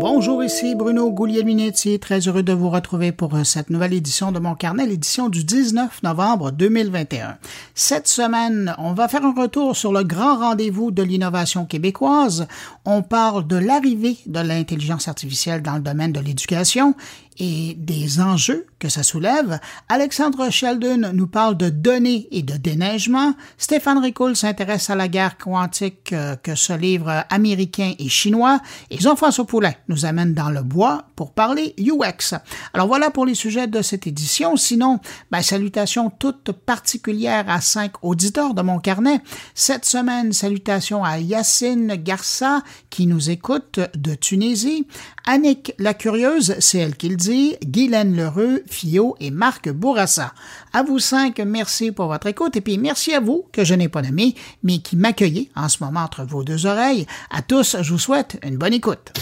Bonjour, 0.00 0.42
ici 0.42 0.74
Bruno 0.74 1.10
Gouliel-Minetti, 1.10 1.98
très 1.98 2.20
heureux 2.20 2.42
de 2.42 2.54
vous 2.54 2.70
retrouver 2.70 3.12
pour 3.12 3.34
euh, 3.34 3.44
cette 3.44 3.68
nouvelle 3.68 3.92
édition 3.92 4.32
de 4.32 4.38
mon 4.38 4.54
carnet, 4.54 4.86
l'édition 4.86 5.28
du 5.28 5.44
19 5.44 6.02
novembre 6.02 6.52
2021. 6.52 7.36
Cette 7.74 8.08
semaine, 8.08 8.74
on 8.78 8.94
va 8.94 9.08
faire 9.08 9.26
un 9.26 9.34
retour 9.34 9.76
sur 9.76 9.92
le 9.92 10.02
grand 10.02 10.38
rendez-vous 10.38 10.90
de 10.90 11.02
l'innovation 11.02 11.66
québécoise. 11.66 12.48
On 12.86 13.02
parle 13.02 13.46
de 13.46 13.56
l'arrivée 13.56 14.16
de 14.24 14.40
l'intelligence 14.40 15.06
artificielle 15.06 15.60
dans 15.60 15.74
le 15.74 15.82
domaine 15.82 16.12
de 16.12 16.20
l'éducation 16.20 16.94
et 17.38 17.74
des 17.78 18.20
enjeux 18.20 18.66
que 18.78 18.88
ça 18.88 19.02
soulève. 19.02 19.60
Alexandre 19.88 20.50
Sheldon 20.50 21.12
nous 21.12 21.26
parle 21.26 21.56
de 21.56 21.68
données 21.68 22.28
et 22.30 22.42
de 22.42 22.56
déneigement. 22.56 23.34
Stéphane 23.58 23.98
Ricoul 23.98 24.36
s'intéresse 24.36 24.90
à 24.90 24.94
la 24.94 25.08
guerre 25.08 25.38
quantique 25.38 26.12
euh, 26.12 26.36
que 26.36 26.54
ce 26.54 26.72
livre 26.72 27.24
américain 27.30 27.92
et 27.98 28.08
chinois. 28.08 28.60
Et 28.90 28.98
Jean-François 28.98 29.46
Poulain 29.46 29.74
nous 29.88 30.06
amène 30.06 30.34
dans 30.34 30.50
le 30.50 30.62
bois 30.62 31.04
pour 31.14 31.32
parler 31.32 31.74
UX. 31.78 32.36
Alors 32.72 32.86
voilà 32.86 33.10
pour 33.10 33.26
les 33.26 33.34
sujets 33.34 33.66
de 33.66 33.82
cette 33.82 34.06
édition. 34.06 34.56
Sinon, 34.56 34.98
ben, 35.30 35.42
salutations 35.42 36.10
toutes 36.10 36.52
particulières 36.52 37.48
à 37.48 37.60
cinq 37.60 37.92
auditeurs 38.02 38.54
de 38.54 38.62
mon 38.62 38.78
carnet. 38.78 39.20
Cette 39.54 39.84
semaine, 39.84 40.32
salutations 40.32 41.04
à 41.04 41.18
Yacine 41.18 41.96
Garça 41.96 42.62
qui 42.88 43.06
nous 43.06 43.30
écoute 43.30 43.80
de 43.94 44.14
Tunisie. 44.14 44.86
Annick 45.26 45.74
la 45.78 45.94
Curieuse, 45.94 46.56
c'est 46.60 46.78
elle 46.78 46.96
qui 46.96 47.08
le 47.08 47.16
Guylaine 47.28 48.16
Lheureux, 48.16 48.62
Fio 48.66 49.16
et 49.20 49.30
Marc 49.30 49.68
Bourassa. 49.70 50.32
À 50.72 50.82
vous 50.82 50.98
cinq, 50.98 51.38
merci 51.40 51.92
pour 51.92 52.06
votre 52.06 52.26
écoute 52.26 52.56
et 52.56 52.60
puis 52.60 52.78
merci 52.78 53.12
à 53.12 53.20
vous 53.20 53.44
que 53.52 53.64
je 53.64 53.74
n'ai 53.74 53.88
pas 53.88 54.02
nommé, 54.02 54.34
mais 54.62 54.78
qui 54.78 54.96
m'accueillez 54.96 55.50
en 55.54 55.68
ce 55.68 55.82
moment 55.84 56.00
entre 56.00 56.24
vos 56.24 56.44
deux 56.44 56.66
oreilles. 56.66 57.06
À 57.30 57.42
tous, 57.42 57.76
je 57.80 57.92
vous 57.92 57.98
souhaite 57.98 58.38
une 58.42 58.56
bonne 58.56 58.74
écoute. 58.74 59.12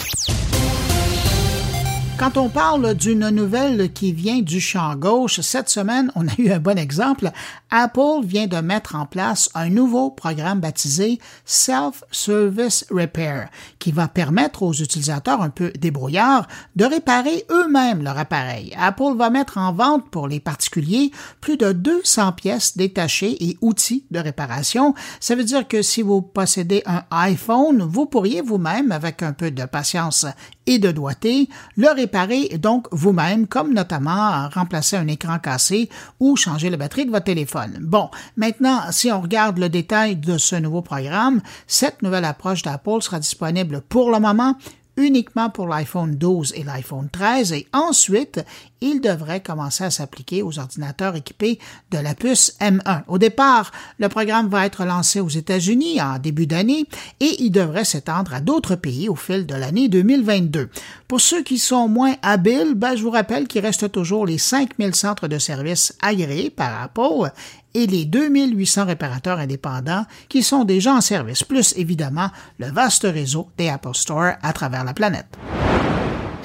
Quand 2.18 2.36
on 2.36 2.48
parle 2.48 2.94
d'une 2.94 3.28
nouvelle 3.28 3.92
qui 3.92 4.12
vient 4.12 4.40
du 4.40 4.60
champ 4.60 4.96
gauche, 4.96 5.40
cette 5.40 5.68
semaine, 5.68 6.10
on 6.16 6.26
a 6.26 6.32
eu 6.36 6.50
un 6.50 6.58
bon 6.58 6.76
exemple. 6.76 7.30
Apple 7.70 8.24
vient 8.24 8.48
de 8.48 8.56
mettre 8.56 8.96
en 8.96 9.06
place 9.06 9.48
un 9.54 9.68
nouveau 9.68 10.10
programme 10.10 10.58
baptisé 10.58 11.20
Self-Service 11.44 12.86
Repair, 12.90 13.48
qui 13.78 13.92
va 13.92 14.08
permettre 14.08 14.64
aux 14.64 14.72
utilisateurs 14.72 15.42
un 15.42 15.50
peu 15.50 15.70
débrouillards 15.78 16.48
de 16.74 16.86
réparer 16.86 17.44
eux-mêmes 17.52 18.02
leur 18.02 18.18
appareil. 18.18 18.74
Apple 18.76 19.16
va 19.16 19.30
mettre 19.30 19.56
en 19.56 19.72
vente 19.72 20.10
pour 20.10 20.26
les 20.26 20.40
particuliers 20.40 21.12
plus 21.40 21.56
de 21.56 21.70
200 21.70 22.32
pièces 22.32 22.76
détachées 22.76 23.36
et 23.44 23.58
outils 23.60 24.06
de 24.10 24.18
réparation. 24.18 24.92
Ça 25.20 25.36
veut 25.36 25.44
dire 25.44 25.68
que 25.68 25.82
si 25.82 26.02
vous 26.02 26.20
possédez 26.20 26.82
un 26.84 27.04
iPhone, 27.12 27.80
vous 27.82 28.06
pourriez 28.06 28.40
vous-même, 28.40 28.90
avec 28.90 29.22
un 29.22 29.32
peu 29.32 29.52
de 29.52 29.66
patience 29.66 30.26
et 30.66 30.78
de 30.78 30.90
doigté, 30.90 31.48
le 31.76 31.88
donc 32.58 32.86
vous-même, 32.92 33.46
comme 33.46 33.74
notamment 33.74 34.48
remplacer 34.48 34.96
un 34.96 35.08
écran 35.08 35.38
cassé 35.38 35.88
ou 36.20 36.36
changer 36.36 36.70
la 36.70 36.76
batterie 36.76 37.06
de 37.06 37.10
votre 37.10 37.24
téléphone. 37.24 37.78
Bon, 37.80 38.10
maintenant, 38.36 38.80
si 38.90 39.10
on 39.12 39.20
regarde 39.20 39.58
le 39.58 39.68
détail 39.68 40.16
de 40.16 40.38
ce 40.38 40.56
nouveau 40.56 40.82
programme, 40.82 41.40
cette 41.66 42.02
nouvelle 42.02 42.24
approche 42.24 42.62
d'Apple 42.62 43.02
sera 43.02 43.20
disponible 43.20 43.82
pour 43.88 44.10
le 44.10 44.18
moment 44.20 44.56
uniquement 44.98 45.48
pour 45.48 45.68
l'iPhone 45.68 46.16
12 46.16 46.52
et 46.56 46.64
l'iPhone 46.64 47.08
13 47.10 47.52
et 47.52 47.66
ensuite, 47.72 48.44
il 48.80 49.00
devrait 49.00 49.40
commencer 49.42 49.84
à 49.84 49.90
s'appliquer 49.90 50.42
aux 50.42 50.58
ordinateurs 50.58 51.16
équipés 51.16 51.58
de 51.90 51.98
la 51.98 52.14
puce 52.14 52.56
M1. 52.60 53.02
Au 53.06 53.18
départ, 53.18 53.72
le 53.98 54.08
programme 54.08 54.48
va 54.48 54.66
être 54.66 54.84
lancé 54.84 55.20
aux 55.20 55.28
États-Unis 55.28 56.00
en 56.02 56.18
début 56.18 56.46
d'année 56.46 56.86
et 57.20 57.42
il 57.42 57.50
devrait 57.50 57.84
s'étendre 57.84 58.34
à 58.34 58.40
d'autres 58.40 58.76
pays 58.76 59.08
au 59.08 59.14
fil 59.14 59.46
de 59.46 59.54
l'année 59.54 59.88
2022. 59.88 60.68
Pour 61.06 61.20
ceux 61.20 61.42
qui 61.42 61.58
sont 61.58 61.88
moins 61.88 62.16
habiles, 62.22 62.74
ben, 62.74 62.94
je 62.96 63.02
vous 63.02 63.10
rappelle 63.10 63.48
qu'il 63.48 63.62
reste 63.62 63.90
toujours 63.90 64.26
les 64.26 64.38
5000 64.38 64.94
centres 64.94 65.28
de 65.28 65.38
services 65.38 65.96
agréés 66.02 66.50
par 66.50 66.82
Apple 66.82 67.30
et 67.74 67.86
les 67.86 68.04
2800 68.04 68.86
réparateurs 68.86 69.38
indépendants 69.38 70.04
qui 70.28 70.42
sont 70.42 70.64
déjà 70.64 70.94
en 70.94 71.00
service, 71.00 71.44
plus 71.44 71.74
évidemment 71.76 72.30
le 72.58 72.70
vaste 72.70 73.04
réseau 73.04 73.48
des 73.56 73.68
Apple 73.68 73.94
Store 73.94 74.32
à 74.42 74.52
travers 74.52 74.84
la 74.84 74.94
planète 74.94 75.36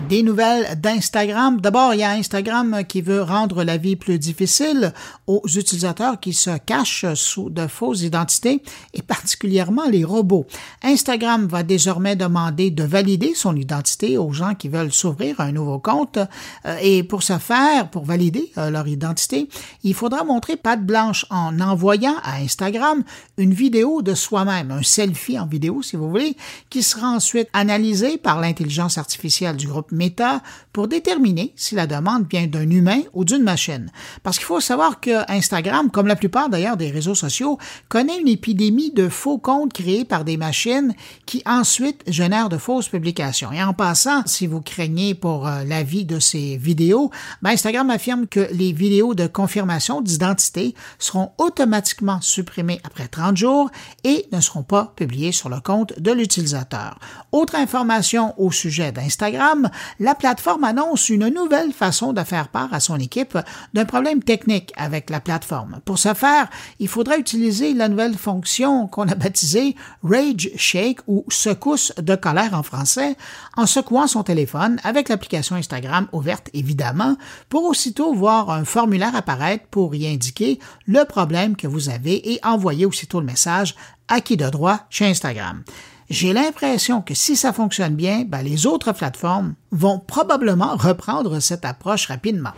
des 0.10 0.24
nouvelles 0.24 0.80
d'Instagram. 0.80 1.62
D'abord, 1.62 1.94
il 1.94 2.00
y 2.00 2.04
a 2.04 2.12
Instagram 2.12 2.84
qui 2.88 3.02
veut 3.02 3.22
rendre 3.22 3.64
la 3.64 3.78
vie 3.78 3.96
plus 3.96 4.20
difficile 4.20 4.94
aux 5.28 5.42
utilisateurs 5.46 6.20
qui 6.20 6.34
se 6.34 6.58
cachent 6.58 7.14
sous 7.14 7.50
de 7.50 7.68
fausses 7.68 8.02
identités 8.02 8.62
et 8.94 9.02
particulièrement 9.02 9.88
les 9.88 10.04
robots. 10.04 10.46
Instagram 10.84 11.48
va 11.48 11.64
désormais 11.64 12.16
demander 12.16 12.72
de 12.72 12.84
valider 12.84 13.34
son 13.36 13.56
identité 13.56 14.18
aux 14.18 14.32
gens 14.32 14.56
qui 14.56 14.68
veulent 14.68 14.92
s'ouvrir 14.92 15.40
un 15.40 15.52
nouveau 15.52 15.80
compte 15.80 16.18
euh, 16.66 16.78
et 16.82 17.04
pour 17.04 17.24
ce 17.24 17.38
faire, 17.38 17.90
pour 17.90 18.04
valider 18.04 18.52
euh, 18.58 18.70
leur 18.70 18.88
identité, 18.88 19.48
il 19.84 19.94
faudra 19.94 20.24
montrer 20.24 20.58
patte 20.58 20.86
blanche 20.86 21.26
en 21.30 21.60
envoyant 21.62 22.16
à 22.24 22.38
Instagram 22.38 23.04
une 23.38 23.54
vidéo 23.54 24.02
de 24.02 24.14
soi-même, 24.16 24.72
un 24.72 24.84
selfie 24.84 25.40
en 25.40 25.46
vidéo 25.46 25.82
si 25.82 25.96
vous 25.96 26.10
voulez, 26.10 26.36
qui 26.70 26.84
sera 26.84 27.08
ensuite 27.08 27.48
analysé 27.54 28.18
par 28.18 28.42
l'intelligence 28.42 28.98
artificielle 28.98 29.56
du 29.56 29.68
groupe 29.68 29.93
Meta 29.94 30.42
pour 30.74 30.88
déterminer 30.88 31.54
si 31.56 31.76
la 31.76 31.88
demande 31.88 32.26
vient 32.30 32.48
d'un 32.48 32.70
humain 32.70 33.02
ou 33.14 33.24
d'une 33.24 33.44
machine. 33.44 33.92
Parce 34.24 34.38
qu'il 34.38 34.46
faut 34.46 34.60
savoir 34.60 35.00
que 35.00 35.32
Instagram, 35.32 35.90
comme 35.92 36.08
la 36.08 36.16
plupart 36.16 36.50
d'ailleurs 36.50 36.78
des 36.78 36.92
réseaux 36.92 37.16
sociaux, 37.16 37.58
connaît 37.90 38.20
une 38.20 38.28
épidémie 38.28 38.92
de 38.92 39.08
faux 39.10 39.38
comptes 39.38 39.74
créés 39.74 40.06
par 40.06 40.26
des 40.26 40.38
machines 40.38 40.94
qui 41.26 41.42
ensuite 41.46 42.04
génèrent 42.08 42.50
de 42.50 42.58
fausses 42.58 42.90
publications. 42.90 43.52
Et 43.52 43.64
en 43.64 43.74
passant, 43.74 44.24
si 44.26 44.48
vous 44.48 44.62
craignez 44.62 45.16
pour 45.16 45.48
euh, 45.48 45.64
la 45.64 45.84
vie 45.84 46.06
de 46.06 46.20
ces 46.20 46.58
vidéos, 46.58 47.12
ben 47.42 47.52
Instagram 47.52 47.90
affirme 47.90 48.28
que 48.28 48.48
les 48.52 48.74
vidéos 48.74 49.14
de 49.14 49.28
confirmation 49.28 50.02
d'identité 50.02 50.76
seront 51.00 51.32
automatiquement 51.38 52.20
supprimées 52.22 52.82
après 52.84 53.08
30 53.08 53.38
jours 53.38 53.70
et 54.04 54.26
ne 54.32 54.42
seront 54.42 54.64
pas 54.64 54.94
publiées 54.96 55.32
sur 55.32 55.50
le 55.50 55.60
compte 55.60 56.00
de 56.00 56.12
l'utilisateur. 56.12 57.00
Autre 57.32 57.56
information 57.56 58.34
au 58.38 58.52
sujet 58.52 58.92
d'Instagram, 58.92 59.70
la 60.00 60.16
plateforme 60.16 60.64
annonce 60.64 61.10
une 61.10 61.28
nouvelle 61.30 61.74
façon 61.74 62.14
de 62.14 62.24
faire 62.24 62.50
part 62.50 62.74
à 62.74 62.80
son 62.80 62.98
équipe 62.98 63.38
d'un 63.74 63.86
problème 63.86 64.24
technique 64.24 64.74
avec 64.76 65.10
la 65.10 65.20
plateforme. 65.20 65.80
Pour 65.86 66.00
ce 66.00 66.14
faire, 66.14 66.50
il 66.80 66.88
faudra 66.88 67.18
utiliser 67.18 67.74
la 67.74 67.90
nouvelle 67.90 68.18
fonction 68.18 68.88
qu'on 68.88 69.08
a 69.08 69.16
baptisée 69.16 69.76
Rage 70.04 70.50
Shake 70.56 71.00
ou 71.08 71.26
secousse 71.30 71.94
de 71.98 72.16
colère 72.16 72.54
en 72.54 72.64
français 72.64 73.16
en 73.58 73.66
secouant 73.66 74.08
son 74.08 74.24
téléphone 74.24 74.80
avec 74.84 75.10
l'application 75.10 75.56
Instagram 75.56 76.08
ouverte 76.12 76.50
évidemment 76.54 77.16
pour 77.50 77.64
aussitôt 77.66 78.14
voir 78.14 78.50
un 78.50 78.66
formulaire 78.66 79.16
apparaître 79.16 79.66
pour 79.70 79.96
y 79.96 80.08
indiquer 80.08 80.60
le 80.86 81.06
problème 81.06 81.56
que 81.56 81.68
vous 81.68 81.90
avez 81.90 82.34
et 82.34 82.40
envoyer 82.44 82.86
aussitôt 82.86 83.20
le 83.20 83.26
message 83.26 83.76
à 84.08 84.22
qui 84.22 84.38
de 84.38 84.50
droit 84.50 84.80
chez 84.90 85.06
Instagram 85.06 85.64
j'ai 86.14 86.32
l'impression 86.32 87.02
que 87.02 87.16
si 87.16 87.36
ça 87.36 87.52
fonctionne 87.52 87.96
bien, 87.96 88.24
ben 88.24 88.44
les 88.44 88.68
autres 88.68 88.92
plateformes 88.92 89.56
vont 89.72 89.98
probablement 89.98 90.76
reprendre 90.76 91.40
cette 91.40 91.66
approche 91.66 92.06
rapidement. 92.06 92.52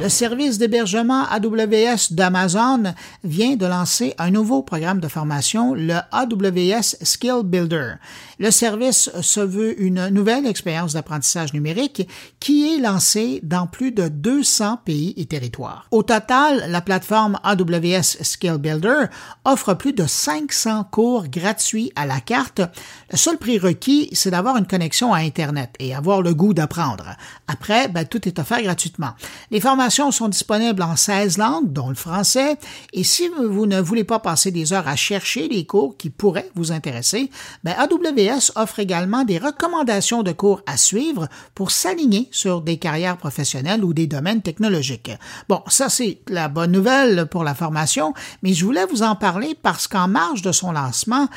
Le 0.00 0.08
service 0.08 0.58
d'hébergement 0.58 1.24
AWS 1.28 2.12
d'Amazon 2.12 2.94
vient 3.24 3.56
de 3.56 3.66
lancer 3.66 4.14
un 4.18 4.30
nouveau 4.30 4.62
programme 4.62 5.00
de 5.00 5.08
formation, 5.08 5.74
le 5.74 5.96
AWS 6.12 6.98
Skill 7.02 7.42
Builder. 7.42 7.94
Le 8.38 8.52
service 8.52 9.10
se 9.20 9.40
veut 9.40 9.82
une 9.82 10.06
nouvelle 10.10 10.46
expérience 10.46 10.92
d'apprentissage 10.92 11.52
numérique 11.52 12.08
qui 12.38 12.72
est 12.72 12.80
lancée 12.80 13.40
dans 13.42 13.66
plus 13.66 13.90
de 13.90 14.06
200 14.06 14.82
pays 14.84 15.14
et 15.16 15.26
territoires. 15.26 15.88
Au 15.90 16.04
total, 16.04 16.66
la 16.68 16.80
plateforme 16.80 17.40
AWS 17.42 18.22
Skill 18.22 18.58
Builder 18.58 19.06
offre 19.44 19.74
plus 19.74 19.94
de 19.94 20.06
500 20.06 20.84
cours 20.92 21.26
gratuits 21.26 21.90
à 21.96 22.06
la 22.06 22.20
carte. 22.20 22.60
Le 23.10 23.16
seul 23.16 23.36
prix 23.36 23.58
requis, 23.58 24.10
c'est 24.12 24.30
d'avoir 24.30 24.58
une 24.58 24.66
connexion 24.68 25.12
à 25.12 25.18
Internet 25.18 25.74
et 25.80 25.92
avoir 25.92 26.22
le 26.22 26.34
goût 26.34 26.54
d'apprendre. 26.54 27.16
Après, 27.48 27.88
ben, 27.88 28.04
tout 28.04 28.28
est 28.28 28.38
offert 28.38 28.62
gratuitement. 28.62 29.14
Les 29.50 29.58
formations 29.60 29.87
sont 29.90 30.28
disponibles 30.28 30.82
en 30.82 30.96
16 30.96 31.38
langues, 31.38 31.72
dont 31.72 31.88
le 31.88 31.94
français, 31.94 32.56
et 32.92 33.04
si 33.04 33.28
vous 33.28 33.66
ne 33.66 33.80
voulez 33.80 34.04
pas 34.04 34.18
passer 34.18 34.50
des 34.50 34.72
heures 34.72 34.88
à 34.88 34.96
chercher 34.96 35.48
les 35.48 35.66
cours 35.66 35.96
qui 35.96 36.10
pourraient 36.10 36.50
vous 36.54 36.72
intéresser, 36.72 37.30
ben 37.64 37.74
AWS 37.78 38.52
offre 38.56 38.78
également 38.78 39.24
des 39.24 39.38
recommandations 39.38 40.22
de 40.22 40.32
cours 40.32 40.62
à 40.66 40.76
suivre 40.76 41.28
pour 41.54 41.70
s'aligner 41.70 42.28
sur 42.30 42.60
des 42.60 42.78
carrières 42.78 43.16
professionnelles 43.16 43.84
ou 43.84 43.92
des 43.92 44.06
domaines 44.06 44.42
technologiques. 44.42 45.12
Bon, 45.48 45.62
ça 45.68 45.88
c'est 45.88 46.20
la 46.28 46.48
bonne 46.48 46.72
nouvelle 46.72 47.26
pour 47.26 47.44
la 47.44 47.54
formation, 47.54 48.14
mais 48.42 48.52
je 48.52 48.64
voulais 48.64 48.86
vous 48.86 49.02
en 49.02 49.16
parler 49.16 49.56
parce 49.62 49.88
qu'en 49.88 50.08
marge 50.08 50.42
de 50.42 50.52
son 50.52 50.72
lancement, 50.72 51.28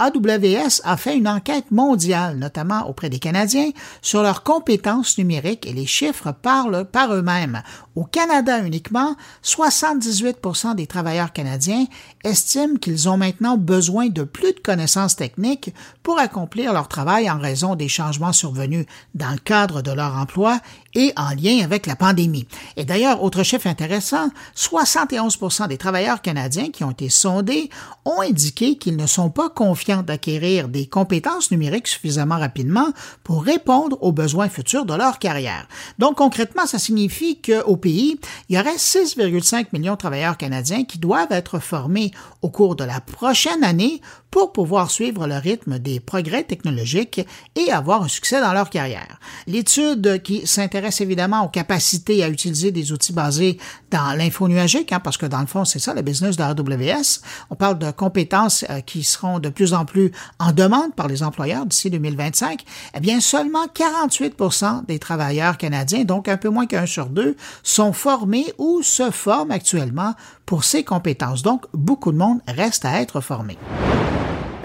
AWS 0.00 0.80
a 0.84 0.96
fait 0.96 1.16
une 1.16 1.26
enquête 1.26 1.72
mondiale, 1.72 2.36
notamment 2.36 2.88
auprès 2.88 3.10
des 3.10 3.18
Canadiens, 3.18 3.70
sur 4.00 4.22
leurs 4.22 4.44
compétences 4.44 5.18
numériques 5.18 5.66
et 5.66 5.72
les 5.72 5.86
chiffres 5.86 6.30
parlent 6.30 6.84
par 6.84 7.12
eux-mêmes. 7.12 7.62
Au 7.98 8.04
Canada 8.04 8.60
uniquement, 8.60 9.16
78% 9.42 10.76
des 10.76 10.86
travailleurs 10.86 11.32
canadiens 11.32 11.84
estiment 12.22 12.76
qu'ils 12.76 13.08
ont 13.08 13.16
maintenant 13.16 13.56
besoin 13.56 14.06
de 14.06 14.22
plus 14.22 14.52
de 14.52 14.60
connaissances 14.60 15.16
techniques 15.16 15.74
pour 16.04 16.20
accomplir 16.20 16.72
leur 16.72 16.86
travail 16.86 17.28
en 17.28 17.40
raison 17.40 17.74
des 17.74 17.88
changements 17.88 18.32
survenus 18.32 18.86
dans 19.16 19.32
le 19.32 19.38
cadre 19.38 19.82
de 19.82 19.90
leur 19.90 20.14
emploi 20.14 20.60
et 20.94 21.12
en 21.16 21.30
lien 21.30 21.64
avec 21.64 21.86
la 21.86 21.96
pandémie. 21.96 22.46
Et 22.76 22.84
d'ailleurs, 22.84 23.22
autre 23.22 23.42
chiffre 23.42 23.66
intéressant, 23.66 24.30
71% 24.56 25.66
des 25.66 25.76
travailleurs 25.76 26.22
canadiens 26.22 26.70
qui 26.70 26.84
ont 26.84 26.92
été 26.92 27.08
sondés 27.08 27.68
ont 28.04 28.20
indiqué 28.20 28.78
qu'ils 28.78 28.96
ne 28.96 29.06
sont 29.06 29.30
pas 29.30 29.50
confiants 29.50 30.02
d'acquérir 30.02 30.68
des 30.68 30.86
compétences 30.86 31.50
numériques 31.50 31.88
suffisamment 31.88 32.38
rapidement 32.38 32.88
pour 33.24 33.42
répondre 33.42 33.98
aux 34.02 34.12
besoins 34.12 34.48
futurs 34.48 34.86
de 34.86 34.94
leur 34.94 35.18
carrière. 35.18 35.66
Donc 35.98 36.16
concrètement, 36.16 36.66
ça 36.66 36.78
signifie 36.78 37.40
qu'au 37.40 37.76
pays, 37.76 37.87
il 37.90 38.18
y 38.48 38.58
aurait 38.58 38.76
6,5 38.76 39.66
millions 39.72 39.94
de 39.94 39.98
travailleurs 39.98 40.36
canadiens 40.36 40.84
qui 40.84 40.98
doivent 40.98 41.32
être 41.32 41.58
formés 41.58 42.12
au 42.42 42.48
cours 42.48 42.76
de 42.76 42.84
la 42.84 43.00
prochaine 43.00 43.64
année 43.64 44.00
pour 44.30 44.52
pouvoir 44.52 44.90
suivre 44.90 45.26
le 45.26 45.36
rythme 45.36 45.78
des 45.78 46.00
progrès 46.00 46.44
technologiques 46.44 47.20
et 47.56 47.72
avoir 47.72 48.02
un 48.02 48.08
succès 48.08 48.40
dans 48.40 48.52
leur 48.52 48.70
carrière. 48.70 49.18
L'étude 49.46 50.22
qui 50.22 50.46
s'intéresse 50.46 51.00
évidemment 51.00 51.44
aux 51.44 51.48
capacités 51.48 52.22
à 52.22 52.28
utiliser 52.28 52.70
des 52.70 52.92
outils 52.92 53.12
basés 53.12 53.58
dans 53.90 54.16
l'info 54.16 54.48
nuagique, 54.48 54.92
hein, 54.92 55.00
parce 55.00 55.16
que 55.16 55.26
dans 55.26 55.40
le 55.40 55.46
fond, 55.46 55.64
c'est 55.64 55.78
ça 55.78 55.94
le 55.94 56.02
business 56.02 56.36
de 56.36 56.42
AWS. 56.42 57.20
On 57.50 57.54
parle 57.54 57.78
de 57.78 57.90
compétences 57.90 58.64
euh, 58.70 58.80
qui 58.80 59.02
seront 59.02 59.38
de 59.38 59.48
plus 59.48 59.72
en 59.72 59.84
plus 59.84 60.12
en 60.38 60.52
demande 60.52 60.94
par 60.94 61.08
les 61.08 61.22
employeurs 61.22 61.66
d'ici 61.66 61.90
2025. 61.90 62.64
Eh 62.94 63.00
bien, 63.00 63.20
seulement 63.20 63.66
48% 63.66 64.86
des 64.86 64.98
travailleurs 64.98 65.56
canadiens, 65.56 66.04
donc 66.04 66.28
un 66.28 66.36
peu 66.36 66.48
moins 66.48 66.66
qu'un 66.66 66.86
sur 66.86 67.06
deux, 67.06 67.36
sont 67.62 67.92
formés 67.92 68.52
ou 68.58 68.82
se 68.82 69.10
forment 69.10 69.52
actuellement 69.52 70.14
pour 70.46 70.64
ces 70.64 70.84
compétences. 70.84 71.42
Donc, 71.42 71.64
beaucoup 71.72 72.12
de 72.12 72.18
monde 72.18 72.40
reste 72.46 72.84
à 72.84 73.00
être 73.00 73.20
formé. 73.20 73.56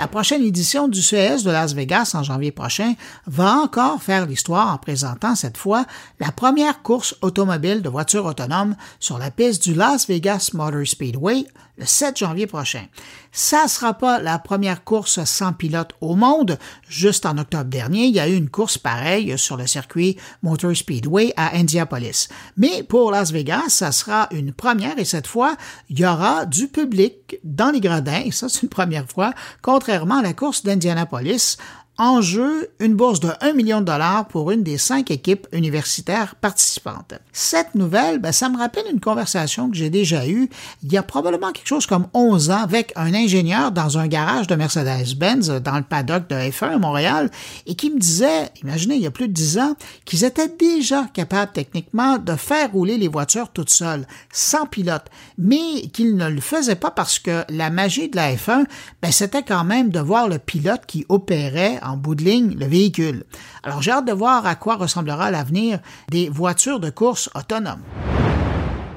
La 0.04 0.10
prochaine 0.10 0.44
édition 0.44 0.90
du 0.90 1.02
CES 1.02 1.44
de 1.46 1.50
Las 1.50 1.74
Vegas 1.74 2.12
en 2.14 2.24
janvier 2.24 2.52
prochain 2.52 2.96
va 3.26 3.54
encore 3.54 4.04
faire 4.04 4.26
l'histoire 4.26 4.74
en 4.74 4.78
présentant 4.78 5.34
cette 5.34 5.56
fois 5.56 5.86
la 6.20 6.30
première 6.34 6.82
course 6.82 7.16
automobile 7.22 7.82
de 7.82 7.88
voitures 7.88 8.26
autonomes 8.26 8.76
sur 9.00 9.18
la 9.18 9.32
piste 9.32 9.64
du 9.64 9.74
Las 9.74 10.06
Vegas 10.10 10.50
Motor 10.56 10.86
Speedway 10.86 11.46
le 11.78 11.86
7 11.86 12.18
janvier 12.18 12.48
prochain. 12.48 12.86
Ça 13.32 13.68
sera 13.68 13.96
pas 13.96 14.20
la 14.20 14.38
première 14.38 14.84
course 14.84 15.24
sans 15.24 15.54
pilote 15.54 15.94
au 16.02 16.16
monde. 16.16 16.60
Juste 16.88 17.26
en 17.26 17.38
octobre 17.38 17.66
dernier, 17.66 18.06
il 18.06 18.16
y 18.16 18.20
a 18.20 18.30
eu 18.30 18.36
une 18.36 18.50
course 18.50 18.78
pareille 18.78 19.38
sur 19.38 19.58
le 19.58 19.66
circuit 19.66 20.18
Motor 20.44 20.76
Speedway 20.76 21.34
à 21.36 21.56
Indianapolis. 21.56 22.30
Mais 22.58 22.84
pour 22.84 23.12
Las 23.12 23.32
Vegas, 23.32 23.70
ça 23.70 23.92
sera 23.92 24.28
une 24.32 24.54
première 24.54 25.00
et 25.00 25.06
cette 25.06 25.28
fois, 25.28 25.56
il 25.90 26.00
y 26.00 26.06
aura 26.06 26.46
du 26.46 26.68
public 26.68 27.40
dans 27.44 27.72
les 27.72 27.80
gradins, 27.80 28.22
et 28.24 28.32
ça 28.32 28.50
c'est 28.50 28.64
une 28.64 28.70
première 28.70 29.10
fois, 29.10 29.34
contrairement 29.62 30.20
à 30.20 30.22
la 30.22 30.34
course 30.34 30.64
d'Indianapolis 30.64 31.58
en 31.98 32.22
jeu, 32.22 32.70
une 32.80 32.96
bourse 32.96 33.20
de 33.20 33.30
1 33.42 33.54
million 33.54 33.80
de 33.80 33.86
dollars 33.86 34.28
pour 34.28 34.50
une 34.50 34.64
des 34.64 34.80
cinq 34.80 35.12
équipes 35.12 35.48
universitaires 35.52 36.36
participantes. 36.36 37.14
Cette 37.32 37.76
nouvelle, 37.76 38.18
ben, 38.18 38.32
ça 38.32 38.50
me 38.50 38.58
rappelle 38.58 38.86
une 38.92 39.00
conversation 39.00 39.70
que 39.70 39.76
j'ai 39.76 39.92
déjà 39.92 40.28
eue 40.28 40.50
il 40.82 40.92
y 40.92 40.98
a 40.98 41.04
probablement 41.04 41.52
quelque 41.52 41.68
chose 41.68 41.86
comme 41.86 42.08
11 42.14 42.50
ans 42.50 42.64
avec 42.64 42.94
un 42.96 43.14
ingénieur 43.14 43.72
dans 43.72 43.98
un 44.00 44.08
garage 44.08 44.48
de 44.48 44.56
Mercedes-Benz 44.56 45.62
dans 45.62 45.78
le 45.78 45.84
paddock 45.84 46.28
de 46.30 46.36
F1 46.36 46.74
à 46.74 46.78
Montréal 46.80 47.30
et 47.68 47.76
qui 47.76 47.92
me 47.92 48.00
disait, 48.00 48.50
imaginez, 48.64 48.96
il 48.96 49.02
y 49.02 49.08
a 49.08 49.12
plus 49.12 49.28
de 49.28 49.34
10 49.34 49.60
ans, 49.60 49.76
qu'ils 50.06 50.24
étaient 50.24 50.50
déjà 50.60 51.06
capables 51.14 51.52
techniquement 51.52 52.18
de 52.18 52.36
faire 52.36 52.72
rouler 52.72 52.98
les 52.98 53.08
voitures 53.08 53.50
toutes 53.50 53.70
seules, 53.70 54.08
sans 54.32 54.66
pilote, 54.66 55.06
mais 55.38 55.88
qu'ils 55.94 56.16
ne 56.16 56.28
le 56.28 56.42
faisaient 56.42 56.76
pas 56.76 56.92
parce 56.92 57.20
que 57.20 57.44
la 57.50 57.70
magie 57.70 58.10
de 58.10 58.16
la 58.16 58.34
F1, 58.34 58.66
ben, 59.02 59.12
c'était 59.12 59.44
quand 59.44 59.64
même 59.64 59.90
de 59.90 60.00
voir 60.00 60.28
le 60.28 60.40
pilote 60.40 60.82
qui 60.88 61.06
opérait 61.10 61.80
en 61.84 61.98
bout 61.98 62.16
de 62.16 62.24
ligne 62.24 62.56
le 62.58 62.66
véhicule. 62.66 63.24
Alors 63.64 63.82
j'ai 63.82 63.92
hâte 63.92 64.06
de 64.06 64.14
voir 64.14 64.46
à 64.46 64.56
quoi 64.56 64.76
ressemblera 64.76 65.32
l'avenir 65.32 65.80
des 66.10 66.30
voitures 66.30 66.80
de 66.80 66.90
course 66.90 67.30
autonomes. 67.36 67.82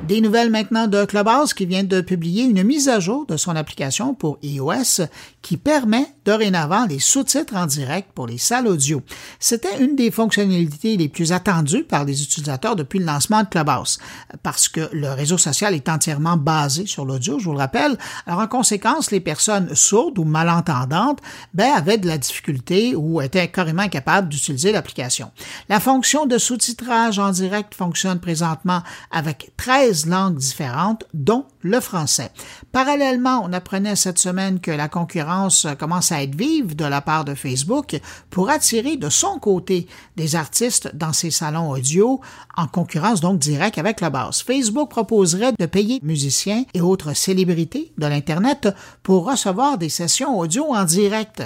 Des 0.06 0.20
nouvelles 0.20 0.50
maintenant 0.50 0.86
de 0.86 1.04
Clubhouse 1.04 1.52
qui 1.52 1.66
vient 1.66 1.82
de 1.82 2.00
publier 2.00 2.44
une 2.44 2.62
mise 2.62 2.88
à 2.88 3.00
jour 3.00 3.26
de 3.26 3.36
son 3.36 3.56
application 3.56 4.14
pour 4.14 4.38
iOS 4.42 5.06
qui 5.42 5.56
permet 5.56 6.06
dorénavant 6.26 6.86
les 6.86 6.98
sous-titres 6.98 7.54
en 7.54 7.66
direct 7.66 8.10
pour 8.12 8.26
les 8.26 8.36
salles 8.36 8.66
audio. 8.66 9.00
C'était 9.38 9.78
une 9.78 9.94
des 9.94 10.10
fonctionnalités 10.10 10.96
les 10.96 11.08
plus 11.08 11.32
attendues 11.32 11.84
par 11.84 12.04
les 12.04 12.22
utilisateurs 12.22 12.74
depuis 12.74 12.98
le 12.98 13.06
lancement 13.06 13.44
de 13.44 13.48
Clubhouse 13.48 13.98
parce 14.42 14.68
que 14.68 14.88
le 14.92 15.12
réseau 15.12 15.38
social 15.38 15.72
est 15.74 15.88
entièrement 15.88 16.36
basé 16.36 16.86
sur 16.86 17.04
l'audio, 17.04 17.38
je 17.38 17.44
vous 17.44 17.52
le 17.52 17.58
rappelle. 17.58 17.96
Alors 18.26 18.40
en 18.40 18.48
conséquence, 18.48 19.12
les 19.12 19.20
personnes 19.20 19.74
sourdes 19.74 20.18
ou 20.18 20.24
malentendantes 20.24 21.20
ben, 21.54 21.72
avaient 21.74 21.98
de 21.98 22.08
la 22.08 22.18
difficulté 22.18 22.96
ou 22.96 23.20
étaient 23.20 23.48
carrément 23.48 23.82
incapables 23.82 24.28
d'utiliser 24.28 24.72
l'application. 24.72 25.30
La 25.68 25.78
fonction 25.78 26.26
de 26.26 26.38
sous-titrage 26.38 27.20
en 27.20 27.30
direct 27.30 27.74
fonctionne 27.74 28.18
présentement 28.18 28.82
avec 29.12 29.52
13 29.56 30.06
langues 30.06 30.36
différentes, 30.36 31.04
dont 31.14 31.46
le 31.62 31.80
français. 31.80 32.30
Parallèlement, 32.76 33.40
on 33.42 33.54
apprenait 33.54 33.96
cette 33.96 34.18
semaine 34.18 34.60
que 34.60 34.70
la 34.70 34.88
concurrence 34.88 35.66
commence 35.78 36.12
à 36.12 36.22
être 36.22 36.34
vive 36.34 36.76
de 36.76 36.84
la 36.84 37.00
part 37.00 37.24
de 37.24 37.34
Facebook 37.34 37.98
pour 38.28 38.50
attirer 38.50 38.98
de 38.98 39.08
son 39.08 39.38
côté 39.38 39.86
des 40.18 40.36
artistes 40.36 40.94
dans 40.94 41.14
ses 41.14 41.30
salons 41.30 41.70
audio, 41.70 42.20
en 42.54 42.66
concurrence 42.66 43.22
donc 43.22 43.38
directe 43.38 43.78
avec 43.78 44.02
la 44.02 44.10
base. 44.10 44.42
Facebook 44.42 44.90
proposerait 44.90 45.54
de 45.58 45.64
payer 45.64 46.00
musiciens 46.02 46.64
et 46.74 46.82
autres 46.82 47.14
célébrités 47.14 47.94
de 47.96 48.06
l'Internet 48.06 48.68
pour 49.02 49.24
recevoir 49.24 49.78
des 49.78 49.88
sessions 49.88 50.38
audio 50.38 50.66
en 50.74 50.84
direct. 50.84 51.42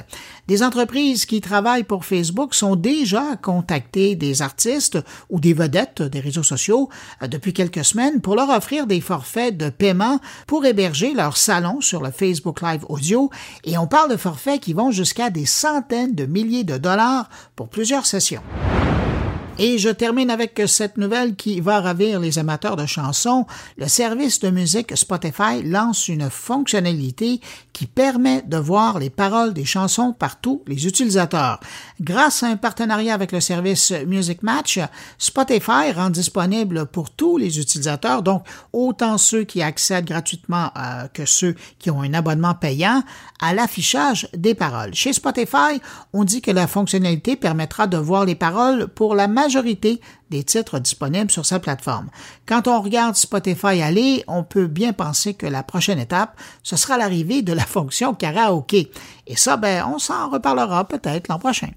Des 0.49 0.65
entreprises 0.65 1.27
qui 1.27 1.41
travaillent 1.41 1.85
pour 1.85 2.05
Facebook 2.05 2.57
sont 2.57 2.75
déjà 2.75 3.37
contactées 3.41 4.17
des 4.17 4.43
artistes 4.43 4.99
ou 5.29 5.39
des 5.39 5.53
vedettes 5.53 6.03
des 6.03 6.19
réseaux 6.19 6.43
sociaux 6.43 6.89
euh, 7.23 7.29
depuis 7.29 7.53
quelques 7.53 7.85
semaines 7.85 8.21
pour 8.21 8.35
leur 8.35 8.51
offrir 8.51 8.89
des 8.89 9.01
forfaits 9.01 9.57
de 9.57 9.71
paiement 9.71 10.19
pour 10.49 10.67
héberger 10.67 11.15
leur 11.21 11.37
salon 11.37 11.83
sur 11.83 12.01
le 12.01 12.11
Facebook 12.11 12.63
Live 12.63 12.87
Audio 12.89 13.29
et 13.65 13.77
on 13.77 13.87
parle 13.87 14.11
de 14.11 14.17
forfaits 14.17 14.59
qui 14.59 14.73
vont 14.73 14.91
jusqu'à 14.91 15.29
des 15.29 15.45
centaines 15.45 16.15
de 16.15 16.25
milliers 16.25 16.65
de 16.65 16.79
dollars 16.79 17.29
pour 17.57 17.69
plusieurs 17.69 18.07
sessions. 18.07 18.43
Et 19.59 19.77
je 19.77 19.91
termine 19.91 20.31
avec 20.31 20.63
cette 20.67 20.97
nouvelle 20.97 21.37
qui 21.37 21.61
va 21.61 21.83
ravir 21.83 22.19
les 22.19 22.39
amateurs 22.39 22.77
de 22.77 22.87
chansons. 22.87 23.45
Le 23.77 23.89
service 23.89 24.41
de 24.41 24.49
musique 24.49 24.97
Spotify 24.97 25.63
lance 25.63 26.09
une 26.09 26.31
fonctionnalité 26.31 27.43
qui 27.75 27.85
permet 27.85 28.41
de 28.47 28.57
voir 28.57 28.99
les 28.99 29.11
paroles 29.11 29.53
des 29.53 29.67
chansons 29.67 30.15
par 30.19 30.41
tous 30.41 30.63
les 30.67 30.87
utilisateurs. 30.87 31.61
Grâce 32.01 32.43
à 32.43 32.47
un 32.47 32.57
partenariat 32.57 33.13
avec 33.13 33.31
le 33.31 33.41
service 33.41 33.93
Music 34.07 34.43
Match, 34.43 34.81
Spotify 35.19 35.93
rend 35.95 36.09
disponible 36.09 36.87
pour 36.87 37.11
tous 37.11 37.37
les 37.37 37.59
utilisateurs, 37.61 38.23
donc 38.23 38.47
autant 38.73 39.19
ceux 39.19 39.45
qui 39.45 39.61
accèdent 39.61 40.07
gratuitement 40.07 40.71
euh, 40.79 41.09
que 41.13 41.27
ceux 41.27 41.55
qui 41.79 41.91
ont 41.91 42.01
un 42.01 42.15
abonnement 42.15 42.55
payant, 42.55 43.03
à 43.39 43.53
l'affichage 43.53 44.29
des 44.35 44.55
paroles. 44.55 44.95
Chez 44.95 45.13
Spotify, 45.13 45.83
on 46.15 46.25
dit 46.25 46.41
que 46.41 46.51
la 46.51 46.67
fonctionnalité 46.67 47.37
permettra 47.37 47.87
de 47.87 47.99
voir 47.99 48.25
les 48.25 48.35
paroles 48.35 48.89
pour 48.89 49.15
la 49.15 49.29
majorité 49.29 50.01
des 50.31 50.45
titres 50.45 50.79
disponibles 50.79 51.31
sur 51.31 51.45
sa 51.45 51.59
plateforme. 51.59 52.09
Quand 52.47 52.69
on 52.69 52.81
regarde 52.81 53.17
Spotify 53.17 53.83
aller, 53.83 54.25
on 54.27 54.45
peut 54.45 54.67
bien 54.67 54.93
penser 54.93 55.35
que 55.35 55.47
la 55.47 55.63
prochaine 55.63 55.99
étape, 55.99 56.39
ce 56.63 56.77
sera 56.77 56.97
l'arrivée 56.97 57.43
de 57.43 57.53
la 57.53 57.65
fonction 57.67 58.15
karaoké. 58.15 58.91
Et 59.27 59.37
ça, 59.37 59.57
ben, 59.57 59.85
on 59.93 59.99
s'en 59.99 60.31
reparlera 60.31 60.87
peut-être 60.87 61.29
l'an 61.29 61.39
prochain. 61.39 61.71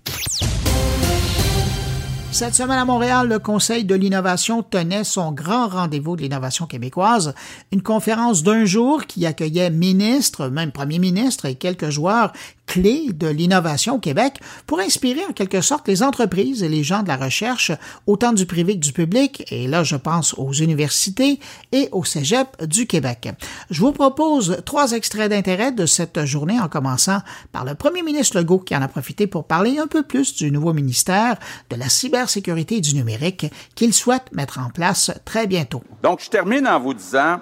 Cette 2.33 2.55
semaine 2.55 2.79
à 2.79 2.85
Montréal, 2.85 3.27
le 3.27 3.37
Conseil 3.37 3.85
de 3.85 3.93
l'innovation 3.93 4.63
tenait 4.63 5.03
son 5.03 5.31
grand 5.31 5.67
rendez-vous 5.67 6.15
de 6.15 6.23
l'innovation 6.23 6.65
québécoise, 6.65 7.35
une 7.71 7.83
conférence 7.83 8.41
d'un 8.41 8.65
jour 8.65 9.05
qui 9.05 9.27
accueillait 9.27 9.69
ministres, 9.69 10.47
même 10.47 10.71
premiers 10.71 10.97
ministres 10.97 11.45
et 11.45 11.53
quelques 11.53 11.91
joueurs 11.91 12.33
clé 12.65 13.11
de 13.13 13.27
l'innovation 13.27 13.95
au 13.95 13.99
Québec 13.99 14.39
pour 14.67 14.79
inspirer 14.79 15.23
en 15.29 15.33
quelque 15.33 15.61
sorte 15.61 15.87
les 15.87 16.03
entreprises 16.03 16.63
et 16.63 16.69
les 16.69 16.83
gens 16.83 17.03
de 17.03 17.07
la 17.07 17.17
recherche, 17.17 17.71
autant 18.07 18.33
du 18.33 18.45
privé 18.45 18.75
que 18.75 18.83
du 18.83 18.93
public, 18.93 19.45
et 19.51 19.67
là 19.67 19.83
je 19.83 19.95
pense 19.95 20.33
aux 20.37 20.53
universités 20.53 21.39
et 21.71 21.89
au 21.91 22.03
Cégep 22.03 22.63
du 22.65 22.87
Québec. 22.87 23.29
Je 23.69 23.81
vous 23.81 23.91
propose 23.91 24.61
trois 24.65 24.91
extraits 24.91 25.29
d'intérêt 25.29 25.71
de 25.71 25.85
cette 25.85 26.25
journée 26.25 26.59
en 26.59 26.67
commençant 26.67 27.19
par 27.51 27.65
le 27.65 27.75
premier 27.75 28.01
ministre 28.01 28.37
Legault 28.37 28.59
qui 28.59 28.75
en 28.75 28.81
a 28.81 28.87
profité 28.87 29.27
pour 29.27 29.45
parler 29.45 29.77
un 29.79 29.87
peu 29.87 30.03
plus 30.03 30.35
du 30.35 30.51
nouveau 30.51 30.73
ministère 30.73 31.37
de 31.69 31.75
la 31.75 31.89
cybersécurité 31.89 32.77
et 32.77 32.81
du 32.81 32.95
numérique 32.95 33.45
qu'il 33.75 33.93
souhaite 33.93 34.31
mettre 34.31 34.59
en 34.59 34.69
place 34.69 35.11
très 35.25 35.47
bientôt. 35.47 35.83
Donc 36.01 36.21
je 36.21 36.29
termine 36.29 36.67
en 36.67 36.79
vous 36.79 36.93
disant, 36.93 37.39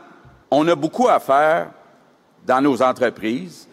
on 0.50 0.68
a 0.68 0.76
beaucoup 0.76 1.08
à 1.08 1.20
faire 1.20 1.72
dans 2.46 2.62
nos 2.62 2.82
entreprises 2.82 3.68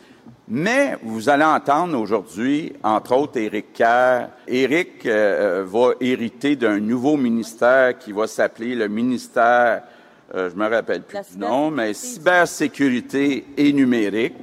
Mais 0.50 0.96
vous 1.02 1.28
allez 1.28 1.44
entendre 1.44 1.98
aujourd'hui, 1.98 2.72
entre 2.82 3.14
autres, 3.14 3.36
Éric 3.36 3.74
Kerr. 3.74 4.28
Éric 4.46 5.04
euh, 5.04 5.62
va 5.66 5.90
hériter 6.00 6.56
d'un 6.56 6.80
nouveau 6.80 7.18
ministère 7.18 7.98
qui 7.98 8.12
va 8.12 8.26
s'appeler 8.26 8.74
le 8.74 8.88
ministère, 8.88 9.82
euh, 10.34 10.48
je 10.50 10.56
me 10.56 10.66
rappelle 10.66 11.02
plus 11.02 11.18
du 11.32 11.38
nom, 11.38 11.70
mais 11.70 11.92
cybersécurité 11.92 13.44
et 13.58 13.72
numérique. 13.74 14.36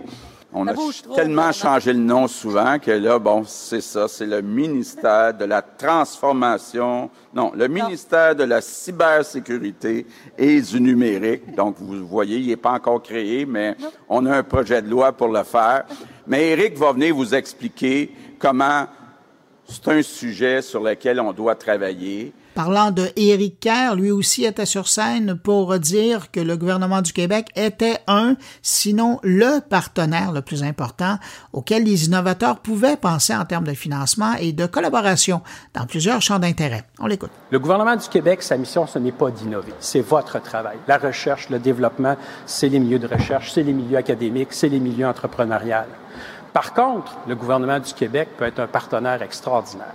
On 0.57 0.67
a 0.67 0.73
tellement 1.13 1.51
changé 1.51 1.91
le 1.91 1.99
nom 1.99 2.29
souvent 2.29 2.79
que 2.79 2.91
là, 2.91 3.19
bon, 3.19 3.43
c'est 3.45 3.81
ça, 3.81 4.07
c'est 4.07 4.25
le 4.25 4.41
ministère 4.41 5.33
de 5.33 5.43
la 5.43 5.61
transformation, 5.61 7.09
non, 7.33 7.51
le 7.53 7.67
ministère 7.67 8.37
de 8.37 8.45
la 8.45 8.61
cybersécurité 8.61 10.05
et 10.37 10.61
du 10.61 10.79
numérique. 10.79 11.53
Donc, 11.55 11.75
vous 11.79 12.07
voyez, 12.07 12.37
il 12.37 12.47
n'est 12.47 12.55
pas 12.55 12.71
encore 12.71 13.03
créé, 13.03 13.45
mais 13.45 13.75
on 14.07 14.25
a 14.27 14.37
un 14.37 14.43
projet 14.43 14.81
de 14.81 14.89
loi 14.89 15.11
pour 15.11 15.27
le 15.27 15.43
faire. 15.43 15.83
Mais 16.25 16.51
Eric 16.51 16.77
va 16.77 16.93
venir 16.93 17.13
vous 17.13 17.35
expliquer 17.35 18.15
comment 18.39 18.87
c'est 19.67 19.89
un 19.89 20.01
sujet 20.01 20.61
sur 20.61 20.81
lequel 20.81 21.19
on 21.19 21.33
doit 21.33 21.55
travailler. 21.55 22.31
Parlant 22.55 22.91
de 22.91 23.09
Éric 23.17 23.59
Kerr, 23.59 23.95
lui 23.97 24.11
aussi 24.11 24.45
était 24.45 24.65
sur 24.65 24.87
scène 24.87 25.37
pour 25.37 25.77
dire 25.77 26.31
que 26.31 26.39
le 26.39 26.55
gouvernement 26.55 27.01
du 27.01 27.11
Québec 27.11 27.49
était 27.57 27.97
un, 28.07 28.37
sinon 28.61 29.19
le 29.23 29.59
partenaire 29.59 30.31
le 30.31 30.41
plus 30.41 30.63
important 30.63 31.17
auquel 31.51 31.83
les 31.83 32.05
innovateurs 32.05 32.59
pouvaient 32.59 32.95
penser 32.95 33.35
en 33.35 33.43
termes 33.43 33.65
de 33.65 33.73
financement 33.73 34.35
et 34.39 34.53
de 34.53 34.67
collaboration 34.67 35.41
dans 35.73 35.85
plusieurs 35.85 36.21
champs 36.21 36.39
d'intérêt. 36.39 36.85
On 36.99 37.07
l'écoute. 37.07 37.31
Le 37.51 37.59
gouvernement 37.59 37.97
du 37.97 38.07
Québec, 38.07 38.41
sa 38.41 38.55
mission, 38.55 38.87
ce 38.87 38.99
n'est 38.99 39.11
pas 39.11 39.31
d'innover, 39.31 39.73
c'est 39.81 39.99
votre 39.99 40.41
travail. 40.41 40.77
La 40.87 40.97
recherche, 40.97 41.49
le 41.49 41.59
développement, 41.59 42.15
c'est 42.45 42.69
les 42.69 42.79
milieux 42.79 42.99
de 42.99 43.07
recherche, 43.07 43.51
c'est 43.51 43.63
les 43.63 43.73
milieux 43.73 43.97
académiques, 43.97 44.53
c'est 44.53 44.69
les 44.69 44.79
milieux 44.79 45.07
entrepreneuriaux. 45.07 45.89
Par 46.53 46.73
contre, 46.73 47.17
le 47.27 47.35
gouvernement 47.35 47.81
du 47.81 47.93
Québec 47.93 48.29
peut 48.37 48.45
être 48.45 48.59
un 48.59 48.67
partenaire 48.67 49.21
extraordinaire. 49.21 49.93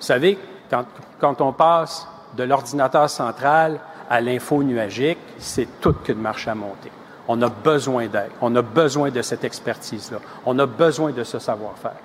Vous 0.00 0.06
savez, 0.06 0.38
quand, 0.70 0.84
quand 1.18 1.40
on 1.40 1.52
passe 1.52 2.06
de 2.36 2.44
l'ordinateur 2.44 3.08
central 3.08 3.80
à 4.08 4.20
l'info 4.20 4.62
nuagique, 4.62 5.18
c'est 5.38 5.80
toute 5.80 6.02
qu'une 6.02 6.20
marche 6.20 6.48
à 6.48 6.54
monter. 6.54 6.90
On 7.26 7.40
a 7.42 7.48
besoin 7.48 8.06
d'aide. 8.06 8.30
On 8.40 8.54
a 8.56 8.62
besoin 8.62 9.10
de 9.10 9.20
cette 9.20 9.44
expertise-là. 9.44 10.18
On 10.46 10.58
a 10.58 10.66
besoin 10.66 11.12
de 11.12 11.24
ce 11.24 11.38
savoir-faire. 11.38 11.96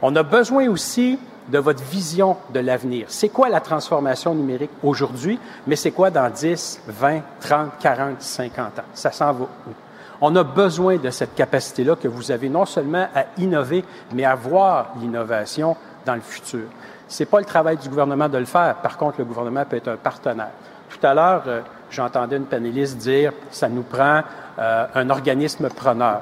On 0.00 0.14
a 0.14 0.22
besoin 0.22 0.68
aussi 0.68 1.18
de 1.48 1.58
votre 1.58 1.82
vision 1.82 2.36
de 2.52 2.60
l'avenir. 2.60 3.06
C'est 3.08 3.30
quoi 3.30 3.48
la 3.48 3.60
transformation 3.60 4.34
numérique 4.34 4.70
aujourd'hui, 4.82 5.40
mais 5.66 5.76
c'est 5.76 5.90
quoi 5.90 6.10
dans 6.10 6.30
10, 6.30 6.82
20, 6.86 7.20
30, 7.40 7.70
40, 7.80 8.22
50 8.22 8.78
ans? 8.78 8.82
Ça 8.94 9.10
s'en 9.10 9.32
va 9.32 9.44
où? 9.44 9.72
On 10.20 10.34
a 10.36 10.42
besoin 10.42 10.96
de 10.96 11.10
cette 11.10 11.34
capacité-là 11.34 11.96
que 11.96 12.08
vous 12.08 12.30
avez 12.30 12.48
non 12.48 12.66
seulement 12.66 13.06
à 13.14 13.24
innover, 13.38 13.84
mais 14.12 14.24
à 14.24 14.34
voir 14.34 14.92
l'innovation 15.00 15.76
dans 16.04 16.14
le 16.14 16.20
futur. 16.20 16.66
C'est 17.08 17.26
pas 17.26 17.38
le 17.38 17.46
travail 17.46 17.78
du 17.78 17.88
gouvernement 17.88 18.28
de 18.28 18.38
le 18.38 18.44
faire. 18.44 18.76
Par 18.76 18.96
contre, 18.96 19.18
le 19.18 19.24
gouvernement 19.24 19.64
peut 19.64 19.76
être 19.76 19.88
un 19.88 19.96
partenaire. 19.96 20.50
Tout 20.88 21.04
à 21.06 21.14
l'heure, 21.14 21.42
euh, 21.46 21.60
j'entendais 21.90 22.36
une 22.36 22.44
panéliste 22.44 22.98
dire 22.98 23.32
ça 23.50 23.68
nous 23.68 23.82
prend 23.82 24.22
euh, 24.58 24.86
un 24.94 25.10
organisme 25.10 25.68
preneur. 25.68 26.20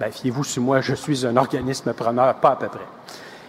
Ben, 0.00 0.10
fiez-vous 0.12 0.44
sur 0.44 0.62
moi, 0.62 0.80
je 0.80 0.94
suis 0.94 1.26
un 1.26 1.36
organisme 1.36 1.92
preneur, 1.92 2.34
pas 2.36 2.52
à 2.52 2.56
peu 2.56 2.68
près. 2.68 2.86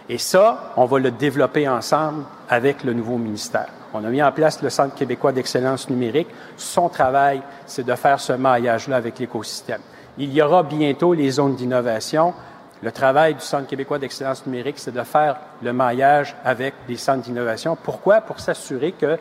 Et 0.08 0.18
ça, 0.18 0.72
on 0.76 0.86
va 0.86 0.98
le 0.98 1.12
développer 1.12 1.68
ensemble 1.68 2.24
avec 2.48 2.82
le 2.82 2.92
nouveau 2.92 3.16
ministère. 3.16 3.68
On 3.94 4.04
a 4.04 4.08
mis 4.08 4.22
en 4.22 4.32
place 4.32 4.60
le 4.60 4.70
Centre 4.70 4.94
québécois 4.94 5.30
d'excellence 5.30 5.88
numérique. 5.88 6.28
Son 6.56 6.88
travail, 6.88 7.42
c'est 7.66 7.86
de 7.86 7.94
faire 7.94 8.18
ce 8.18 8.32
maillage-là 8.32 8.96
avec 8.96 9.18
l'écosystème. 9.18 9.80
Il 10.18 10.32
y 10.32 10.42
aura 10.42 10.64
bientôt 10.64 11.14
les 11.14 11.30
zones 11.30 11.54
d'innovation. 11.54 12.34
Le 12.82 12.92
travail 12.92 13.34
du 13.34 13.40
Centre 13.40 13.66
québécois 13.66 13.98
d'excellence 13.98 14.46
numérique, 14.46 14.78
c'est 14.78 14.94
de 14.94 15.02
faire 15.02 15.36
le 15.62 15.72
maillage 15.72 16.34
avec 16.44 16.74
les 16.88 16.96
centres 16.96 17.22
d'innovation. 17.22 17.76
Pourquoi? 17.80 18.22
Pour 18.22 18.40
s'assurer 18.40 18.92
que 18.92 19.18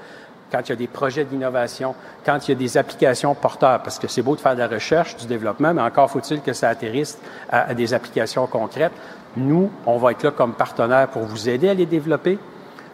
quand 0.51 0.61
il 0.65 0.69
y 0.69 0.71
a 0.71 0.75
des 0.75 0.87
projets 0.87 1.25
d'innovation, 1.25 1.93
quand 2.25 2.47
il 2.47 2.51
y 2.51 2.55
a 2.55 2.57
des 2.57 2.77
applications 2.77 3.35
porteurs, 3.35 3.83
parce 3.83 3.99
que 3.99 4.07
c'est 4.07 4.21
beau 4.21 4.35
de 4.35 4.41
faire 4.41 4.55
de 4.55 4.59
la 4.59 4.67
recherche, 4.67 5.15
du 5.17 5.27
développement, 5.27 5.73
mais 5.73 5.81
encore 5.81 6.09
faut-il 6.09 6.41
que 6.41 6.53
ça 6.53 6.69
atterrisse 6.69 7.19
à, 7.51 7.73
des 7.73 7.93
applications 7.93 8.47
concrètes. 8.47 8.93
Nous, 9.37 9.69
on 9.85 9.97
va 9.97 10.11
être 10.11 10.23
là 10.23 10.31
comme 10.31 10.53
partenaire 10.53 11.07
pour 11.09 11.23
vous 11.23 11.49
aider 11.49 11.69
à 11.69 11.73
les 11.73 11.85
développer, 11.85 12.39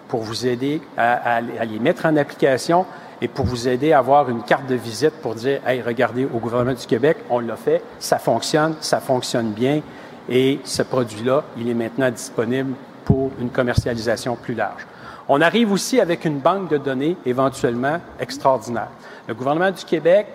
pour 0.08 0.22
vous 0.22 0.48
aider 0.48 0.82
à, 0.98 1.36
à 1.36 1.42
les 1.42 1.80
mettre 1.80 2.06
en 2.06 2.18
application 2.18 2.86
et 3.22 3.28
pour 3.28 3.46
vous 3.46 3.68
aider 3.68 3.94
à 3.94 4.00
avoir 4.00 4.30
une 4.30 4.44
carte 4.44 4.68
de 4.68 4.76
visite 4.76 5.14
pour 5.22 5.36
dire, 5.36 5.62
hey, 5.66 5.82
regardez, 5.82 6.26
au 6.26 6.40
gouvernement 6.40 6.74
du 6.74 6.86
Québec, 6.86 7.18
on 7.30 7.40
l'a 7.40 7.56
fait, 7.56 7.82
ça 8.00 8.20
fonctionne, 8.20 8.76
ça 8.82 9.00
fonctionne 9.00 9.52
bien, 9.52 9.82
et 10.30 10.60
ce 10.64 10.82
produit-là, 10.82 11.44
il 11.58 11.70
est 11.70 11.74
maintenant 11.74 12.10
disponible 12.10 12.74
pour 13.04 13.32
une 13.40 13.50
commercialisation 13.50 14.36
plus 14.36 14.56
large. 14.56 14.86
On 15.28 15.42
arrive 15.42 15.72
aussi 15.72 16.00
avec 16.00 16.26
une 16.26 16.40
banque 16.40 16.70
de 16.70 16.78
données 16.78 17.18
éventuellement 17.26 18.00
extraordinaire. 18.20 18.90
Le 19.28 19.34
gouvernement 19.34 19.72
du 19.72 19.84
Québec 19.84 20.28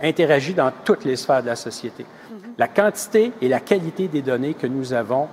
interagit 0.00 0.54
dans 0.54 0.72
toutes 0.84 1.04
les 1.04 1.16
sphères 1.16 1.42
de 1.42 1.48
la 1.48 1.56
société. 1.56 2.04
La 2.58 2.68
quantité 2.68 3.32
et 3.40 3.48
la 3.48 3.60
qualité 3.60 4.08
des 4.08 4.22
données 4.22 4.54
que 4.54 4.66
nous 4.66 4.92
avons, 4.92 5.28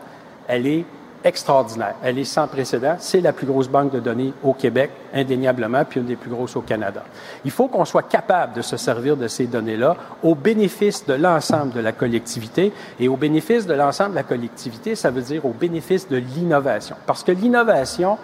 elle 0.48 0.66
est 0.66 0.86
extraordinaire. 1.24 1.96
Elle 2.04 2.18
est 2.20 2.24
sans 2.24 2.48
précédent. 2.48 2.96
C'est 3.00 3.22
la 3.22 3.34
plus 3.34 3.48
grosse 3.48 3.68
banque 3.68 3.92
de 3.92 4.00
données 4.00 4.34
au 4.44 4.54
Québec, 4.54 4.92
indéniablement, 5.14 5.84
puis 5.86 6.00
une 6.00 6.06
des 6.06 6.16
plus 6.16 6.30
grosses 6.30 6.56
au 6.56 6.62
Canada. 6.62 7.04
Il 7.46 7.52
faut 7.52 7.68
qu'on 7.68 7.86
soit 7.86 8.04
capable 8.04 8.54
de 8.54 8.62
se 8.62 8.78
servir 8.78 9.18
de 9.18 9.28
ces 9.28 9.48
données-là 9.48 9.96
au 10.24 10.36
bénéfice 10.36 11.06
de 11.06 11.14
l'ensemble 11.14 11.74
de 11.74 11.80
la 11.80 11.92
collectivité. 11.92 12.72
Et 13.00 13.08
au 13.08 13.18
bénéfice 13.18 13.66
de 13.66 13.74
l'ensemble 13.74 14.12
de 14.12 14.16
la 14.16 14.24
collectivité, 14.24 14.96
ça 14.96 15.12
veut 15.12 15.22
dire 15.22 15.46
au 15.46 15.54
bénéfice 15.54 16.08
de 16.08 16.18
l'innovation. 16.18 16.96
Parce 17.06 17.24
que 17.24 17.32
l'innovation, 17.32 18.18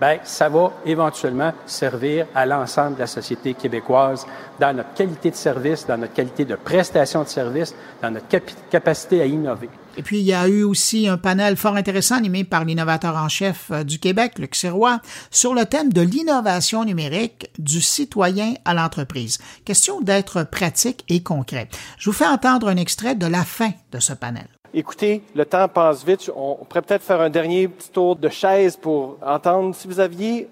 ben, 0.00 0.18
ça 0.24 0.48
va 0.48 0.72
éventuellement 0.84 1.52
servir 1.66 2.26
à 2.34 2.46
l'ensemble 2.46 2.94
de 2.94 3.00
la 3.00 3.06
société 3.06 3.54
québécoise 3.54 4.26
dans 4.60 4.76
notre 4.76 4.94
qualité 4.94 5.30
de 5.30 5.36
service, 5.36 5.86
dans 5.86 5.98
notre 5.98 6.14
qualité 6.14 6.44
de 6.44 6.56
prestation 6.56 7.22
de 7.22 7.28
service, 7.28 7.74
dans 8.02 8.10
notre 8.10 8.26
capacité 8.70 9.22
à 9.22 9.26
innover. 9.26 9.68
Et 9.96 10.02
puis, 10.02 10.20
il 10.20 10.26
y 10.26 10.32
a 10.32 10.46
eu 10.46 10.62
aussi 10.62 11.08
un 11.08 11.18
panel 11.18 11.56
fort 11.56 11.74
intéressant 11.74 12.14
animé 12.14 12.44
par 12.44 12.64
l'innovateur 12.64 13.16
en 13.16 13.28
chef 13.28 13.72
euh, 13.72 13.82
du 13.82 13.98
Québec, 13.98 14.38
Luc 14.38 14.54
Sirois, 14.54 15.00
sur 15.32 15.54
le 15.54 15.64
thème 15.64 15.92
de 15.92 16.00
l'innovation 16.00 16.84
numérique 16.84 17.50
du 17.58 17.80
citoyen 17.80 18.54
à 18.64 18.74
l'entreprise. 18.74 19.38
Question 19.64 20.00
d'être 20.00 20.44
pratique 20.44 21.04
et 21.08 21.24
concret. 21.24 21.68
Je 21.98 22.10
vous 22.10 22.16
fais 22.16 22.26
entendre 22.26 22.68
un 22.68 22.76
extrait 22.76 23.16
de 23.16 23.26
la 23.26 23.44
fin 23.44 23.72
de 23.90 23.98
ce 23.98 24.12
panel. 24.12 24.46
Écoutez, 24.74 25.22
le 25.34 25.46
temps 25.46 25.66
passe 25.66 26.04
vite. 26.04 26.30
On 26.36 26.56
pourrait 26.56 26.82
peut-être 26.82 27.02
faire 27.02 27.22
un 27.22 27.30
dernier 27.30 27.68
petit 27.68 27.90
tour 27.90 28.16
de 28.16 28.28
chaise 28.28 28.76
pour 28.76 29.16
entendre 29.24 29.74
si 29.74 29.88
vous 29.88 29.98
aviez 29.98 30.48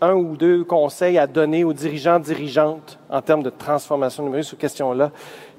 un 0.00 0.14
ou 0.14 0.36
deux 0.36 0.64
conseils 0.64 1.18
à 1.18 1.26
donner 1.28 1.62
aux 1.62 1.72
dirigeants, 1.72 2.18
dirigeantes 2.18 2.98
en 3.08 3.22
termes 3.22 3.44
de 3.44 3.50
transformation 3.50 4.24
numérique 4.24 4.46
sur 4.46 4.58
question-là. 4.58 5.12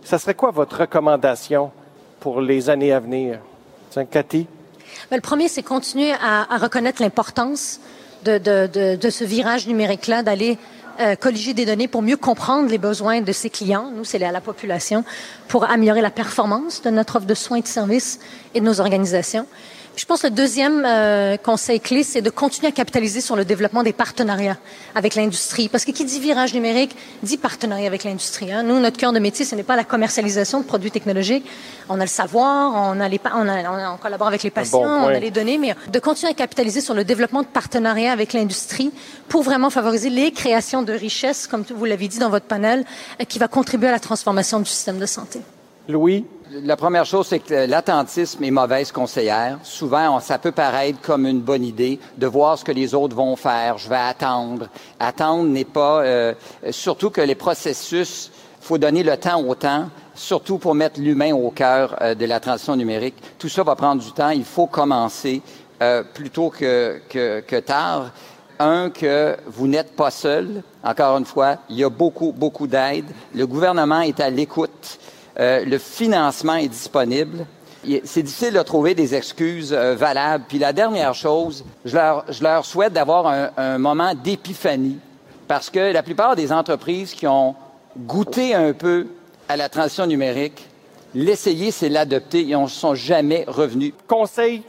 Ça 0.04 0.18
serait 0.18 0.34
quoi 0.34 0.52
votre 0.52 0.80
recommandation 0.80 1.72
pour 2.20 2.42
les 2.42 2.70
années 2.70 2.92
à 2.92 3.00
venir? 3.00 3.40
Tiens, 3.92 4.06
Cathy? 4.06 4.48
Ben, 5.10 5.16
le 5.16 5.22
premier, 5.22 5.48
c'est 5.48 5.64
continuer 5.64 6.12
à, 6.12 6.58
reconnaître 6.58 7.02
l'importance 7.02 7.80
de, 8.26 8.38
de, 8.38 9.10
ce 9.10 9.24
virage 9.24 9.68
numérique-là, 9.68 10.22
d'aller 10.22 10.58
euh, 11.00 11.16
colliger 11.16 11.54
des 11.54 11.66
données 11.66 11.88
pour 11.88 12.02
mieux 12.02 12.18
comprendre 12.18 12.70
les 12.70 12.78
besoins 12.78 13.22
de 13.22 13.32
ses 13.32 13.50
clients, 13.50 13.92
nous, 13.96 14.04
c'est 14.04 14.20
la, 14.20 14.32
la 14.32 14.42
population, 14.42 15.04
pour 15.48 15.70
améliorer 15.70 16.02
la 16.02 16.12
performance 16.12 16.82
de 16.82 16.90
notre 16.90 17.18
offre 17.18 17.26
de 17.26 17.34
soins 17.34 17.58
et 17.58 17.62
de 17.62 17.68
services 17.68 18.20
et 18.54 18.60
de 18.60 18.66
nos 18.66 18.80
organisations. 18.80 19.48
Je 19.98 20.06
pense 20.06 20.22
que 20.22 20.28
le 20.28 20.34
deuxième 20.34 20.86
euh, 20.86 21.36
conseil 21.36 21.82
clé, 21.82 22.04
c'est 22.04 22.22
de 22.22 22.30
continuer 22.30 22.70
à 22.70 22.72
capitaliser 22.72 23.20
sur 23.20 23.36
le 23.36 23.44
développement 23.44 23.84
des 23.84 23.92
partenariats 23.92 24.58
avec 24.96 25.16
l'industrie. 25.16 25.68
Parce 25.68 25.84
que 25.84 25.92
qui 25.92 26.06
dit 26.06 26.20
virage 26.20 26.54
numérique, 26.54 26.96
dit 27.24 27.38
partenariat 27.38 27.88
avec 27.88 28.06
l'industrie. 28.06 28.54
Hein. 28.54 28.64
Nous, 28.64 28.80
notre 28.80 28.98
cœur 28.98 29.12
de 29.12 29.20
métier, 29.20 29.44
ce 29.44 29.54
n'est 29.54 29.64
pas 29.64 29.76
la 29.76 29.84
commercialisation 29.84 30.62
de 30.62 30.66
produits 30.66 30.92
technologiques. 30.92 31.46
On 31.90 32.00
a 32.00 32.04
le 32.04 32.08
savoir, 32.08 32.74
on, 32.74 33.00
a 33.02 33.10
les, 33.10 33.20
on, 33.36 33.48
a, 33.48 33.94
on, 33.94 33.98
collabore 33.98 34.28
avec 34.28 34.44
les 34.44 34.50
patients, 34.50 34.80
on 34.80 35.08
a 35.08 35.20
les 35.20 35.32
données, 35.32 35.58
mais 35.58 35.76
de 35.92 36.00
continuer 36.00 36.32
à 36.32 36.36
capitaliser 36.36 36.80
sur 36.80 36.94
le 36.94 37.04
développement 37.04 37.42
de 37.42 37.48
partenariats 37.48 38.14
avec 38.14 38.32
l'industrie 38.32 38.92
pour 39.28 39.44
vraiment 39.44 39.70
favoriser 39.70 40.10
les 40.10 40.32
créations 40.32 40.84
de 40.84 40.94
richesses, 40.94 41.48
comme 41.48 41.64
vous 41.70 41.86
l'avez 41.86 42.08
dit 42.08 42.20
dans 42.20 42.30
votre 42.30 42.46
panel, 42.46 42.86
euh, 43.20 43.26
qui 43.26 43.40
va 43.40 43.50
contribuer 43.50 43.90
à 43.90 43.92
la 43.92 44.00
transformation 44.00 44.60
du 44.60 44.70
système 44.70 45.00
de 45.00 45.06
santé. 45.06 45.42
Louis? 45.90 46.26
La 46.54 46.76
première 46.76 47.06
chose, 47.06 47.28
c'est 47.28 47.40
que 47.40 47.66
l'attentisme 47.66 48.44
est 48.44 48.52
mauvaise 48.52 48.92
conseillère. 48.92 49.58
Souvent, 49.64 50.20
ça 50.20 50.38
peut 50.38 50.52
paraître 50.52 51.00
comme 51.00 51.26
une 51.26 51.40
bonne 51.40 51.64
idée 51.64 51.98
de 52.18 52.28
voir 52.28 52.58
ce 52.58 52.66
que 52.66 52.74
les 52.74 52.94
autres 52.94 53.16
vont 53.16 53.38
faire. 53.38 53.78
Je 53.78 53.88
vais 53.88 53.96
attendre. 53.96 54.68
Attendre 55.00 55.46
n'est 55.46 55.64
pas... 55.64 56.02
Euh, 56.02 56.34
surtout 56.72 57.10
que 57.10 57.22
les 57.22 57.36
processus, 57.36 58.32
faut 58.60 58.78
donner 58.78 59.02
le 59.02 59.16
temps 59.16 59.42
au 59.42 59.56
temps, 59.56 59.88
surtout 60.14 60.58
pour 60.58 60.76
mettre 60.76 61.00
l'humain 61.00 61.34
au 61.34 61.52
cœur 61.52 61.96
euh, 62.02 62.16
de 62.16 62.26
la 62.26 62.42
transition 62.42 62.76
numérique. 62.76 63.16
Tout 63.40 63.48
ça 63.48 63.64
va 63.64 63.76
prendre 63.76 64.04
du 64.04 64.12
temps. 64.12 64.32
Il 64.32 64.44
faut 64.44 64.68
commencer 64.68 65.42
euh, 65.82 66.04
plutôt 66.04 66.50
que, 66.50 67.00
que, 67.08 67.40
que 67.40 67.60
tard. 67.62 68.12
Un, 68.60 68.90
que 68.90 69.38
vous 69.48 69.68
n'êtes 69.68 69.96
pas 69.96 70.12
seul. 70.12 70.64
Encore 70.84 71.18
une 71.18 71.26
fois, 71.26 71.60
il 71.70 71.78
y 71.78 71.84
a 71.86 71.90
beaucoup, 71.90 72.34
beaucoup 72.34 72.68
d'aide. 72.68 73.06
Le 73.34 73.48
gouvernement 73.48 74.02
est 74.02 74.20
à 74.20 74.30
l'écoute. 74.30 75.00
Euh, 75.42 75.66
le 75.66 75.78
financement 75.80 76.56
est 76.56 76.68
disponible. 76.68 77.46
C'est 78.04 78.22
difficile 78.22 78.54
de 78.54 78.62
trouver 78.62 78.94
des 78.94 79.16
excuses 79.16 79.74
euh, 79.74 79.96
valables. 79.96 80.46
Puis 80.48 80.60
la 80.60 80.72
dernière 80.72 81.16
chose, 81.16 81.66
je 81.84 81.96
leur, 81.96 82.26
je 82.30 82.44
leur 82.44 82.64
souhaite 82.64 82.94
d'avoir 82.94 83.26
un, 83.26 83.50
un 83.58 83.78
moment 83.80 84.14
d'épiphanie 84.14 85.00
parce 85.48 85.72
que 85.72 85.92
la 85.92 86.04
plupart 86.04 86.36
des 86.36 86.52
entreprises 86.52 87.14
qui 87.14 87.26
ont 87.26 87.56
goûté 87.98 88.54
un 88.54 88.74
peu 88.74 89.08
à 89.50 89.58
la 89.58 89.68
transition 89.68 90.06
numérique, 90.06 90.70
l'essayer, 91.16 91.72
c'est 91.72 91.90
l'adopter. 91.90 92.42
Ils 92.42 92.62
ne 92.62 92.68
sont 92.68 92.94
jamais 92.94 93.44
revenus. 93.48 93.94
Conseil 94.08 94.62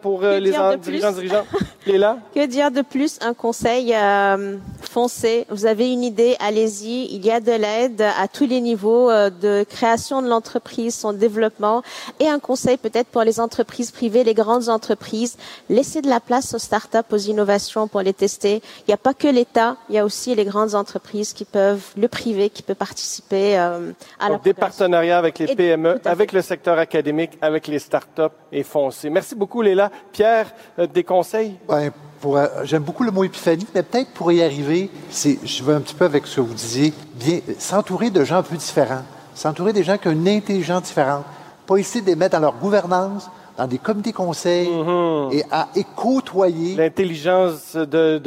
pour 0.00 0.22
euh, 0.22 0.38
les 0.38 0.50
dirigeants 0.50 1.12
dirigeants. 1.12 1.44
là? 1.86 2.18
Que 2.34 2.46
dire 2.46 2.70
de 2.70 2.82
plus? 2.82 3.18
Un 3.20 3.34
conseil 3.34 3.94
euh, 3.94 4.56
foncez. 4.96 5.46
Vous 5.50 5.66
avez 5.66 5.92
une 5.92 6.02
idée, 6.02 6.36
allez-y. 6.40 7.14
Il 7.14 7.24
y 7.24 7.30
a 7.30 7.40
de 7.40 7.52
l'aide 7.52 8.02
à 8.02 8.28
tous 8.28 8.46
les 8.46 8.60
niveaux 8.60 9.10
euh, 9.10 9.30
de 9.30 9.64
création 9.68 10.22
de 10.22 10.28
l'entreprise, 10.28 10.94
son 10.94 11.12
développement, 11.12 11.82
et 12.18 12.28
un 12.28 12.38
conseil 12.38 12.76
peut-être 12.76 13.08
pour 13.08 13.22
les 13.22 13.38
entreprises 13.40 13.90
privées, 13.90 14.24
les 14.24 14.34
grandes 14.34 14.68
entreprises. 14.68 15.36
Laissez 15.68 16.02
de 16.02 16.08
la 16.08 16.20
place 16.20 16.54
aux 16.54 16.58
startups, 16.58 17.10
aux 17.10 17.16
innovations 17.18 17.88
pour 17.88 18.00
les 18.00 18.14
tester. 18.14 18.62
Il 18.80 18.88
n'y 18.88 18.94
a 18.94 18.98
pas 18.98 19.14
que 19.14 19.28
l'État, 19.28 19.76
il 19.88 19.96
y 19.96 19.98
a 19.98 20.04
aussi 20.04 20.34
les 20.34 20.44
grandes 20.44 20.74
entreprises 20.74 21.32
qui 21.32 21.44
peuvent, 21.44 21.84
le 21.96 22.08
privé 22.08 22.50
qui 22.50 22.62
peut 22.62 22.74
participer 22.74 23.58
euh, 23.58 23.92
à 24.18 24.28
Donc, 24.28 24.44
Des 24.44 24.54
partenariats 24.54 25.18
avec 25.18 25.38
les 25.38 25.54
PME, 25.54 26.00
avec 26.04 26.32
le 26.32 26.42
secteur 26.42 26.78
académique, 26.78 27.32
avec 27.40 27.66
les 27.68 27.78
startups 27.78 28.34
et 28.50 28.62
foncez. 28.62 29.10
Merci 29.10 29.34
beaucoup 29.34 29.55
Léla. 29.62 29.90
Pierre, 30.12 30.52
euh, 30.78 30.86
des 30.86 31.04
conseils? 31.04 31.56
Ben, 31.68 31.90
euh, 32.24 32.48
j'aime 32.64 32.82
beaucoup 32.82 33.04
le 33.04 33.10
mot 33.10 33.24
épiphanie, 33.24 33.66
mais 33.74 33.82
peut-être 33.82 34.10
pour 34.12 34.32
y 34.32 34.42
arriver, 34.42 34.90
c'est, 35.10 35.38
je 35.44 35.62
veux 35.62 35.74
un 35.74 35.80
petit 35.80 35.94
peu 35.94 36.04
avec 36.04 36.26
ce 36.26 36.36
que 36.36 36.40
vous 36.40 36.54
disiez, 36.54 36.92
bien, 37.14 37.40
s'entourer 37.58 38.10
de 38.10 38.24
gens 38.24 38.38
un 38.38 38.42
peu 38.42 38.56
différents, 38.56 39.02
s'entourer 39.34 39.72
des 39.72 39.84
gens 39.84 39.98
qui 39.98 40.08
ont 40.08 40.12
une 40.12 40.28
intelligence 40.28 40.84
différente, 40.84 41.24
pas 41.66 41.76
essayer 41.76 42.00
de 42.00 42.06
les 42.06 42.16
mettre 42.16 42.36
dans 42.36 42.42
leur 42.42 42.54
gouvernance, 42.54 43.28
dans 43.56 43.66
des 43.66 43.78
comités 43.78 44.12
conseils 44.12 44.68
mm-hmm. 44.68 45.34
et 45.34 45.44
à 45.50 45.68
côtoyer 45.94 46.76
l'intelligence 46.76 47.74
de, 47.74 48.18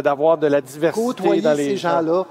d'avoir 0.00 0.38
de, 0.38 0.46
la 0.46 0.60
diversité 0.60 1.04
côtoyer 1.04 1.42
dans 1.42 1.52
les 1.52 1.70
ces 1.70 1.76
gens-là 1.76 2.24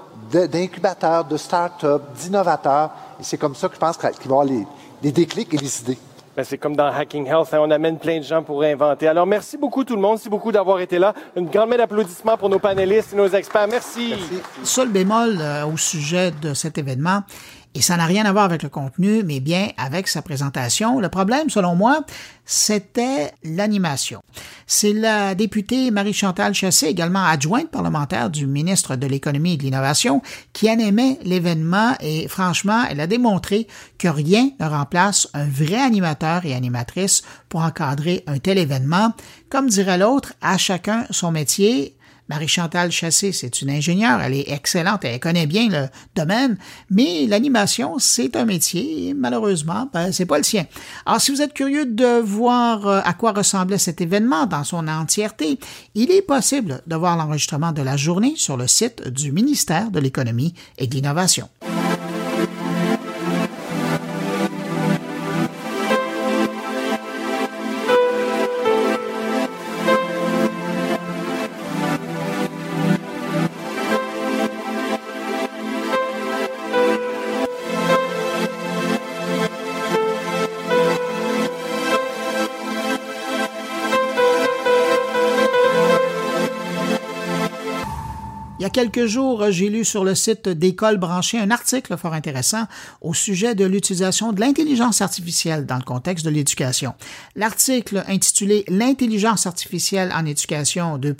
d'incubateurs, 0.48 1.24
de 1.24 1.36
start-up, 1.36 2.02
d'innovateurs. 2.20 2.90
Et 3.20 3.22
c'est 3.22 3.36
comme 3.36 3.54
ça 3.54 3.68
que 3.68 3.74
je 3.74 3.80
pense 3.80 3.96
qu'il 3.96 4.08
va 4.08 4.14
y 4.18 4.24
avoir 4.24 4.44
les, 4.44 4.66
les 5.02 5.12
déclics 5.12 5.52
et 5.54 5.58
les 5.58 5.80
idées. 5.80 5.98
Ben, 6.34 6.44
c'est 6.44 6.56
comme 6.56 6.74
dans 6.74 6.86
Hacking 6.86 7.26
Health, 7.26 7.52
hein, 7.52 7.58
on 7.60 7.70
amène 7.70 7.98
plein 7.98 8.18
de 8.18 8.24
gens 8.24 8.42
pour 8.42 8.60
réinventer. 8.60 9.06
Alors, 9.06 9.26
merci 9.26 9.58
beaucoup 9.58 9.84
tout 9.84 9.94
le 9.94 10.00
monde, 10.00 10.12
merci 10.12 10.30
beaucoup 10.30 10.50
d'avoir 10.50 10.80
été 10.80 10.98
là. 10.98 11.12
Une 11.36 11.46
grande 11.46 11.68
main 11.68 11.76
d'applaudissements 11.76 12.38
pour 12.38 12.48
nos 12.48 12.58
panélistes 12.58 13.12
et 13.12 13.16
nos 13.16 13.28
experts. 13.28 13.68
Merci. 13.68 14.14
merci. 14.16 14.42
Seul 14.62 14.88
bémol 14.88 15.36
euh, 15.38 15.66
au 15.66 15.76
sujet 15.76 16.30
de 16.30 16.54
cet 16.54 16.78
événement, 16.78 17.20
et 17.74 17.80
ça 17.80 17.96
n'a 17.96 18.04
rien 18.06 18.24
à 18.26 18.32
voir 18.32 18.44
avec 18.44 18.62
le 18.62 18.68
contenu, 18.68 19.22
mais 19.24 19.40
bien 19.40 19.70
avec 19.78 20.08
sa 20.08 20.20
présentation. 20.20 21.00
Le 21.00 21.08
problème, 21.08 21.48
selon 21.48 21.74
moi, 21.74 22.04
c'était 22.44 23.32
l'animation. 23.44 24.20
C'est 24.66 24.92
la 24.92 25.34
députée 25.34 25.90
Marie-Chantal 25.90 26.52
Chassé, 26.54 26.86
également 26.86 27.24
adjointe 27.24 27.70
parlementaire 27.70 28.28
du 28.28 28.46
ministre 28.46 28.96
de 28.96 29.06
l'Économie 29.06 29.54
et 29.54 29.56
de 29.56 29.62
l'Innovation, 29.62 30.20
qui 30.52 30.68
animait 30.68 31.18
l'événement 31.22 31.94
et 32.00 32.28
franchement, 32.28 32.84
elle 32.90 33.00
a 33.00 33.06
démontré 33.06 33.66
que 33.98 34.08
rien 34.08 34.50
ne 34.60 34.66
remplace 34.66 35.28
un 35.32 35.46
vrai 35.46 35.80
animateur 35.80 36.44
et 36.44 36.54
animatrice 36.54 37.22
pour 37.48 37.60
encadrer 37.60 38.22
un 38.26 38.38
tel 38.38 38.58
événement. 38.58 39.14
Comme 39.48 39.68
dirait 39.68 39.98
l'autre, 39.98 40.34
à 40.42 40.58
chacun 40.58 41.06
son 41.10 41.32
métier. 41.32 41.96
Marie-Chantal 42.28 42.90
Chassé, 42.90 43.32
c'est 43.32 43.62
une 43.62 43.70
ingénieure, 43.70 44.20
elle 44.20 44.34
est 44.34 44.50
excellente, 44.50 45.04
elle 45.04 45.20
connaît 45.20 45.46
bien 45.46 45.68
le 45.68 45.88
domaine, 46.14 46.56
mais 46.90 47.26
l'animation, 47.26 47.98
c'est 47.98 48.36
un 48.36 48.44
métier, 48.44 49.08
et 49.08 49.14
malheureusement, 49.14 49.88
ben, 49.92 50.12
c'est 50.12 50.26
pas 50.26 50.38
le 50.38 50.44
sien. 50.44 50.66
Alors, 51.04 51.20
si 51.20 51.30
vous 51.30 51.42
êtes 51.42 51.54
curieux 51.54 51.86
de 51.86 52.20
voir 52.20 52.86
euh, 52.86 53.00
à 53.04 53.12
quoi 53.12 53.32
ressemblait 53.32 53.78
cet 53.78 54.00
événement 54.00 54.46
dans 54.46 54.64
son 54.64 54.88
entièreté, 54.88 55.58
il 55.94 56.10
est 56.10 56.22
possible 56.22 56.82
de 56.86 56.96
voir 56.96 57.16
l'enregistrement 57.16 57.72
de 57.72 57.82
la 57.82 57.96
journée 57.96 58.34
sur 58.36 58.56
le 58.56 58.66
site 58.66 59.08
du 59.08 59.32
ministère 59.32 59.90
de 59.90 60.00
l'Économie 60.00 60.54
et 60.78 60.86
de 60.86 60.94
l'Innovation. 60.94 61.48
Quelques 88.82 89.06
jours, 89.06 89.44
j'ai 89.50 89.68
lu 89.68 89.84
sur 89.84 90.02
le 90.02 90.16
site 90.16 90.48
d'École 90.48 90.96
branchée 90.96 91.38
un 91.38 91.52
article 91.52 91.96
fort 91.96 92.14
intéressant 92.14 92.64
au 93.00 93.14
sujet 93.14 93.54
de 93.54 93.64
l'utilisation 93.64 94.32
de 94.32 94.40
l'intelligence 94.40 95.00
artificielle 95.00 95.66
dans 95.66 95.76
le 95.76 95.84
contexte 95.84 96.24
de 96.24 96.30
l'éducation. 96.30 96.94
L'article 97.36 98.02
intitulé 98.08 98.64
L'intelligence 98.66 99.46
artificielle 99.46 100.12
en 100.12 100.26
éducation, 100.26 100.98
deux 100.98 101.14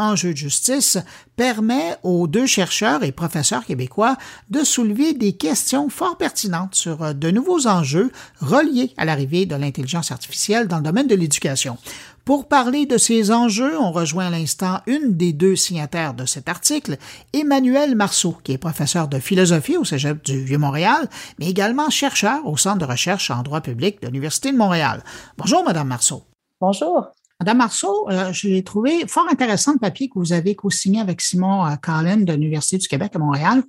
de 0.00 0.36
justice, 0.36 0.98
permet 1.36 1.96
aux 2.02 2.26
deux 2.26 2.46
chercheurs 2.46 3.04
et 3.04 3.12
professeurs 3.12 3.64
québécois 3.64 4.16
de 4.48 4.64
soulever 4.64 5.12
des 5.12 5.34
questions 5.34 5.90
fort 5.90 6.16
pertinentes 6.16 6.74
sur 6.74 7.14
de 7.14 7.30
nouveaux 7.30 7.66
enjeux 7.66 8.10
reliés 8.40 8.92
à 8.96 9.04
l'arrivée 9.04 9.46
de 9.46 9.54
l'intelligence 9.56 10.10
artificielle 10.10 10.68
dans 10.68 10.78
le 10.78 10.82
domaine 10.82 11.06
de 11.06 11.14
l'éducation. 11.14 11.76
Pour 12.24 12.48
parler 12.48 12.86
de 12.86 12.98
ces 12.98 13.32
enjeux, 13.32 13.78
on 13.78 13.92
rejoint 13.92 14.26
à 14.26 14.30
l'instant 14.30 14.80
une 14.86 15.16
des 15.16 15.32
deux 15.32 15.56
signataires 15.56 16.14
de 16.14 16.26
cet 16.26 16.48
article, 16.48 16.96
Emmanuel 17.32 17.96
Marceau, 17.96 18.36
qui 18.44 18.52
est 18.52 18.58
professeur 18.58 19.08
de 19.08 19.18
philosophie 19.18 19.76
au 19.76 19.84
Cégep 19.84 20.22
du 20.24 20.44
Vieux-Montréal, 20.44 21.08
mais 21.38 21.48
également 21.48 21.90
chercheur 21.90 22.46
au 22.46 22.56
Centre 22.56 22.78
de 22.78 22.84
recherche 22.84 23.30
en 23.30 23.42
droit 23.42 23.60
public 23.60 24.00
de 24.02 24.06
l'Université 24.06 24.52
de 24.52 24.56
Montréal. 24.56 25.02
Bonjour, 25.38 25.64
Madame 25.64 25.88
Marceau. 25.88 26.22
Bonjour. 26.60 27.08
Madame 27.40 27.56
Marceau, 27.56 28.06
euh, 28.10 28.32
j'ai 28.32 28.62
trouvé 28.62 29.06
fort 29.06 29.26
intéressant 29.30 29.72
le 29.72 29.78
papier 29.78 30.08
que 30.08 30.18
vous 30.18 30.34
avez 30.34 30.54
co-signé 30.54 31.00
avec 31.00 31.22
Simon 31.22 31.66
euh, 31.66 31.74
Collin 31.76 32.18
de 32.18 32.34
l'Université 32.34 32.76
du 32.76 32.86
Québec 32.86 33.12
à 33.14 33.18
Montréal. 33.18 33.62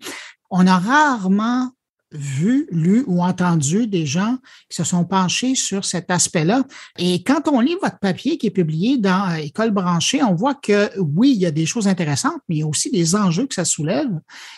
On 0.49 0.67
a 0.67 0.77
rarement 0.77 1.71
vu, 2.11 2.67
lu 2.71 3.03
ou 3.07 3.23
entendu 3.23 3.87
des 3.87 4.05
gens 4.05 4.37
qui 4.69 4.75
se 4.75 4.83
sont 4.83 5.05
penchés 5.05 5.55
sur 5.55 5.85
cet 5.85 6.11
aspect-là. 6.11 6.63
Et 6.97 7.23
quand 7.23 7.47
on 7.47 7.59
lit 7.59 7.75
votre 7.81 7.99
papier 7.99 8.37
qui 8.37 8.47
est 8.47 8.51
publié 8.51 8.97
dans 8.97 9.31
euh, 9.31 9.35
École 9.35 9.71
branchée, 9.71 10.21
on 10.23 10.35
voit 10.35 10.55
que 10.55 10.89
oui, 10.99 11.31
il 11.35 11.41
y 11.41 11.45
a 11.45 11.51
des 11.51 11.65
choses 11.65 11.87
intéressantes, 11.87 12.41
mais 12.49 12.55
il 12.55 12.59
y 12.59 12.63
a 12.63 12.67
aussi 12.67 12.91
des 12.91 13.15
enjeux 13.15 13.47
que 13.47 13.55
ça 13.55 13.65
soulève. 13.65 14.09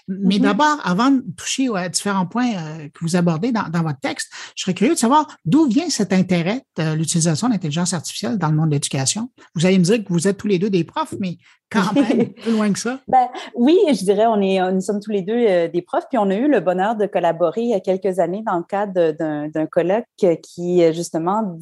Mais 0.08 0.38
mm-hmm. 0.38 0.42
d'abord, 0.42 0.80
avant 0.84 1.12
de 1.12 1.24
toucher 1.38 1.70
à 1.76 1.90
différents 1.90 2.26
points 2.26 2.54
euh, 2.56 2.90
que 2.90 3.00
vous 3.02 3.16
abordez 3.16 3.52
dans, 3.52 3.70
dans, 3.70 3.84
votre 3.84 4.00
texte, 4.00 4.32
je 4.56 4.64
serais 4.64 4.74
curieux 4.74 4.94
de 4.94 5.00
savoir 5.00 5.28
d'où 5.46 5.68
vient 5.68 5.90
cet 5.90 6.14
intérêt 6.14 6.64
de 6.78 6.94
l'utilisation 6.94 7.48
de 7.48 7.54
l'intelligence 7.54 7.94
artificielle 7.94 8.38
dans 8.38 8.50
le 8.50 8.56
monde 8.56 8.70
de 8.70 8.76
l'éducation. 8.76 9.30
Vous 9.56 9.66
allez 9.66 9.78
me 9.78 9.84
dire 9.84 10.04
que 10.04 10.12
vous 10.12 10.28
êtes 10.28 10.38
tous 10.38 10.48
les 10.48 10.60
deux 10.60 10.70
des 10.70 10.84
profs, 10.84 11.16
mais 11.20 11.38
quand 11.74 11.94
même, 11.96 12.30
plus 12.30 12.52
loin 12.52 12.72
que 12.72 12.80
ça? 12.80 13.00
Ben, 13.08 13.28
oui, 13.56 13.78
je 13.90 14.04
dirais, 14.04 14.26
on 14.28 14.42
est, 14.42 14.72
nous 14.72 14.82
sommes 14.82 15.00
tous 15.00 15.12
les 15.12 15.22
deux 15.22 15.46
euh, 15.48 15.68
des 15.68 15.82
profs, 15.82 16.06
puis 16.10 16.18
on 16.18 16.30
a 16.30 16.36
eu 16.36 16.48
le 16.48 16.60
bonheur 16.60 16.96
de 16.96 17.06
collaborer 17.06 17.62
il 17.62 17.70
y 17.70 17.74
a 17.74 17.80
quelques 17.80 18.20
années 18.20 18.44
dans 18.46 18.58
le 18.58 18.64
cadre 18.64 19.12
d'un 19.12 19.66
colloque 19.66 20.06
qui, 20.18 20.94
justement, 20.94 21.58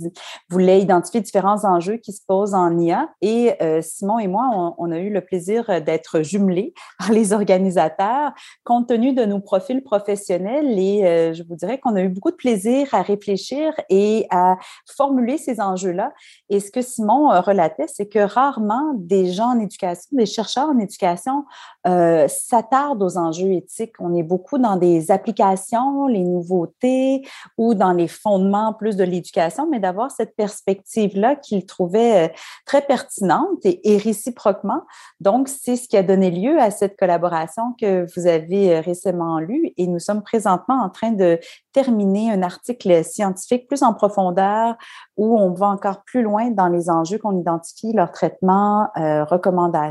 voulait 0.49 0.81
identifier 0.81 1.21
différents 1.21 1.63
enjeux 1.65 1.97
qui 1.97 2.11
se 2.11 2.21
posent 2.27 2.53
en 2.53 2.77
IA. 2.77 3.09
Et 3.21 3.53
euh, 3.61 3.81
Simon 3.81 4.19
et 4.19 4.27
moi, 4.27 4.49
on, 4.53 4.75
on, 4.77 4.91
a 4.91 4.99
eu 4.99 5.09
le 5.09 5.21
plaisir 5.21 5.81
d'être 5.81 6.21
jumelés 6.21 6.73
par 6.99 7.11
les 7.11 7.33
organisateurs, 7.33 8.31
compte 8.63 8.89
tenu 8.89 9.13
de 9.13 9.23
nos 9.23 9.39
profils 9.39 9.81
professionnels. 9.81 10.77
Et 10.77 11.05
euh, 11.05 11.33
je 11.33 11.43
vous 11.43 11.55
dirais 11.55 11.79
qu'on 11.79 11.95
a 11.95 12.01
eu 12.01 12.09
beaucoup 12.09 12.31
de 12.31 12.35
plaisir 12.35 12.87
à 12.93 13.01
réfléchir 13.01 13.73
et 13.89 14.27
à 14.29 14.57
formuler 14.85 15.37
ces 15.37 15.61
enjeux-là. 15.61 16.11
Et 16.49 16.59
ce 16.59 16.71
que 16.71 16.81
Simon 16.81 17.29
relatait, 17.41 17.87
c'est 17.87 18.07
que 18.07 18.19
rarement 18.19 18.93
des 18.95 19.31
gens 19.31 19.55
en 19.55 19.59
éducation 19.59 20.00
des 20.11 20.25
chercheurs 20.25 20.69
en 20.69 20.77
éducation 20.79 21.45
euh, 21.87 22.27
s'attardent 22.27 23.01
aux 23.01 23.17
enjeux 23.17 23.51
éthiques. 23.51 23.93
On 23.99 24.15
est 24.15 24.23
beaucoup 24.23 24.57
dans 24.57 24.75
des 24.75 25.11
applications, 25.11 26.07
les 26.07 26.23
nouveautés 26.23 27.27
ou 27.57 27.73
dans 27.73 27.93
les 27.93 28.07
fondements 28.07 28.73
plus 28.73 28.95
de 28.95 29.03
l'éducation, 29.03 29.67
mais 29.69 29.79
d'avoir 29.79 30.11
cette 30.11 30.35
perspective-là 30.35 31.35
qu'ils 31.35 31.65
trouvaient 31.65 32.27
euh, 32.27 32.33
très 32.65 32.81
pertinente 32.81 33.59
et, 33.63 33.97
réciproquement. 33.97 34.83
Donc, 35.19 35.47
c'est 35.47 35.75
ce 35.75 35.87
qui 35.87 35.97
a 35.97 36.03
donné 36.03 36.31
lieu 36.31 36.59
à 36.59 36.71
cette 36.71 36.97
collaboration 36.97 37.73
que 37.79 38.05
vous 38.15 38.27
avez 38.27 38.75
euh, 38.75 38.81
récemment 38.81 39.39
lue 39.39 39.73
et 39.77 39.87
nous 39.87 39.99
sommes 39.99 40.23
présentement 40.23 40.81
en 40.81 40.89
train 40.89 41.11
de 41.11 41.39
terminer 41.73 42.31
un 42.31 42.43
article 42.43 43.03
scientifique 43.03 43.67
plus 43.67 43.83
en 43.83 43.93
profondeur 43.93 44.75
où 45.17 45.37
on 45.37 45.53
va 45.53 45.67
encore 45.67 46.03
plus 46.03 46.21
loin 46.21 46.49
dans 46.51 46.67
les 46.67 46.89
enjeux 46.89 47.17
qu'on 47.17 47.39
identifie, 47.39 47.93
leur 47.93 48.11
traitement, 48.11 48.89
euh, 48.97 49.23
recommandations. 49.23 49.90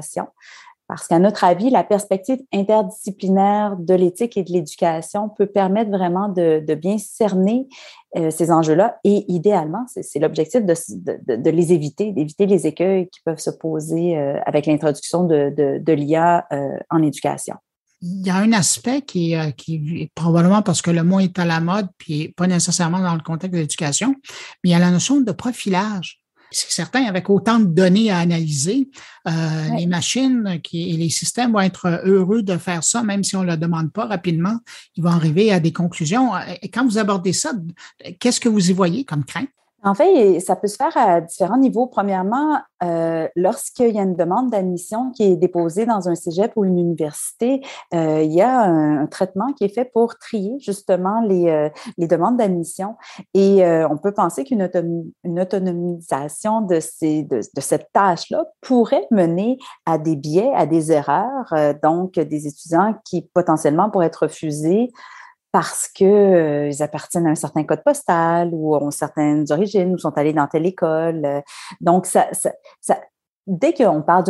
Parce 0.91 1.07
qu'à 1.07 1.21
notre 1.21 1.45
avis, 1.45 1.71
la 1.71 1.85
perspective 1.85 2.41
interdisciplinaire 2.53 3.77
de 3.79 3.95
l'éthique 3.95 4.37
et 4.37 4.43
de 4.43 4.51
l'éducation 4.51 5.29
peut 5.29 5.47
permettre 5.47 5.93
vraiment 5.93 6.29
de, 6.29 6.75
bien 6.75 6.99
cerner 6.99 7.69
euh, 8.17 8.33
ces 8.33 8.51
enjeux-là 8.51 8.99
et 9.05 9.25
idéalement, 9.29 9.87
c'est 9.87 10.19
l'objectif 10.19 10.63
de, 10.65 11.51
les 11.51 11.73
éviter, 11.73 12.11
d'éviter 12.11 12.47
les 12.47 12.67
écueils 12.67 13.09
qui 13.09 13.21
peuvent 13.25 13.39
se 13.39 13.51
poser 13.51 14.19
euh, 14.19 14.41
avec 14.47 14.67
l'introduction 14.67 15.23
de, 15.23 15.93
l'IA 15.93 16.45
euh, 16.53 16.77
en 16.91 17.05
éducation. 17.05 17.55
Il 18.03 18.27
y 18.27 18.31
a 18.31 18.37
un 18.39 18.53
aspect 18.53 19.03
qui, 19.03 19.37
qui 19.57 20.01
est 20.01 20.11
probablement 20.17 20.63
parce 20.63 20.83
que 20.83 20.91
le 20.91 21.05
mot 21.05 21.21
est 21.21 21.39
à 21.39 21.45
la 21.45 21.61
mode, 21.61 21.87
puis 21.99 22.35
pas 22.37 22.49
nécessairement 22.49 22.99
dans 22.99 23.15
le 23.15 23.21
contexte 23.21 23.55
de 23.55 23.61
l'éducation, 23.61 24.17
mais 24.65 24.71
il 24.71 24.73
y 24.73 24.75
a 24.75 24.81
la 24.81 24.91
notion 24.91 25.21
de 25.21 25.31
profilage. 25.31 26.20
C'est 26.51 26.71
certain, 26.71 27.05
avec 27.05 27.31
autant 27.31 27.61
de 27.61 27.67
données 27.67 28.11
à 28.11 28.19
analyser, 28.19 28.89
euh, 29.29 29.69
les 29.77 29.87
machines 29.87 30.61
qui, 30.63 30.91
et 30.91 30.97
les 30.97 31.11
systèmes 31.11 31.53
vont 31.53 31.61
être 31.61 32.01
heureux 32.05 32.43
de 32.43 32.57
faire 32.57 32.83
ça, 32.83 33.03
même 33.03 33.23
si 33.23 33.37
on 33.37 33.43
ne 33.43 33.51
le 33.51 33.57
demande 33.57 33.93
pas 33.93 34.07
rapidement. 34.07 34.59
Ils 34.97 35.03
vont 35.03 35.11
arriver 35.11 35.53
à 35.53 35.61
des 35.61 35.73
conclusions. 35.73 36.33
Et 36.63 36.69
quand 36.69 36.85
vous 36.85 36.99
abordez 36.99 37.33
ça, 37.33 37.53
qu'est-ce 38.19 38.41
que 38.41 38.49
vous 38.49 38.71
y 38.71 38.73
voyez 38.73 39.05
comme 39.05 39.25
crainte? 39.25 39.49
En 39.83 39.95
fait, 39.95 40.41
ça 40.41 40.57
peut 40.57 40.69
se 40.69 40.77
faire 40.77 40.95
à 40.97 41.21
différents 41.23 41.57
niveaux. 41.57 41.87
Premièrement, 41.87 42.59
euh, 42.83 43.29
lorsqu'il 43.35 43.95
y 43.95 43.99
a 43.99 44.03
une 44.03 44.15
demande 44.15 44.51
d'admission 44.51 45.11
qui 45.11 45.23
est 45.23 45.37
déposée 45.37 45.87
dans 45.87 46.09
un 46.09 46.15
cégep 46.15 46.53
ou 46.57 46.67
une 46.67 46.79
université, 46.79 47.63
euh, 47.95 48.23
il 48.23 48.33
y 48.33 48.43
a 48.43 48.61
un, 48.61 49.07
traitement 49.07 49.53
qui 49.55 49.65
est 49.65 49.75
fait 49.75 49.87
pour 49.87 50.19
trier 50.19 50.59
justement 50.61 51.23
les, 51.23 51.49
euh, 51.49 51.69
demandes 51.99 52.37
d'admission. 52.37 52.97
Et 53.33 53.65
euh, 53.65 53.89
on 53.89 53.97
peut 53.97 54.13
penser 54.13 54.45
qu'une 54.45 54.69
une 55.25 55.41
autonomisation 55.41 56.61
de, 56.61 56.79
ces, 56.81 57.23
de, 57.25 57.39
de 57.39 57.61
cette 57.61 57.91
tâche-là 57.93 58.45
pourrait 58.61 59.07
mener 59.11 59.59
à 59.87 59.97
des 59.97 60.17
biais, 60.17 60.53
à 60.55 60.67
des 60.67 60.93
erreurs, 60.93 61.53
donc 61.83 62.13
des 62.13 62.47
étudiants 62.47 62.95
qui 63.05 63.23
potentiellement 63.35 63.91
pourraient 63.91 64.07
être 64.07 64.25
refusés 64.27 64.91
parce 65.53 65.89
qu'ils 65.89 66.07
euh, 66.07 66.71
appartiennent 66.81 67.27
à 67.27 67.31
un 67.31 67.35
certain 67.35 67.65
code 67.65 67.83
postal 67.83 68.51
ou 68.53 68.77
ont 68.77 68.91
certaines 68.91 69.47
origines 69.51 69.95
ou 69.95 69.99
sont 69.99 70.17
allés 70.17 70.33
dans 70.33 70.47
telle 70.47 70.67
école. 70.67 71.25
Euh. 71.25 71.41
Donc, 71.81 72.07
ça, 72.07 72.29
ça, 72.33 72.53
ça 72.81 73.01
dès 73.47 73.75
qu'on 73.75 74.03
parle 74.03 74.25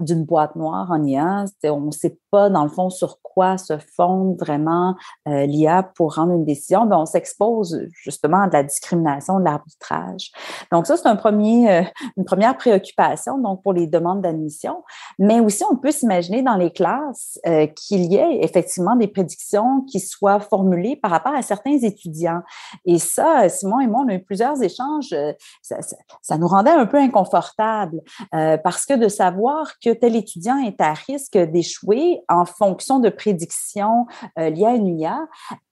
d'une 0.00 0.24
boîte 0.24 0.54
noire 0.54 0.90
en 0.90 1.02
IA, 1.02 1.44
on 1.64 1.90
sait 1.90 2.18
dans 2.50 2.64
le 2.64 2.70
fond, 2.70 2.90
sur 2.90 3.18
quoi 3.36 3.58
se 3.58 3.76
fonde 3.76 4.38
vraiment 4.38 4.96
euh, 5.28 5.44
l'IA 5.44 5.82
pour 5.82 6.14
rendre 6.14 6.32
une 6.32 6.46
décision. 6.46 6.86
ben, 6.86 6.96
on 6.96 7.04
s'expose 7.04 7.86
justement 7.92 8.40
à 8.40 8.46
de 8.46 8.52
la 8.54 8.62
discrimination, 8.62 9.38
de 9.38 9.44
l'arbitrage. 9.44 10.32
Donc, 10.72 10.86
ça, 10.86 10.96
c'est 10.96 11.06
un 11.06 11.16
premier, 11.16 11.70
euh, 11.70 11.82
une 12.16 12.24
première 12.24 12.56
préoccupation 12.56 13.38
donc 13.38 13.62
pour 13.62 13.74
les 13.74 13.86
demandes 13.86 14.22
d'admission. 14.22 14.82
Mais 15.18 15.40
aussi, 15.40 15.64
on 15.70 15.76
peut 15.76 15.90
s'imaginer 15.90 16.42
dans 16.42 16.56
les 16.56 16.70
classes 16.70 17.38
euh, 17.46 17.66
qu'il 17.66 18.10
y 18.10 18.16
ait 18.16 18.42
effectivement 18.42 18.96
des 18.96 19.08
prédictions 19.08 19.82
qui 19.82 20.00
soient 20.00 20.40
formulées 20.40 20.96
par 20.96 21.10
rapport 21.10 21.34
à 21.34 21.42
certains 21.42 21.76
étudiants. 21.76 22.40
Et 22.86 22.98
ça, 22.98 23.50
Simon 23.50 23.80
et 23.80 23.86
moi, 23.86 24.04
on 24.06 24.08
a 24.08 24.14
eu 24.14 24.22
plusieurs 24.22 24.62
échanges. 24.62 25.14
Ça, 25.60 25.82
ça, 25.82 25.96
ça 26.22 26.38
nous 26.38 26.48
rendait 26.48 26.70
un 26.70 26.86
peu 26.86 26.96
inconfortable 26.96 28.00
parce 28.30 28.86
que 28.86 28.94
de 28.94 29.08
savoir 29.08 29.78
que 29.84 29.92
tel 29.92 30.16
étudiant 30.16 30.56
est 30.58 30.80
à 30.80 30.94
risque 30.94 31.36
d'échouer 31.36 32.22
en 32.28 32.44
fonction 32.44 32.98
de 32.98 33.08
prédictions 33.08 34.06
euh, 34.38 34.50
liées 34.50 34.66
à 34.66 34.74
une 34.74 34.98
IA 34.98 35.18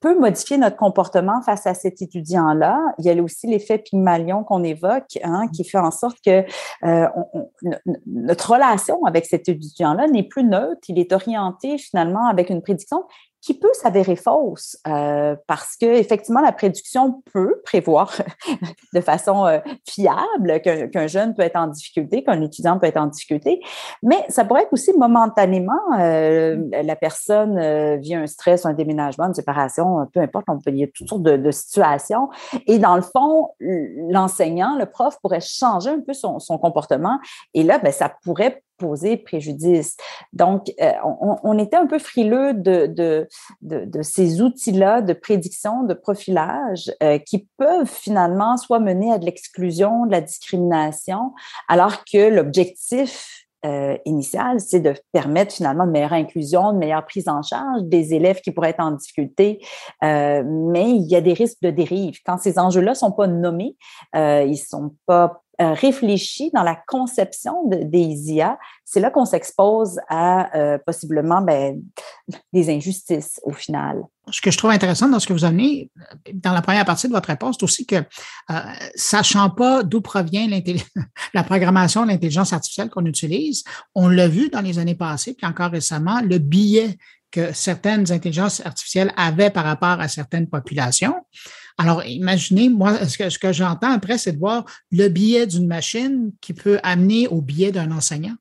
peut 0.01 0.19
modifier 0.19 0.59
notre 0.59 0.77
comportement 0.77 1.43
face 1.43 1.67
à 1.67 1.75
cet 1.75 2.03
étudiant-là. 2.03 2.79
Il 2.99 3.05
y 3.05 3.11
a 3.11 3.23
aussi 3.23 3.47
l'effet 3.47 3.79
Pygmalion 3.79 4.45
qu'on 4.45 4.63
évoque, 4.63 5.19
hein, 5.23 5.49
qui 5.53 5.65
fait 5.65 5.79
en 5.79 5.91
sorte 5.91 6.19
que 6.25 6.45
euh, 6.85 7.09
notre 8.07 8.53
relation 8.53 9.05
avec 9.05 9.27
cet 9.27 9.49
étudiant-là 9.49 10.07
n'est 10.09 10.23
plus 10.23 10.45
neutre. 10.45 10.81
Il 10.89 10.99
est 10.99 11.13
orienté 11.13 11.79
finalement 11.79 12.27
avec 12.27 12.51
une 12.51 12.63
prédiction 12.63 13.05
qui 13.45 13.53
peut 13.53 13.73
s'avérer 13.75 14.17
fausse 14.17 14.79
euh, 14.89 15.37
parce 15.47 15.77
que 15.77 15.85
effectivement 15.85 16.41
la 16.41 16.53
prédiction 16.53 17.23
peut 17.31 17.61
prévoir 17.63 18.11
de 18.95 19.01
façon 19.03 19.45
euh, 19.45 19.59
fiable 19.87 20.63
qu'un 20.63 21.07
jeune 21.07 21.35
peut 21.35 21.43
être 21.43 21.57
en 21.57 21.67
difficulté, 21.67 22.25
qu'un 22.25 22.41
étudiant 22.41 22.79
peut 22.79 22.87
être 22.87 22.97
en 22.97 23.07
difficulté, 23.07 23.61
mais 24.03 24.25
ça 24.31 24.47
pourrait 24.47 24.63
être 24.63 24.73
aussi 24.73 24.95
momentanément 24.97 25.73
euh, 25.99 26.57
la 26.71 26.97
personne 26.97 28.01
vit 28.01 28.15
un 28.15 28.27
stress, 28.27 28.65
un 28.65 28.73
déménagement, 28.73 29.27
une 29.27 29.35
séparation, 29.35 30.07
peu 30.15 30.21
importe, 30.21 30.47
on 30.49 30.59
peut 30.59 30.71
il 30.71 30.79
y 30.79 30.85
a 30.85 30.87
toutes 30.87 31.09
sortes 31.09 31.23
de, 31.23 31.37
de 31.37 31.51
situations. 31.51 32.31
Et 32.67 32.79
dans 32.79 32.97
le 32.97 33.03
fond 33.03 33.51
l'enseignant, 33.61 34.77
le 34.79 34.87
prof 34.87 35.19
pourrait 35.21 35.41
changer 35.41 35.91
un 35.91 36.01
peu 36.01 36.15
son, 36.15 36.39
son 36.39 36.57
comportement. 36.57 37.19
Et 37.53 37.63
là 37.63 37.79
ben, 37.79 37.93
ça 37.93 38.11
pourrait 38.25 38.64
poser 38.85 39.17
préjudice. 39.17 39.97
Donc, 40.35 40.71
euh, 40.81 40.93
on, 41.43 41.59
était 41.59 41.77
un 41.77 41.87
peu 41.87 41.99
frileux 41.99 42.53
de, 42.53 43.27
ces 44.03 44.43
outils-là 44.43 45.01
de 45.01 45.15
prédiction, 45.15 45.85
de 45.85 45.95
profilage, 45.95 46.93
euh, 47.03 47.19
qui 47.19 47.49
peuvent 47.57 47.91
finalement 47.91 48.59
soit 48.59 48.81
mener 48.81 49.11
à 49.11 49.19
de 49.19 49.25
l'exclusion, 49.25 50.05
de 50.05 50.13
la 50.13 50.21
discrimination, 50.21 51.33
alors 51.69 52.05
que 52.05 52.29
l'objectif 52.29 53.47
euh, 53.65 53.97
initial, 54.05 54.61
c'est 54.61 54.81
de 54.81 54.93
permettre 55.13 55.55
finalement 55.55 55.85
une 55.85 55.91
meilleure 55.91 56.13
inclusion, 56.13 56.73
une 56.73 56.79
meilleure 56.79 57.07
prise 57.07 57.29
en 57.29 57.41
charge 57.41 57.85
des 57.85 58.13
élèves 58.13 58.43
qui 58.43 58.51
pourraient 58.51 58.71
être 58.71 58.81
en 58.81 58.91
difficulté. 58.91 59.65
mais 60.03 60.91
il 60.91 61.07
y 61.09 61.17
a 61.17 61.23
des 61.23 61.33
risques 61.33 61.63
de 61.63 61.71
dérive. 61.71 62.19
Quand 62.27 62.39
ces 62.39 62.59
enjeux-là 62.59 62.95
sont 62.95 63.13
pas 63.13 63.27
nommés, 63.27 63.77
ils 64.15 64.59
sont 64.59 64.95
pas 65.07 65.44
euh, 65.61 65.73
réfléchi 65.73 66.51
dans 66.53 66.63
la 66.63 66.75
conception 66.75 67.55
des 67.67 68.33
IA, 68.33 68.59
c'est 68.85 69.01
là 69.01 69.11
qu'on 69.11 69.25
s'expose 69.25 70.01
à 70.09 70.57
euh, 70.57 70.79
possiblement 70.85 71.41
ben, 71.43 71.81
des 72.53 72.71
injustices 72.71 73.41
au 73.45 73.53
final. 73.53 74.03
Ce 74.31 74.41
que 74.41 74.51
je 74.51 74.59
trouve 74.59 74.71
intéressant 74.71 75.09
dans 75.09 75.21
ce 75.21 75.27
que 75.27 75.33
vous 75.33 75.45
amenez, 75.45 75.91
dans 76.33 76.53
la 76.53 76.63
première 76.63 76.85
partie 76.85 77.07
de 77.07 77.13
votre 77.13 77.29
réponse, 77.29 77.57
c'est 77.59 77.65
aussi 77.65 77.87
que, 77.87 77.97
euh, 77.97 78.61
sachant 78.97 79.51
pas 79.51 79.83
d'où 79.83 80.01
provient 80.01 80.49
la 81.35 81.45
programmation 81.45 82.03
de 82.03 82.09
l'intelligence 82.09 82.53
artificielle 82.53 82.91
qu'on 82.91 83.07
utilise, 83.07 83.63
on 83.95 84.09
l'a 84.09 84.27
vu 84.27 84.49
dans 84.49 84.61
les 84.61 84.79
années 84.79 84.95
passées, 84.95 85.35
puis 85.35 85.47
encore 85.47 85.71
récemment, 85.71 86.21
le 86.21 86.39
biais 86.39 86.99
que 87.31 87.53
certaines 87.53 88.13
intelligences 88.13 88.65
artificielles 88.65 89.13
avaient 89.17 89.51
par 89.51 89.65
rapport 89.65 90.01
à 90.01 90.09
certaines 90.09 90.49
populations. 90.49 91.15
Alors, 91.77 92.05
imaginez, 92.05 92.69
moi, 92.69 92.97
ce 93.07 93.39
que, 93.39 93.53
j'entends 93.53 93.91
après, 93.91 94.19
c'est 94.19 94.33
de 94.33 94.39
voir 94.39 94.65
le 94.91 95.09
biais 95.09 95.47
d'une 95.47 95.67
machine 95.67 96.33
qui 96.41 96.55
peut 96.55 96.79
amener 96.83 97.27
au 97.29 97.41
biais 97.41 97.73
d'un 97.73 97.91
enseignant. 97.91 98.35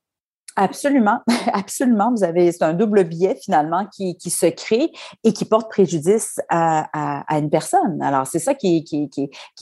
Absolument, 0.55 1.19
absolument. 1.53 2.11
Vous 2.15 2.23
avez, 2.23 2.51
c'est 2.51 2.63
un 2.63 2.73
double 2.73 3.05
biais 3.05 3.39
finalement 3.43 3.87
qui, 3.87 4.15
se 4.29 4.45
crée 4.45 4.91
et 5.23 5.33
qui 5.33 5.45
porte 5.45 5.69
préjudice 5.69 6.39
à, 6.49 7.23
une 7.31 7.49
personne. 7.49 8.01
Alors, 8.03 8.27
c'est 8.27 8.37
ça 8.37 8.53
qui, 8.53 8.85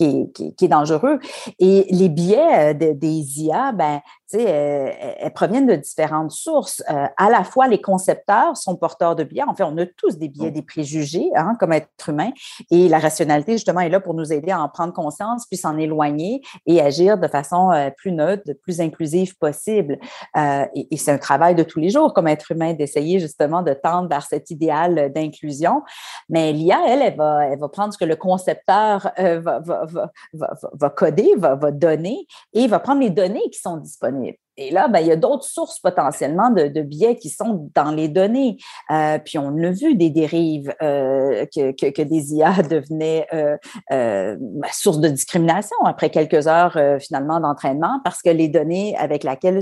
est 0.01 0.67
dangereux. 0.67 1.19
Et 1.60 1.88
les 1.91 2.10
biais 2.10 2.73
euh, 2.73 2.93
des 2.93 3.41
IA, 3.41 3.71
ben, 3.71 4.01
elles, 4.39 5.15
elles, 5.20 5.34
proviennent 5.34 5.67
de 5.67 5.76
différentes 5.76 6.32
sources. 6.32 6.84
Euh, 6.89 7.08
à 7.17 7.30
la 7.30 7.44
fois, 7.44 7.67
les 7.67 7.82
concepteurs 7.82 8.56
sont 8.58 8.76
porteurs 8.76 9.15
de 9.15 9.24
biais. 9.24 9.44
En 9.48 9.56
fait, 9.56 9.63
on 9.63 9.78
a 9.78 9.86
tous 9.86 10.17
des 10.17 10.30
biais, 10.30 10.52
des 10.52 10.62
préjugés 10.62 11.30
hein, 11.36 11.56
comme 11.60 11.74
être 11.74 11.89
humain. 12.08 12.32
Et 12.70 12.88
la 12.88 13.00
rationalité, 13.00 13.54
justement, 13.54 13.82
est 13.82 13.89
là 13.89 14.00
pour 14.00 14.13
nous 14.13 14.32
aider 14.32 14.52
à 14.52 14.62
en 14.62 14.70
prendre 14.70 14.94
conscience, 14.94 15.46
puis 15.48 15.58
s'en 15.58 15.78
éloigner 15.78 16.41
et 16.65 16.82
agir 16.82 17.17
de 17.17 17.28
façon 17.28 17.72
euh, 17.72 17.89
plus 17.96 18.12
neutre, 18.12 18.44
plus 18.62 18.82
inclusive 18.82 19.38
possible. 19.38 20.00
Euh, 20.38 20.65
et, 20.76 20.88
et 20.91 20.98
c'est 20.98 21.12
un 21.12 21.17
travail 21.17 21.56
de 21.56 21.63
tous 21.63 21.80
les 21.80 21.89
jours 21.89 22.13
comme 22.13 22.28
être 22.28 22.52
humain 22.52 22.74
d'essayer 22.74 23.20
justement 23.20 23.62
de 23.62 23.74
tendre 23.74 24.08
vers 24.08 24.24
cet 24.24 24.52
idéal 24.52 25.12
d'inclusion. 25.13 25.82
Mais 26.30 26.54
l'IA, 26.54 26.80
elle, 26.88 27.02
elle 27.02 27.15
va, 27.15 27.46
elle 27.48 27.60
va 27.60 27.70
prendre 27.70 27.94
ce 27.94 27.98
que 27.98 28.06
le 28.06 28.15
concepteur 28.15 29.12
va, 29.17 29.60
va, 29.60 29.86
va, 29.86 30.12
va, 30.34 30.54
va 30.74 30.89
coder, 30.89 31.34
va 31.38 31.56
donner 31.72 32.28
et 32.54 32.67
va 32.67 32.80
prendre 32.80 33.02
les 33.02 33.10
données 33.10 33.50
qui 33.52 33.60
sont 33.60 33.78
disponibles 33.78 34.20
et 34.67 34.71
là, 34.71 34.88
ben, 34.88 35.00
il 35.00 35.08
y 35.08 35.12
a 35.12 35.15
d'autres 35.15 35.45
sources 35.45 35.80
potentiellement 35.80 36.50
de, 36.50 36.82
biais 36.82 37.15
qui 37.15 37.30
sont 37.30 37.69
dans 37.76 37.91
les 37.91 38.08
données. 38.08 38.58
Euh, 38.91 39.17
puis 39.19 39.38
on 39.38 39.56
a 39.63 39.71
vu 39.71 39.95
des 39.95 40.10
dérives 40.10 40.74
euh, 40.82 41.45
que, 41.54 41.71
que, 41.71 42.02
des 42.02 42.34
IA 42.34 42.54
devenaient 42.69 43.28
euh, 43.34 43.58
euh 43.91 44.38
ben, 44.39 44.69
source 44.71 45.00
de 45.00 45.08
discrimination 45.08 45.78
après 45.86 46.10
quelques 46.10 46.47
heures 46.47 46.78
finalement 47.00 47.39
d'entraînement 47.39 48.00
parce 48.04 48.21
que 48.21 48.30
les 48.30 48.47
données 48.47 48.95
avec 48.97 49.24
lesquelles 49.24 49.60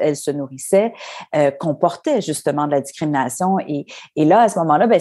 elles 0.00 0.16
se 0.16 0.30
nourrissaient 0.30 0.92
comportaient 1.58 2.20
justement 2.20 2.66
de 2.66 2.72
la 2.72 2.80
discrimination. 2.80 3.58
Et, 3.60 3.86
et 4.16 4.24
là, 4.24 4.42
à 4.42 4.48
ce 4.48 4.58
moment-là, 4.60 4.86
ben, 4.86 5.00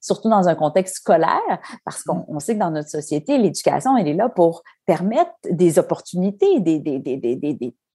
surtout 0.00 0.28
dans 0.28 0.48
un 0.48 0.54
contexte 0.54 0.96
scolaire, 0.96 1.58
parce 1.84 2.02
qu'on 2.02 2.38
sait 2.38 2.54
que 2.54 2.60
dans 2.60 2.70
notre 2.70 2.88
société, 2.88 3.38
l'éducation, 3.38 3.96
elle 3.96 4.08
est 4.08 4.14
là 4.14 4.28
pour 4.28 4.62
permettre 4.86 5.32
des 5.50 5.78
opportunités, 5.78 6.60
des 6.60 6.78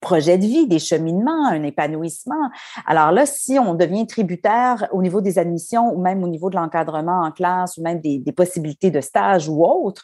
projet 0.05 0.37
de 0.37 0.45
vie, 0.45 0.67
des 0.67 0.77
cheminements, 0.77 1.47
un 1.47 1.63
épanouissement. 1.63 2.51
Alors 2.85 3.11
là, 3.11 3.25
si 3.25 3.57
on 3.57 3.73
devient 3.73 4.05
tributaire 4.05 4.87
au 4.91 5.01
niveau 5.01 5.19
des 5.19 5.39
admissions 5.39 5.91
ou 5.91 5.99
même 5.99 6.23
au 6.23 6.27
niveau 6.27 6.51
de 6.51 6.55
l'encadrement 6.55 7.23
en 7.23 7.31
classe 7.31 7.77
ou 7.77 7.81
même 7.81 8.01
des, 8.01 8.21
possibilités 8.31 8.91
de 8.91 9.01
stage 9.01 9.49
ou 9.49 9.65
autre, 9.65 10.03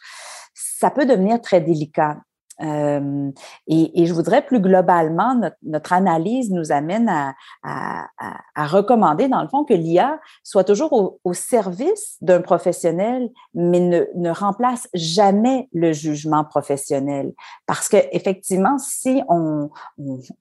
ça 0.55 0.89
peut 0.89 1.05
devenir 1.05 1.39
très 1.39 1.61
délicat. 1.61 2.17
Euh, 2.61 3.31
et, 3.67 4.05
je 4.05 4.13
voudrais 4.13 4.45
plus 4.45 4.59
globalement, 4.59 5.39
notre, 5.63 5.93
analyse 5.93 6.51
nous 6.51 6.71
amène 6.71 7.09
à, 7.63 8.07
recommander, 8.55 9.27
dans 9.27 9.41
le 9.41 9.47
fond, 9.47 9.63
que 9.63 9.73
l'IA 9.73 10.19
soit 10.43 10.63
toujours 10.63 11.19
au, 11.23 11.33
service 11.33 12.17
d'un 12.21 12.41
professionnel, 12.41 13.29
mais 13.53 13.79
ne, 13.79 14.29
remplace 14.31 14.87
jamais 14.93 15.69
le 15.73 15.91
jugement 15.93 16.43
professionnel. 16.43 17.33
Parce 17.65 17.89
que 17.89 17.97
effectivement, 18.11 18.77
si 18.77 19.21
on, 19.27 19.69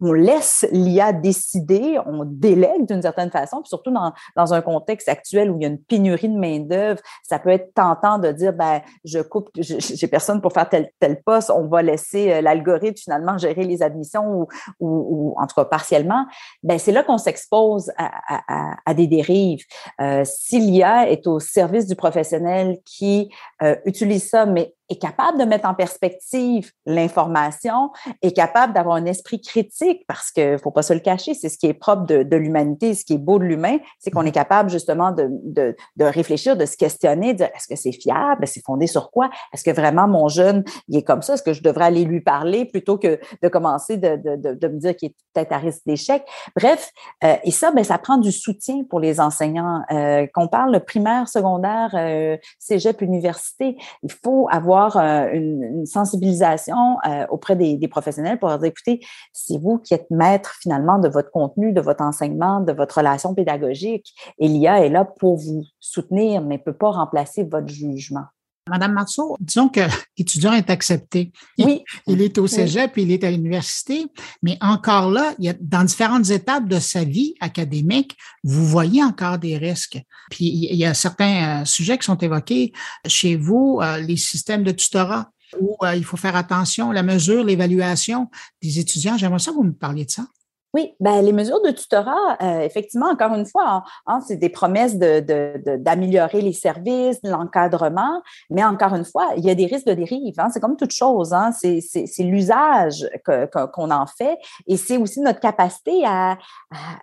laisse 0.00 0.66
l'IA 0.72 1.12
décider, 1.12 1.98
on 2.06 2.24
délègue 2.24 2.86
d'une 2.86 3.02
certaine 3.02 3.30
façon, 3.30 3.62
surtout 3.64 3.90
dans, 3.90 4.12
dans 4.36 4.52
un 4.54 4.60
contexte 4.60 5.08
actuel 5.08 5.50
où 5.50 5.56
il 5.56 5.62
y 5.62 5.64
a 5.64 5.68
une 5.68 5.80
pénurie 5.80 6.28
de 6.28 6.38
main-d'œuvre, 6.38 7.00
ça 7.22 7.38
peut 7.38 7.50
être 7.50 7.72
tentant 7.74 8.18
de 8.18 8.30
dire, 8.32 8.52
ben, 8.52 8.80
je 9.04 9.20
coupe, 9.20 9.48
j'ai 9.54 10.08
personne 10.08 10.40
pour 10.40 10.52
faire 10.52 10.68
tel, 10.68 10.90
tel 10.98 11.22
poste, 11.22 11.50
on 11.50 11.66
va 11.66 11.82
laisser 11.82 12.09
euh, 12.14 12.40
l'algorithme 12.40 12.96
finalement 12.96 13.38
gérer 13.38 13.64
les 13.64 13.82
admissions 13.82 14.46
ou, 14.80 15.34
en 15.38 15.46
tout 15.46 15.54
cas 15.54 15.64
partiellement, 15.64 16.26
ben 16.62 16.78
c'est 16.78 16.92
là 16.92 17.02
qu'on 17.02 17.18
s'expose 17.18 17.90
à, 17.96 18.94
des 18.94 19.06
dérives. 19.06 19.64
Euh, 20.00 20.22
si 20.24 20.58
l'IA 20.58 21.10
est 21.10 21.26
au 21.26 21.40
service 21.40 21.86
du 21.86 21.96
professionnel 21.96 22.78
qui 22.84 23.30
euh, 23.62 23.76
utilise 23.84 24.28
ça, 24.28 24.46
mais 24.46 24.74
est 24.90 25.00
capable 25.00 25.38
de 25.38 25.44
mettre 25.44 25.68
en 25.68 25.74
perspective 25.74 26.70
l'information, 26.86 27.90
est 28.22 28.32
capable 28.32 28.72
d'avoir 28.72 28.96
un 28.96 29.06
esprit 29.06 29.40
critique 29.40 30.04
parce 30.06 30.30
que 30.30 30.58
faut 30.58 30.70
pas 30.70 30.82
se 30.82 30.92
le 30.92 31.00
cacher, 31.00 31.34
c'est 31.34 31.48
ce 31.48 31.58
qui 31.58 31.66
est 31.66 31.74
propre 31.74 32.06
de, 32.06 32.22
de 32.22 32.36
l'humanité, 32.36 32.94
ce 32.94 33.04
qui 33.04 33.14
est 33.14 33.18
beau 33.18 33.38
de 33.38 33.44
l'humain, 33.44 33.78
c'est 33.98 34.10
qu'on 34.10 34.26
est 34.26 34.32
capable 34.32 34.70
justement 34.70 35.12
de, 35.12 35.28
de, 35.30 35.76
de, 35.96 36.04
réfléchir, 36.04 36.56
de 36.56 36.66
se 36.66 36.76
questionner, 36.76 37.32
de 37.32 37.38
dire 37.38 37.48
est-ce 37.54 37.68
que 37.68 37.76
c'est 37.76 37.92
fiable, 37.92 38.46
c'est 38.46 38.64
fondé 38.64 38.86
sur 38.86 39.10
quoi, 39.10 39.30
est-ce 39.52 39.64
que 39.64 39.70
vraiment 39.70 40.08
mon 40.08 40.28
jeune 40.28 40.64
il 40.88 40.98
est 40.98 41.02
comme 41.02 41.22
ça, 41.22 41.34
est-ce 41.34 41.42
que 41.42 41.52
je 41.52 41.62
devrais 41.62 41.86
aller 41.86 42.04
lui 42.04 42.20
parler 42.20 42.64
plutôt 42.64 42.98
que 42.98 43.18
de 43.42 43.48
commencer 43.48 43.96
de, 43.96 44.16
de 44.16 44.68
me 44.68 44.78
dire 44.78 44.96
qu'il 44.96 45.10
est 45.10 45.14
peut-être 45.32 45.52
à 45.52 45.58
risque 45.58 45.82
d'échec? 45.86 46.24
Bref, 46.56 46.90
euh, 47.24 47.36
et 47.44 47.50
ça, 47.50 47.70
ben 47.70 47.84
ça 47.84 47.98
prend 47.98 48.18
du 48.18 48.32
soutien 48.32 48.84
pour 48.88 49.00
les 49.00 49.20
enseignants. 49.20 49.82
Euh, 49.90 50.26
qu'on 50.34 50.48
parle 50.48 50.78
primaire, 50.84 51.28
secondaire, 51.28 51.90
euh, 51.94 52.36
cégep, 52.58 53.00
université, 53.02 53.76
il 54.02 54.12
faut 54.12 54.48
avoir 54.50 54.79
euh, 54.88 55.28
une, 55.32 55.86
sensibilisation 55.86 56.98
euh, 57.06 57.26
auprès 57.30 57.56
des, 57.56 57.88
professionnels 57.88 58.38
pour 58.38 58.48
leur 58.48 58.58
dire, 58.58 58.68
écoutez, 58.68 59.00
c'est 59.32 59.58
vous 59.58 59.78
qui 59.78 59.94
êtes 59.94 60.10
maître 60.10 60.54
finalement 60.60 60.98
de 60.98 61.08
votre 61.08 61.30
contenu, 61.30 61.72
de 61.72 61.80
votre 61.80 62.02
enseignement, 62.02 62.60
de 62.60 62.72
votre 62.72 62.98
relation 62.98 63.34
pédagogique. 63.34 64.14
Et 64.38 64.48
l'IA 64.48 64.84
est 64.84 64.88
là 64.88 65.04
pour 65.04 65.36
vous 65.36 65.64
soutenir, 65.80 66.42
mais 66.42 66.56
ne 66.58 66.62
peut 66.62 66.76
pas 66.76 66.90
remplacer 66.90 67.44
votre 67.44 67.68
jugement. 67.68 68.24
Madame 68.68 68.92
Marceau, 68.92 69.36
disons 69.40 69.68
que 69.68 69.80
l'étudiant 70.18 70.52
est 70.52 70.70
accepté. 70.70 71.32
Oui. 71.58 71.82
Il 72.06 72.20
est 72.20 72.38
au 72.38 72.46
cégep, 72.46 72.96
il 72.96 73.10
est 73.10 73.24
à 73.24 73.30
l'université, 73.30 74.06
mais 74.42 74.58
encore 74.60 75.10
là, 75.10 75.34
il 75.38 75.46
y 75.46 75.48
a, 75.48 75.54
dans 75.60 75.84
différentes 75.84 76.30
étapes 76.30 76.68
de 76.68 76.78
sa 76.78 77.04
vie 77.04 77.34
académique, 77.40 78.16
vous 78.44 78.66
voyez 78.66 79.02
encore 79.02 79.38
des 79.38 79.56
risques. 79.56 79.98
Puis 80.30 80.46
il 80.46 80.76
y 80.76 80.84
a 80.84 80.94
certains 80.94 81.62
euh, 81.62 81.64
sujets 81.64 81.98
qui 81.98 82.04
sont 82.04 82.18
évoqués 82.18 82.72
chez 83.06 83.36
vous, 83.36 83.80
euh, 83.82 83.98
les 83.98 84.16
systèmes 84.16 84.62
de 84.62 84.72
tutorat, 84.72 85.30
où 85.58 85.76
euh, 85.82 85.96
il 85.96 86.04
faut 86.04 86.16
faire 86.16 86.36
attention, 86.36 86.92
la 86.92 87.02
mesure, 87.02 87.44
l'évaluation 87.44 88.30
des 88.62 88.78
étudiants. 88.78 89.16
J'aimerais 89.16 89.38
ça 89.38 89.50
que 89.50 89.56
vous 89.56 89.64
me 89.64 89.72
parliez 89.72 90.04
de 90.04 90.10
ça. 90.10 90.26
Oui, 90.72 90.94
ben, 91.00 91.20
les 91.22 91.32
mesures 91.32 91.60
de 91.62 91.70
tutorat, 91.70 92.36
euh, 92.42 92.60
effectivement, 92.60 93.08
encore 93.08 93.34
une 93.34 93.46
fois, 93.46 93.68
hein, 93.68 93.82
hein, 94.06 94.20
c'est 94.26 94.36
des 94.36 94.48
promesses 94.48 94.96
d'améliorer 94.96 96.38
de, 96.38 96.42
de, 96.42 96.46
les 96.46 96.52
services, 96.52 97.18
l'encadrement, 97.24 98.22
mais 98.50 98.62
encore 98.62 98.94
une 98.94 99.04
fois, 99.04 99.30
il 99.36 99.44
y 99.44 99.50
a 99.50 99.56
des 99.56 99.66
risques 99.66 99.86
de 99.86 99.94
dérive. 99.94 100.34
Hein, 100.38 100.48
c'est 100.52 100.60
comme 100.60 100.76
toute 100.76 100.92
chose, 100.92 101.32
hein, 101.32 101.50
c'est 101.52 101.80
l'usage 102.20 103.08
qu'on 103.24 103.90
en 103.90 104.06
fait 104.06 104.38
et 104.68 104.76
c'est 104.76 104.96
aussi 104.96 105.20
notre 105.20 105.40
capacité 105.40 106.04
à, 106.06 106.38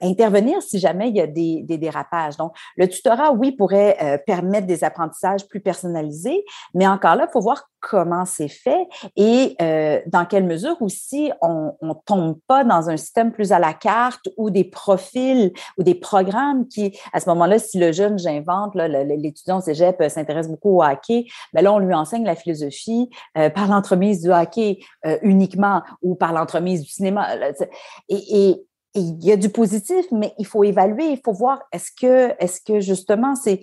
intervenir 0.01 0.61
si 0.61 0.79
jamais 0.79 1.09
il 1.09 1.17
y 1.17 1.21
a 1.21 1.27
des, 1.27 1.61
des, 1.63 1.77
dérapages. 1.77 2.37
Donc, 2.37 2.53
le 2.77 2.87
tutorat, 2.87 3.33
oui, 3.33 3.51
pourrait 3.51 3.97
euh, 4.01 4.17
permettre 4.25 4.65
des 4.65 4.85
apprentissages 4.85 5.45
plus 5.47 5.59
personnalisés, 5.59 6.45
mais 6.73 6.87
encore 6.87 7.15
là, 7.15 7.25
il 7.27 7.31
faut 7.31 7.41
voir 7.41 7.67
comment 7.89 8.25
c'est 8.25 8.49
fait 8.49 8.87
et 9.15 9.55
euh, 9.61 10.01
dans 10.07 10.25
quelle 10.25 10.43
mesure 10.43 10.75
aussi 10.81 11.31
on 11.41 11.73
ne 11.81 11.93
tombe 12.05 12.37
pas 12.45 12.63
dans 12.63 12.89
un 12.89 12.97
système 12.97 13.31
plus 13.31 13.51
à 13.51 13.59
la 13.59 13.73
carte 13.73 14.27
ou 14.35 14.49
des 14.49 14.65
profils 14.65 15.53
ou 15.77 15.83
des 15.83 15.95
programmes 15.95 16.67
qui, 16.67 16.97
à 17.13 17.19
ce 17.19 17.29
moment-là, 17.29 17.59
si 17.59 17.79
le 17.79 17.93
jeune, 17.93 18.19
j'invente, 18.19 18.75
l'étudiant 18.75 19.61
cégep 19.61 20.01
euh, 20.01 20.09
s'intéresse 20.09 20.49
beaucoup 20.49 20.77
au 20.77 20.83
hockey, 20.83 21.27
ben 21.53 21.61
là, 21.61 21.73
on 21.73 21.79
lui 21.79 21.93
enseigne 21.93 22.25
la 22.25 22.35
philosophie 22.35 23.09
euh, 23.37 23.49
par 23.49 23.67
l'entremise 23.67 24.21
du 24.21 24.31
hockey 24.31 24.79
uniquement 25.21 25.81
ou 26.01 26.15
par 26.15 26.33
l'entremise 26.33 26.81
du 26.81 26.89
cinéma. 26.89 27.27
et 28.09 28.66
il 28.97 29.23
y 29.23 29.31
a 29.31 29.37
du 29.37 29.49
positif, 29.49 30.05
mais 30.11 30.33
il 30.39 30.45
faut 30.45 30.63
évaluer, 30.63 31.05
il 31.11 31.21
faut 31.23 31.33
voir 31.33 31.61
est-ce 31.71 31.91
que, 31.91 32.33
est-ce 32.39 32.59
que 32.61 32.79
justement, 32.79 33.35
c'est, 33.35 33.61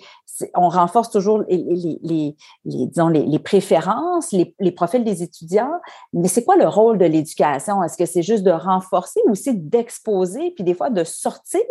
on 0.55 0.69
renforce 0.69 1.11
toujours 1.11 1.45
les, 1.49 1.57
les, 1.57 1.99
les, 2.03 2.37
disons, 2.65 3.09
les, 3.09 3.39
préférences, 3.39 4.33
les, 4.33 4.73
profils 4.73 5.05
des 5.05 5.23
étudiants, 5.23 5.73
mais 6.13 6.29
c'est 6.29 6.45
quoi 6.45 6.57
le 6.57 6.69
rôle 6.69 6.99
de 6.99 7.05
l'éducation? 7.05 7.83
Est-ce 7.83 7.97
que 7.97 8.07
c'est 8.07 8.23
juste 8.23 8.45
de 8.45 8.51
renforcer 8.51 9.21
ou 9.27 9.33
aussi 9.33 9.55
d'exposer, 9.55 10.53
puis 10.53 10.65
des 10.65 10.75
fois 10.75 10.91
de 10.91 11.05
sortir 11.05 11.63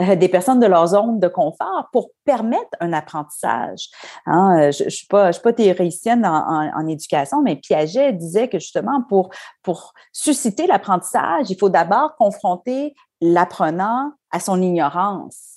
euh, 0.00 0.16
des 0.16 0.28
personnes 0.28 0.60
de 0.60 0.66
leur 0.66 0.88
zone 0.88 1.18
de 1.20 1.28
confort 1.28 1.88
pour 1.92 2.10
permettre 2.24 2.70
un 2.80 2.92
apprentissage? 2.92 3.88
Hein? 4.26 4.70
Je 4.70 4.84
ne 4.84 4.90
suis, 4.90 5.06
pas, 5.06 5.32
suis 5.32 5.42
pas 5.42 5.52
théoricienne 5.52 6.24
en, 6.26 6.34
en, 6.34 6.70
en, 6.76 6.86
éducation, 6.88 7.42
mais 7.42 7.56
Piaget 7.56 8.12
disait 8.12 8.48
que 8.48 8.58
justement, 8.58 9.02
pour, 9.08 9.30
pour 9.62 9.92
susciter 10.12 10.66
l'apprentissage, 10.66 11.50
il 11.50 11.58
faut 11.58 11.68
d'abord 11.68 12.16
confronter 12.16 12.94
l'apprenant 13.20 14.12
à 14.30 14.40
son 14.40 14.60
ignorance. 14.60 15.56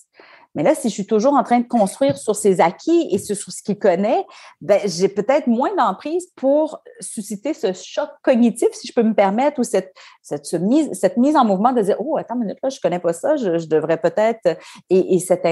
Mais 0.55 0.63
là, 0.63 0.73
si 0.73 0.89
je 0.89 0.93
suis 0.93 1.05
toujours 1.05 1.33
en 1.33 1.43
train 1.43 1.59
de 1.59 1.67
construire 1.67 2.17
sur 2.17 2.35
ses 2.35 2.59
acquis 2.59 3.07
et 3.11 3.19
sur, 3.19 3.35
ce 3.35 3.61
qu'il 3.61 3.77
connaît, 3.77 4.25
ben, 4.61 4.79
j'ai 4.83 5.07
peut-être 5.07 5.45
moins 5.45 5.73
d'emprise 5.75 6.27
pour 6.35 6.81
susciter 6.99 7.53
ce 7.53 7.71
choc 7.71 8.09
cognitif, 8.23 8.69
si 8.73 8.87
je 8.87 8.93
peux 8.93 9.03
me 9.03 9.13
permettre, 9.13 9.59
ou 9.59 9.63
cette, 9.63 9.93
cette, 10.23 11.17
mise, 11.17 11.35
en 11.35 11.45
mouvement 11.45 11.71
de 11.71 11.81
dire, 11.81 11.97
oh, 11.99 12.17
attends 12.17 12.33
une 12.35 12.41
minute, 12.41 12.57
là, 12.63 12.69
je 12.69 12.79
connais 12.79 12.99
pas 12.99 13.13
ça, 13.13 13.35
je, 13.35 13.67
devrais 13.67 13.97
peut-être, 13.97 14.57
et, 14.89 15.15
et 15.15 15.19
cet, 15.19 15.45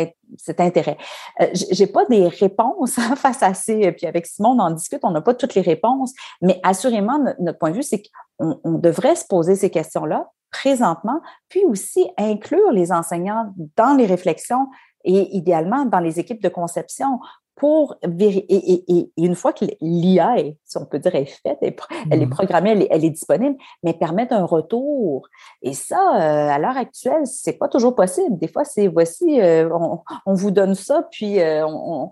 intérêt. 0.60 0.98
Euh, 1.42 1.48
j'ai 1.54 1.88
pas 1.88 2.06
des 2.06 2.28
réponses 2.28 2.98
hein, 2.98 3.16
face 3.16 3.44
à 3.44 3.54
ces, 3.54 3.92
puis 3.92 4.08
avec 4.08 4.26
Simon, 4.26 4.58
on 4.58 4.60
en 4.60 4.72
discute, 4.72 5.00
on 5.04 5.12
n'a 5.12 5.22
pas 5.22 5.36
toutes 5.36 5.54
les 5.54 5.62
réponses, 5.62 6.14
mais 6.42 6.60
assurément, 6.64 7.20
notre 7.40 7.60
point 7.60 7.70
de 7.70 7.76
vue, 7.76 7.84
c'est 7.84 8.02
qu'on 8.40 8.60
on 8.64 8.74
devrait 8.74 9.16
se 9.16 9.26
poser 9.26 9.56
ces 9.56 9.70
questions-là 9.70 10.32
présentement, 10.52 11.22
puis 11.50 11.64
aussi 11.66 12.10
inclure 12.18 12.72
les 12.72 12.92
enseignants 12.92 13.54
dans 13.76 13.96
les 13.96 14.06
réflexions 14.06 14.68
et 15.04 15.36
idéalement 15.36 15.86
dans 15.86 16.00
les 16.00 16.20
équipes 16.20 16.42
de 16.42 16.50
conception 16.50 17.20
pour 17.58 17.98
et, 18.04 18.84
et, 18.88 19.12
une 19.18 19.36
fois 19.36 19.52
que 19.52 19.66
l'IA 19.82 20.40
est, 20.40 20.58
si 20.64 20.78
on 20.78 20.86
peut 20.86 21.00
dire, 21.00 21.16
est 21.16 21.26
faite, 21.26 21.58
elle, 21.62 22.22
est 22.22 22.26
mmh 22.26 22.30
programmée, 22.30 22.88
elle 22.90 23.04
est, 23.04 23.10
disponible, 23.10 23.58
mais 23.84 23.94
permettre 23.94 24.34
un 24.34 24.46
retour. 24.46 25.28
Et 25.64 25.74
ça, 25.74 25.98
euh, 25.98 26.50
à 26.50 26.60
l'heure 26.60 26.78
actuelle, 26.78 27.26
c'est 27.26 27.58
pas 27.58 27.68
toujours 27.68 27.96
possible. 27.96 28.38
Des 28.38 28.48
fois, 28.48 28.64
c'est 28.64 28.88
voici, 28.88 29.42
euh, 29.42 29.70
on, 30.26 30.34
vous 30.36 30.52
donne 30.52 30.76
ça, 30.76 31.08
puis 31.12 31.40
euh, 31.40 31.66
on 31.66 32.12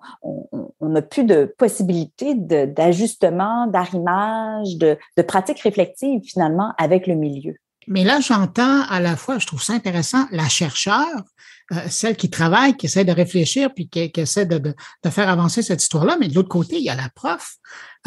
n'a 0.81 1.03
plus 1.03 1.25
de 1.25 1.53
possibilité 1.57 2.33
d'ajustement, 2.33 3.67
d'arrimage, 3.67 4.77
de, 4.77 4.97
de 5.15 5.21
pratique 5.21 5.59
réflexive 5.59 6.21
finalement 6.23 6.73
avec 6.79 7.05
le 7.05 7.13
milieu. 7.13 7.55
Mais 7.87 8.03
là, 8.03 8.19
j'entends 8.19 8.83
à 8.83 8.99
la 8.99 9.15
fois, 9.15 9.39
je 9.39 9.47
trouve 9.47 9.61
ça 9.61 9.73
intéressant, 9.73 10.27
la 10.31 10.49
chercheur, 10.49 11.05
euh, 11.71 11.77
celle 11.89 12.15
qui 12.15 12.29
travaille, 12.29 12.77
qui 12.77 12.85
essaie 12.85 13.05
de 13.05 13.11
réfléchir, 13.11 13.73
puis 13.73 13.87
qui, 13.87 14.11
essaie 14.17 14.45
de, 14.45 14.59
de, 14.59 15.09
faire 15.09 15.29
avancer 15.29 15.63
cette 15.63 15.81
histoire-là. 15.81 16.15
Mais 16.19 16.27
de 16.27 16.35
l'autre 16.35 16.49
côté, 16.49 16.77
il 16.77 16.83
y 16.83 16.89
a 16.89 16.95
la 16.95 17.09
prof. 17.09 17.55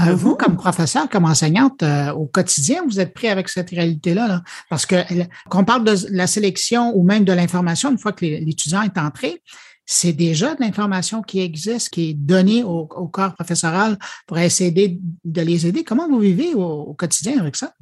Euh, 0.00 0.14
vous, 0.14 0.36
comme 0.36 0.56
professeur, 0.56 1.08
comme 1.08 1.24
enseignante, 1.24 1.82
euh, 1.82 2.12
au 2.12 2.26
quotidien, 2.26 2.82
vous 2.86 3.00
êtes 3.00 3.12
pris 3.12 3.28
avec 3.28 3.48
cette 3.48 3.70
réalité-là. 3.70 4.28
Là, 4.28 4.42
parce 4.70 4.86
que 4.86 4.96
qu'on 5.48 5.64
parle 5.64 5.82
de 5.82 5.94
la 6.10 6.28
sélection 6.28 6.92
ou 6.96 7.02
même 7.02 7.24
de 7.24 7.32
l'information, 7.32 7.90
une 7.90 7.98
fois 7.98 8.12
que 8.12 8.24
l'étudiant 8.24 8.82
est 8.82 8.96
entré, 8.96 9.42
c'est 9.90 10.12
déjà 10.12 10.54
de 10.54 10.60
l'information 10.60 11.22
qui 11.22 11.40
existe, 11.40 11.88
qui 11.88 12.10
est 12.10 12.14
donnée 12.14 12.62
au, 12.62 12.84
corps 12.86 13.32
professoral 13.32 13.96
pour 14.26 14.36
essayer 14.36 15.00
de 15.24 15.40
les 15.40 15.66
aider. 15.66 15.82
Comment 15.82 16.06
vous 16.06 16.18
vivez 16.18 16.54
au 16.54 16.92
quotidien 16.92 17.40
avec 17.40 17.56
ça? 17.56 17.72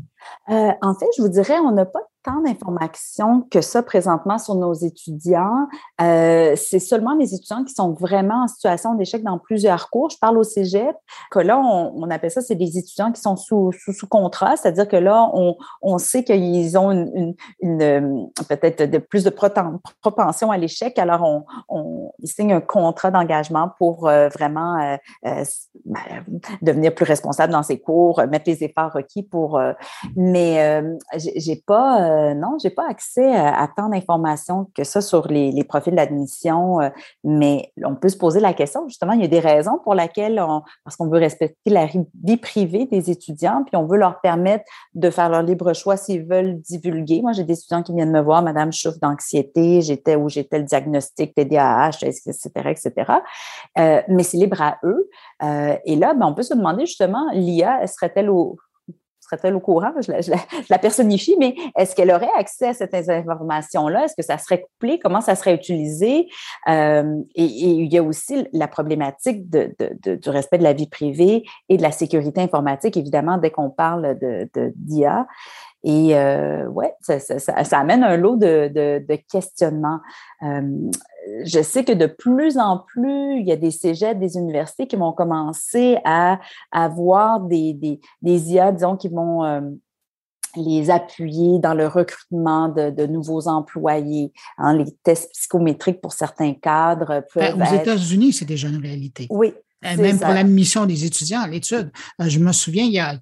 Euh, 0.48 0.70
en 0.82 0.94
fait, 0.94 1.06
je 1.16 1.22
vous 1.22 1.28
dirais, 1.28 1.58
on 1.58 1.72
n'a 1.72 1.84
pas 1.84 2.08
tant 2.26 2.40
d'informations 2.40 3.42
que 3.50 3.60
ça 3.60 3.84
présentement 3.84 4.36
sur 4.38 4.56
nos 4.56 4.74
étudiants. 4.74 5.68
Euh, 6.00 6.54
c'est 6.56 6.80
seulement 6.80 7.14
les 7.14 7.34
étudiants 7.34 7.62
qui 7.62 7.72
sont 7.72 7.92
vraiment 7.92 8.42
en 8.42 8.48
situation 8.48 8.94
d'échec 8.94 9.22
dans 9.22 9.38
plusieurs 9.38 9.88
cours. 9.90 10.10
Je 10.10 10.18
parle 10.18 10.36
au 10.36 10.42
cégep, 10.42 10.96
que 11.30 11.38
là, 11.38 11.56
on, 11.58 12.10
appelle 12.10 12.32
ça, 12.32 12.40
c'est 12.40 12.56
des 12.56 12.78
étudiants 12.78 13.12
qui 13.12 13.20
sont 13.20 13.36
sous, 13.36 13.70
sous, 13.72 14.06
contrat, 14.08 14.56
c'est-à-dire 14.56 14.88
que 14.88 14.96
là, 14.96 15.30
on, 15.34 15.56
on 15.82 15.98
sait 15.98 16.24
qu'ils 16.24 16.76
ont 16.76 16.90
une, 16.90 17.34
euh, 17.64 18.24
peut-être 18.48 18.90
de 18.90 18.98
plus 18.98 19.22
de 19.22 19.30
propension 19.30 20.50
à 20.50 20.58
l'échec, 20.58 20.98
alors 20.98 21.22
on, 21.22 21.44
on 21.68 22.12
un 22.38 22.60
contrat 22.60 23.10
d'engagement 23.10 23.70
pour 23.78 24.08
euh, 24.08 24.28
vraiment 24.28 24.98
ben, 25.22 25.96
devenir 26.62 26.94
plus 26.94 27.04
responsable 27.04 27.52
dans 27.52 27.62
ses 27.62 27.78
cours, 27.78 28.20
mettre 28.30 28.48
les 28.48 28.64
efforts 28.64 28.92
requis 28.92 29.22
pour. 29.22 29.60
mais 30.16 30.82
j'ai 31.14 31.62
pas, 31.66 32.15
non, 32.34 32.56
j'ai 32.62 32.70
pas 32.70 32.88
accès 32.88 33.34
à, 33.34 33.68
tant 33.74 33.88
d'informations 33.88 34.70
que 34.74 34.84
ça 34.84 35.00
sur 35.00 35.28
les, 35.28 35.64
profils 35.64 35.94
d'admission, 35.94 36.78
mais 37.24 37.72
on 37.84 37.94
peut 37.94 38.08
se 38.08 38.16
poser 38.16 38.40
la 38.40 38.52
question, 38.52 38.86
justement, 38.88 39.12
il 39.12 39.20
y 39.20 39.24
a 39.24 39.28
des 39.28 39.40
raisons 39.40 39.78
pour 39.82 39.94
lesquelles, 39.94 40.40
on, 40.40 40.62
parce 40.84 40.96
qu'on 40.96 41.08
veut 41.08 41.18
respecter 41.18 41.70
la 41.70 41.86
vie 41.86 42.36
privée 42.36 42.86
des 42.86 43.10
étudiants, 43.10 43.64
puis 43.64 43.76
on 43.76 43.86
veut 43.86 43.96
leur 43.96 44.20
permettre 44.20 44.64
de 44.94 45.10
faire 45.10 45.28
leur 45.28 45.42
libre 45.42 45.72
choix 45.72 45.96
s'ils 45.96 46.24
veulent 46.24 46.60
divulguer. 46.60 47.22
Moi, 47.22 47.32
j'ai 47.32 47.44
des 47.44 47.54
étudiants 47.54 47.82
qui 47.82 47.94
viennent 47.94 48.12
me 48.12 48.20
voir, 48.20 48.42
Madame, 48.42 48.72
je 48.72 48.80
souffre 48.80 48.98
d'anxiété, 49.00 49.80
j'étais 49.82 50.16
où 50.16 50.28
j'étais 50.28 50.58
le 50.58 50.64
diagnostic 50.64 51.34
TDAH, 51.34 51.98
etc., 52.02 52.50
etc. 52.66 52.92
Euh, 53.78 54.02
mais 54.08 54.22
c'est 54.22 54.36
libre 54.36 54.60
à 54.60 54.78
eux. 54.84 55.08
Euh, 55.42 55.76
et 55.84 55.96
là, 55.96 56.14
ben, 56.14 56.26
on 56.26 56.34
peut 56.34 56.42
se 56.42 56.54
demander 56.54 56.86
justement, 56.86 57.26
l'IA, 57.32 57.86
serait-elle 57.86 58.30
au, 58.30 58.56
serait-elle 59.26 59.54
au 59.54 59.60
courant? 59.60 59.92
Je 60.00 60.32
la, 60.70 60.78
personnifie, 60.78 61.36
mais 61.38 61.54
est-ce 61.76 61.94
qu'elle 61.94 62.10
aurait 62.10 62.30
accès 62.36 62.68
à 62.68 62.74
cette 62.74 62.94
information-là? 62.94 64.04
Est-ce 64.04 64.14
que 64.16 64.22
ça 64.22 64.38
serait 64.38 64.62
couplé? 64.62 64.98
Comment 64.98 65.20
ça 65.20 65.34
serait 65.34 65.54
utilisé? 65.54 66.28
Euh, 66.68 67.20
et, 67.34 67.44
il 67.44 67.92
y 67.92 67.98
a 67.98 68.02
aussi 68.02 68.46
la 68.52 68.68
problématique 68.68 69.48
du 69.50 70.30
respect 70.30 70.58
de 70.58 70.64
la 70.64 70.72
vie 70.72 70.88
privée 70.88 71.44
et 71.68 71.76
de 71.76 71.82
la 71.82 71.92
sécurité 71.92 72.40
informatique, 72.40 72.96
évidemment, 72.96 73.38
dès 73.38 73.50
qu'on 73.50 73.70
parle 73.70 74.18
d'IA. 74.76 75.26
Et 75.88 76.16
euh, 76.16 76.66
ouais, 76.66 76.92
ça, 77.00 77.78
amène 77.78 78.02
un 78.02 78.16
lot 78.16 78.36
de, 78.36 78.68
de, 78.68 79.16
questionnements. 79.30 80.00
Euh, 80.42 80.90
je 81.44 81.62
sais 81.62 81.84
que 81.84 81.92
de 81.92 82.06
plus 82.06 82.58
en 82.58 82.78
plus, 82.78 83.40
il 83.40 83.46
y 83.46 83.52
a 83.52 83.56
des 83.56 83.70
cégeps, 83.70 84.18
des 84.18 84.36
universités 84.36 84.86
qui 84.86 84.96
vont 84.96 85.12
commencer 85.12 85.98
à 86.04 86.40
avoir 86.70 87.40
des, 87.40 87.72
des, 87.72 88.00
des 88.22 88.52
IA, 88.52 88.72
disons, 88.72 88.96
qui 88.96 89.08
vont 89.08 89.44
euh, 89.44 89.60
les 90.56 90.90
appuyer 90.90 91.58
dans 91.58 91.74
le 91.74 91.86
recrutement 91.86 92.68
de, 92.68 92.90
de 92.90 93.06
nouveaux 93.06 93.48
employés. 93.48 94.32
Hein, 94.58 94.76
les 94.76 94.90
tests 95.02 95.30
psychométriques 95.32 96.00
pour 96.00 96.12
certains 96.12 96.54
cadres 96.54 97.24
ben, 97.34 97.60
aux 97.60 97.74
États-Unis, 97.74 98.32
c'est 98.32 98.44
déjà 98.44 98.68
une 98.68 98.80
réalité. 98.80 99.26
Oui, 99.30 99.54
euh, 99.84 99.96
même 99.96 100.18
pour 100.18 100.28
l'admission 100.28 100.86
des 100.86 101.04
étudiants 101.04 101.40
à 101.40 101.48
l'étude. 101.48 101.90
Euh, 102.20 102.28
je 102.28 102.38
me 102.38 102.50
souviens, 102.52 102.84
il 102.84 102.92
y, 102.92 102.98
a, 102.98 103.18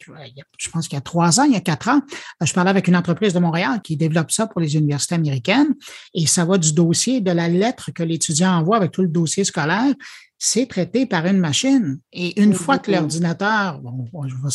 je 0.56 0.70
pense 0.70 0.86
qu'il 0.86 0.96
y 0.96 0.98
a 0.98 1.02
trois 1.02 1.40
ans, 1.40 1.44
il 1.44 1.52
y 1.52 1.56
a 1.56 1.60
quatre 1.60 1.88
ans, 1.88 2.00
euh, 2.42 2.46
je 2.46 2.52
parlais 2.52 2.70
avec 2.70 2.86
une 2.86 2.96
entreprise 2.96 3.32
de 3.32 3.40
Montréal 3.40 3.80
qui 3.82 3.96
développe 3.96 4.30
ça 4.30 4.46
pour 4.46 4.60
les 4.60 4.76
universités 4.76 5.16
américaines 5.16 5.74
et 6.14 6.26
ça 6.26 6.44
va 6.44 6.56
du 6.56 6.72
dossier, 6.72 7.20
de 7.20 7.32
la 7.32 7.48
lettre 7.48 7.90
que 7.90 8.02
l'étudiant 8.02 8.52
envoie 8.52 8.76
avec 8.76 8.92
tout 8.92 9.02
le 9.02 9.08
dossier 9.08 9.42
scolaire, 9.42 9.94
c'est 10.38 10.66
traité 10.66 11.06
par 11.06 11.26
une 11.26 11.38
machine. 11.38 11.98
Et 12.12 12.40
une 12.40 12.54
fois 12.54 12.78
que 12.78 12.90
l'ordinateur, 12.90 13.80
bon, 13.80 14.28
je 14.28 14.34
vais 14.34 14.48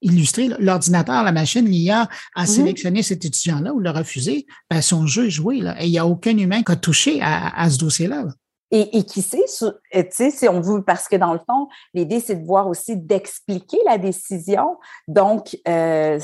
illustrer, 0.00 0.48
l'ordinateur, 0.58 1.22
la 1.22 1.32
machine, 1.32 1.66
l'IA 1.66 2.08
a 2.34 2.44
mm-hmm. 2.44 2.46
sélectionné 2.46 3.02
cet 3.02 3.24
étudiant-là 3.24 3.72
ou 3.72 3.80
l'a 3.80 3.92
refusé, 3.92 4.46
ben 4.70 4.80
son 4.80 5.06
jeu 5.06 5.26
est 5.26 5.30
joué. 5.30 5.60
Là, 5.60 5.80
et 5.80 5.86
il 5.86 5.90
n'y 5.90 5.98
a 5.98 6.06
aucun 6.06 6.36
humain 6.36 6.62
qui 6.62 6.72
a 6.72 6.76
touché 6.76 7.20
à, 7.22 7.68
ce 7.70 7.78
dossier-là. 7.78 8.24
là 8.24 8.32
et, 8.70 9.04
qui 9.04 9.22
sait, 9.22 9.46
sais, 9.46 10.30
si 10.30 10.48
on 10.48 10.60
veut, 10.60 10.82
parce 10.82 11.08
que 11.08 11.16
dans 11.16 11.32
le 11.32 11.38
fond, 11.38 11.68
l'idée, 11.94 12.20
c'est 12.20 12.36
de 12.36 12.44
voir 12.44 12.68
aussi 12.68 12.96
d'expliquer 12.96 13.78
la 13.86 13.98
décision. 13.98 14.78
Donc, 15.06 15.56
euh, 15.66 16.18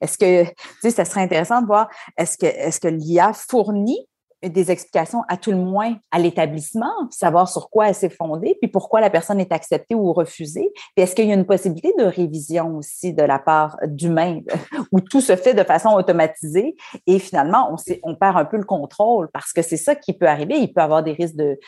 est-ce 0.00 0.18
que, 0.18 0.44
tu 0.44 0.54
sais, 0.82 0.90
ça 0.90 1.04
serait 1.04 1.22
intéressant 1.22 1.62
de 1.62 1.66
voir, 1.66 1.88
est-ce 2.16 2.36
que, 2.36 2.46
est-ce 2.46 2.80
que 2.80 2.88
l'IA 2.88 3.32
fournit 3.32 4.08
des 4.48 4.70
explications 4.70 5.22
à 5.28 5.36
tout 5.36 5.50
le 5.50 5.56
moins 5.56 5.96
à 6.10 6.18
l'établissement, 6.18 6.92
savoir 7.10 7.48
sur 7.48 7.70
quoi 7.70 7.88
elle 7.88 7.94
s'est 7.94 8.10
fondée, 8.10 8.56
puis 8.60 8.70
pourquoi 8.70 9.00
la 9.00 9.10
personne 9.10 9.40
est 9.40 9.52
acceptée 9.52 9.94
ou 9.94 10.12
refusée. 10.12 10.72
Puis 10.94 11.04
est-ce 11.04 11.14
qu'il 11.14 11.26
y 11.26 11.30
a 11.30 11.34
une 11.34 11.46
possibilité 11.46 11.92
de 11.98 12.04
révision 12.04 12.76
aussi 12.76 13.12
de 13.12 13.22
la 13.22 13.38
part 13.38 13.76
d'humains, 13.86 14.40
où 14.92 15.00
tout 15.00 15.20
se 15.20 15.36
fait 15.36 15.54
de 15.54 15.64
façon 15.64 15.90
automatisée? 15.90 16.76
Et 17.06 17.18
finalement 17.18 17.70
on, 17.72 17.76
on 18.02 18.14
perd 18.14 18.36
un 18.36 18.44
peu 18.44 18.56
le 18.56 18.64
contrôle 18.64 19.28
parce 19.32 19.52
que 19.52 19.62
c'est 19.62 19.76
ça 19.76 19.94
qui 19.94 20.12
peut 20.12 20.26
arriver. 20.26 20.58
Il 20.58 20.72
peut 20.72 20.82
avoir 20.82 21.02
des 21.02 21.12
risques 21.12 21.36
de, 21.36 21.58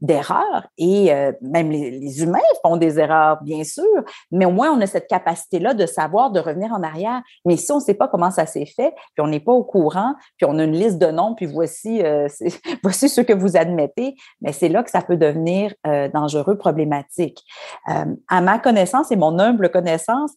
d'erreurs 0.00 0.66
et 0.78 1.12
euh, 1.12 1.32
même 1.40 1.70
les, 1.70 1.90
les, 1.90 2.22
humains 2.22 2.38
font 2.62 2.76
des 2.76 2.98
erreurs, 2.98 3.42
bien 3.42 3.64
sûr, 3.64 3.84
mais 4.30 4.44
au 4.44 4.50
moins 4.50 4.70
on 4.70 4.80
a 4.80 4.86
cette 4.86 5.08
capacité-là 5.08 5.74
de 5.74 5.86
savoir, 5.86 6.30
de 6.30 6.40
revenir 6.40 6.72
en 6.72 6.82
arrière. 6.82 7.22
Mais 7.44 7.56
si 7.56 7.70
on 7.72 7.76
ne 7.76 7.80
sait 7.80 7.94
pas 7.94 8.08
comment 8.08 8.30
ça 8.30 8.46
s'est 8.46 8.66
fait, 8.66 8.92
puis 9.14 9.20
on 9.20 9.28
n'est 9.28 9.40
pas 9.40 9.52
au 9.52 9.64
courant, 9.64 10.14
puis 10.36 10.46
on 10.48 10.58
a 10.58 10.64
une 10.64 10.76
liste 10.76 10.98
de 10.98 11.06
noms, 11.06 11.34
puis 11.34 11.46
voici 11.46 11.73
voici, 11.74 12.02
euh, 12.02 12.28
voici 12.82 13.08
ce 13.08 13.20
que 13.20 13.32
vous 13.32 13.56
admettez, 13.56 14.14
mais 14.40 14.52
c'est 14.52 14.68
là 14.68 14.82
que 14.82 14.90
ça 14.90 15.02
peut 15.02 15.16
devenir 15.16 15.74
euh, 15.86 16.08
dangereux, 16.08 16.56
problématique. 16.56 17.42
Euh, 17.88 18.04
à 18.28 18.40
ma 18.40 18.58
connaissance 18.58 19.10
et 19.10 19.16
mon 19.16 19.38
humble 19.38 19.70
connaissance, 19.70 20.32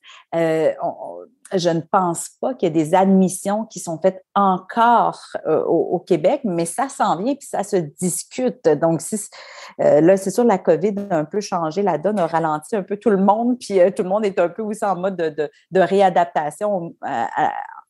je 1.53 1.69
ne 1.69 1.79
pense 1.79 2.29
pas 2.41 2.53
qu'il 2.53 2.67
y 2.67 2.69
ait 2.69 2.83
des 2.83 2.93
admissions 2.93 3.63
qui 3.65 3.79
sont 3.79 3.97
faites 4.01 4.21
encore 4.35 5.21
au, 5.45 6.03
Québec, 6.05 6.41
mais 6.43 6.65
ça 6.65 6.89
s'en 6.89 7.15
vient 7.15 7.35
puis 7.35 7.47
ça 7.47 7.63
se 7.63 7.77
discute. 7.77 8.67
Donc, 8.67 9.01
là, 9.79 10.17
c'est 10.17 10.29
sûr, 10.29 10.43
la 10.43 10.57
COVID 10.57 10.95
a 11.09 11.17
un 11.17 11.23
peu 11.23 11.39
changé 11.39 11.83
la 11.83 11.97
donne, 11.97 12.19
a 12.19 12.27
ralenti 12.27 12.75
un 12.75 12.83
peu 12.83 12.97
tout 12.97 13.09
le 13.09 13.17
monde, 13.17 13.57
puis 13.59 13.79
tout 13.95 14.03
le 14.03 14.09
monde 14.09 14.25
est 14.25 14.39
un 14.39 14.49
peu 14.49 14.61
aussi 14.61 14.83
en 14.83 14.97
mode 14.97 15.15
de, 15.15 15.49
de 15.71 15.79
réadaptation 15.79 16.93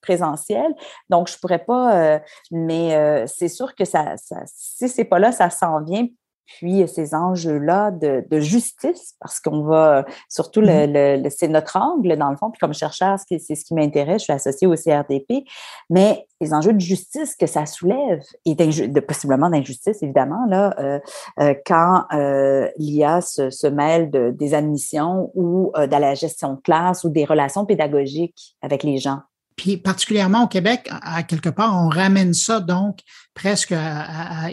présentiel. 0.01 0.73
Donc, 1.09 1.29
je 1.29 1.37
pourrais 1.37 1.63
pas, 1.63 1.95
euh, 1.95 2.19
mais 2.51 2.95
euh, 2.95 3.25
c'est 3.27 3.49
sûr 3.49 3.75
que 3.75 3.85
ça, 3.85 4.15
ça 4.17 4.41
si 4.45 4.89
c'est 4.89 5.05
pas 5.05 5.19
là, 5.19 5.31
ça 5.31 5.49
s'en 5.49 5.83
vient. 5.83 6.07
Puis 6.47 6.87
ces 6.87 7.13
enjeux-là 7.13 7.91
de, 7.91 8.39
justice, 8.39 9.15
parce 9.19 9.41
qu'on 9.41 9.63
va 9.63 10.05
surtout 10.29 10.61
le, 10.61 10.87
mmh 10.87 11.29
c'est 11.29 11.49
notre 11.49 11.75
angle 11.75 12.15
dans 12.15 12.29
le 12.29 12.37
fond. 12.37 12.49
Puis 12.49 12.59
comme 12.59 12.73
chercheur, 12.73 13.17
c'est 13.19 13.37
ce 13.37 13.65
qui 13.65 13.73
m'intéresse. 13.73 14.21
Je 14.21 14.23
suis 14.23 14.33
associée 14.33 14.65
au 14.65 14.75
CRDP, 14.75 15.43
mais 15.89 16.25
les 16.39 16.53
enjeux 16.53 16.71
de 16.71 16.79
justice 16.79 17.35
que 17.35 17.47
ça 17.47 17.65
soulève 17.65 18.21
et 18.45 18.55
de, 18.55 18.99
possiblement 19.01 19.49
d'injustice 19.49 20.01
évidemment 20.01 20.45
là 20.47 20.73
euh, 20.79 21.53
quand 21.65 22.05
l'IA 22.77 23.19
se, 23.19 23.49
se, 23.49 23.67
mêle 23.67 24.09
de, 24.09 24.31
des 24.31 24.53
admissions 24.53 25.31
ou 25.35 25.73
de 25.75 25.99
la 25.99 26.13
gestion 26.13 26.53
de 26.53 26.61
classe 26.61 27.03
ou 27.03 27.09
des 27.09 27.25
relations 27.25 27.65
pédagogiques 27.65 28.55
avec 28.61 28.83
les 28.83 28.99
gens. 28.99 29.19
Puis 29.57 29.75
particulièrement 29.75 30.43
au 30.43 30.47
Québec, 30.47 30.87
à, 30.89 31.23
quelque 31.23 31.49
part, 31.49 31.75
on 31.75 31.89
ramène 31.89 32.33
ça 32.33 32.59
donc 32.61 32.99
presque 33.33 33.75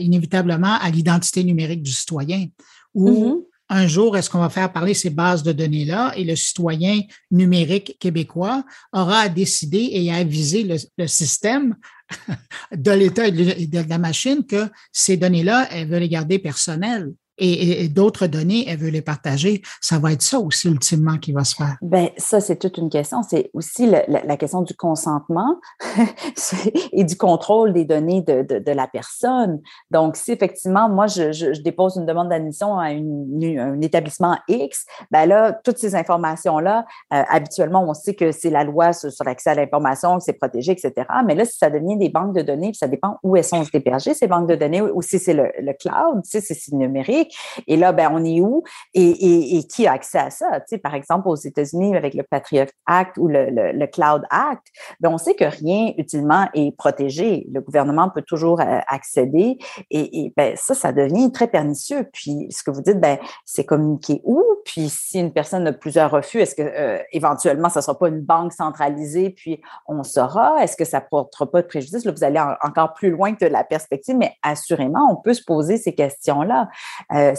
inévitablement 0.01 0.79
à 0.81 0.91
l'identité 0.91 1.45
numérique 1.45 1.83
du 1.83 1.93
citoyen, 1.93 2.47
où 2.95 3.11
mm-hmm. 3.11 3.45
un 3.69 3.87
jour, 3.87 4.17
est-ce 4.17 4.31
qu'on 4.31 4.41
va 4.41 4.49
faire 4.49 4.73
parler 4.73 4.95
ces 4.95 5.11
bases 5.11 5.43
de 5.43 5.53
données-là 5.53 6.15
et 6.17 6.25
le 6.25 6.35
citoyen 6.35 7.01
numérique 7.31 7.97
québécois 8.01 8.65
aura 8.93 9.21
à 9.21 9.29
décider 9.29 9.91
et 9.93 10.11
à 10.11 10.17
aviser 10.17 10.65
le, 10.97 11.07
système 11.07 11.77
de 12.75 12.91
l'État 12.91 13.29
et 13.29 13.33
de 13.67 13.89
la 13.89 13.99
machine 13.99 14.45
que 14.45 14.71
ces 14.91 15.19
données-là, 15.19 15.69
elle 15.71 15.89
veut 15.89 15.99
les 15.99 16.09
garder 16.09 16.39
personnelles 16.39 17.13
et, 17.39 17.89
d'autres 17.89 18.27
données, 18.27 18.65
elle 18.69 18.79
veut 18.79 18.91
les 18.91 19.03
partager. 19.03 19.63
Ça 19.81 19.99
va 19.99 20.13
être 20.13 20.23
ça 20.23 20.39
aussi 20.39 20.69
ultimement 20.69 21.19
qui 21.19 21.33
va 21.33 21.45
se 21.45 21.55
faire. 21.55 21.77
Ben 21.83 22.11
ça, 22.17 22.41
c'est 22.41 22.57
toute 22.57 22.79
une 22.79 22.91
question. 22.91 23.23
C'est 23.23 23.51
aussi 23.55 23.87
la, 23.87 24.37
question 24.37 24.63
du 24.63 24.75
consentement 24.75 25.61
et 26.93 27.05
du 27.05 27.17
contrôle 27.17 27.73
des 27.73 27.85
données 27.85 28.23
de, 28.23 28.43
de, 28.43 28.73
la 28.73 28.87
personne. 28.87 29.61
Donc, 29.91 30.17
si 30.17 30.33
effectivement, 30.33 30.89
moi, 30.89 31.07
je, 31.07 31.33
je, 31.33 31.61
dépose 31.63 31.97
une 31.97 32.07
demande 32.07 32.29
d'admission 32.29 32.79
à 32.79 32.91
une, 32.91 33.59
un 33.59 33.81
établissement 33.81 34.37
X, 34.49 34.85
ben 35.11 35.27
là, 35.27 35.53
toutes 35.65 35.79
ces 35.79 35.95
informations-là, 35.95 36.85
euh, 37.13 37.23
habituellement, 37.29 37.85
on 37.89 37.95
sait 37.95 38.15
que 38.15 38.33
c'est 38.33 38.51
la 38.51 38.65
loi 38.65 38.93
sur, 38.93 39.11
l'accès 39.25 39.51
à 39.51 39.55
l'information, 39.55 40.19
que 40.19 40.25
c'est 40.25 40.35
protégé, 40.35 40.73
etc. 40.73 41.07
Mais 41.27 41.35
là, 41.35 41.45
si 41.45 41.57
ça 41.57 41.71
devient 41.71 41.97
des 41.97 42.09
banques 42.09 42.35
de 42.35 42.43
données, 42.43 42.71
puis 42.71 42.79
ça 42.79 42.89
dépend 42.89 43.19
où 43.23 43.37
elles 43.37 43.45
sont 43.45 43.63
hébergées, 43.73 44.15
ces 44.15 44.27
banques 44.27 44.49
de 44.49 44.57
données, 44.57 44.83
ou 44.83 45.01
si 45.01 45.19
c'est 45.19 45.35
le, 45.35 45.51
le 45.59 45.73
cloud, 45.73 46.21
si 46.25 46.41
c'est 46.41 46.73
numérique, 46.73 47.24
Et 47.67 47.77
là, 47.77 47.93
ben, 47.93 48.11
on 48.13 48.25
est 48.25 48.41
où? 48.41 48.63
Et, 48.95 49.65
qui 49.69 49.87
a 49.87 49.93
accès 49.93 50.19
à 50.19 50.31
ça? 50.31 50.61
Tu 50.61 50.67
sais, 50.69 50.79
par 50.79 50.95
exemple, 50.95 51.29
aux 51.29 51.37
États-Unis, 51.37 51.97
avec 51.97 52.15
le 52.15 52.23
Patriot 52.23 52.67
Act 52.87 53.17
ou 53.19 53.29
le, 53.29 53.87
Cloud 53.87 54.23
Act, 54.31 54.67
ben, 55.01 55.11
on 55.11 55.19
sait 55.19 55.35
que 55.35 55.45
rien 55.45 55.93
utilement 55.99 56.49
est 56.55 56.77
protégé. 56.77 57.47
Le 57.53 57.61
gouvernement 57.61 58.09
peut 58.11 58.23
toujours 58.23 58.61
euh, 58.61 58.81
accéder 58.89 59.59
et, 59.91 60.25
et 60.25 60.33
ben, 60.37 60.55
ça, 60.57 60.75
ça 60.75 60.93
devient 60.93 61.31
très 61.33 61.49
pernicieux. 61.49 62.09
Puis, 62.13 62.49
ce 62.51 62.63
que 62.63 62.71
vous 62.71 62.83
dites, 62.83 63.01
ben, 63.01 63.19
c'est 63.45 63.65
communiquer 63.65 64.21
où? 64.25 64.43
Puis, 64.65 64.89
si 64.89 65.21
une 65.21 65.33
personne 65.33 65.67
a 65.67 65.73
plusieurs 65.73 66.11
refus, 66.11 66.41
est-ce 66.41 66.55
que 66.55 66.63
euh, 66.63 66.99
éventuellement, 67.13 67.69
ça 67.69 67.81
ne 67.81 67.83
sera 67.85 67.99
pas 67.99 68.09
une 68.09 68.21
banque 68.21 68.53
centralisée, 68.53 69.31
puis 69.31 69.61
on 69.87 70.03
saura? 70.03 70.63
Est-ce 70.63 70.77
que 70.77 70.85
ça 70.85 71.01
ne 71.01 71.05
portera 71.11 71.51
pas 71.51 71.63
de 71.63 71.67
préjudice? 71.67 72.05
Là, 72.05 72.13
vous 72.13 72.25
allez 72.25 72.41
encore 72.63 72.95
plus 72.95 73.11
loin 73.11 73.35
que 73.35 73.45
la 73.45 73.65
perspective, 73.65 74.17
mais 74.17 74.33
assurément, 74.43 75.09
on 75.11 75.17
peut 75.17 75.35
se 75.35 75.45
poser 75.45 75.77
ces 75.77 75.95
questions-là. 75.95 76.69
Euh, 77.15 77.35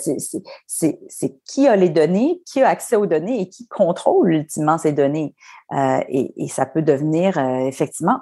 c'est 0.68 1.42
qui 1.44 1.68
a 1.68 1.76
les 1.76 1.90
données, 1.90 2.42
qui 2.46 2.62
a 2.62 2.70
accès 2.70 2.96
aux 2.96 3.06
données 3.06 3.42
et 3.42 3.50
qui 3.50 3.68
contrôle 3.68 4.34
ultimement 4.34 4.78
ces 4.78 4.94
données. 4.94 5.36
Euh, 5.74 6.00
et, 6.08 6.48
ça 6.48 6.66
peut 6.66 6.82
devenir 6.82 7.38
euh, 7.38 7.66
effectivement 7.66 8.20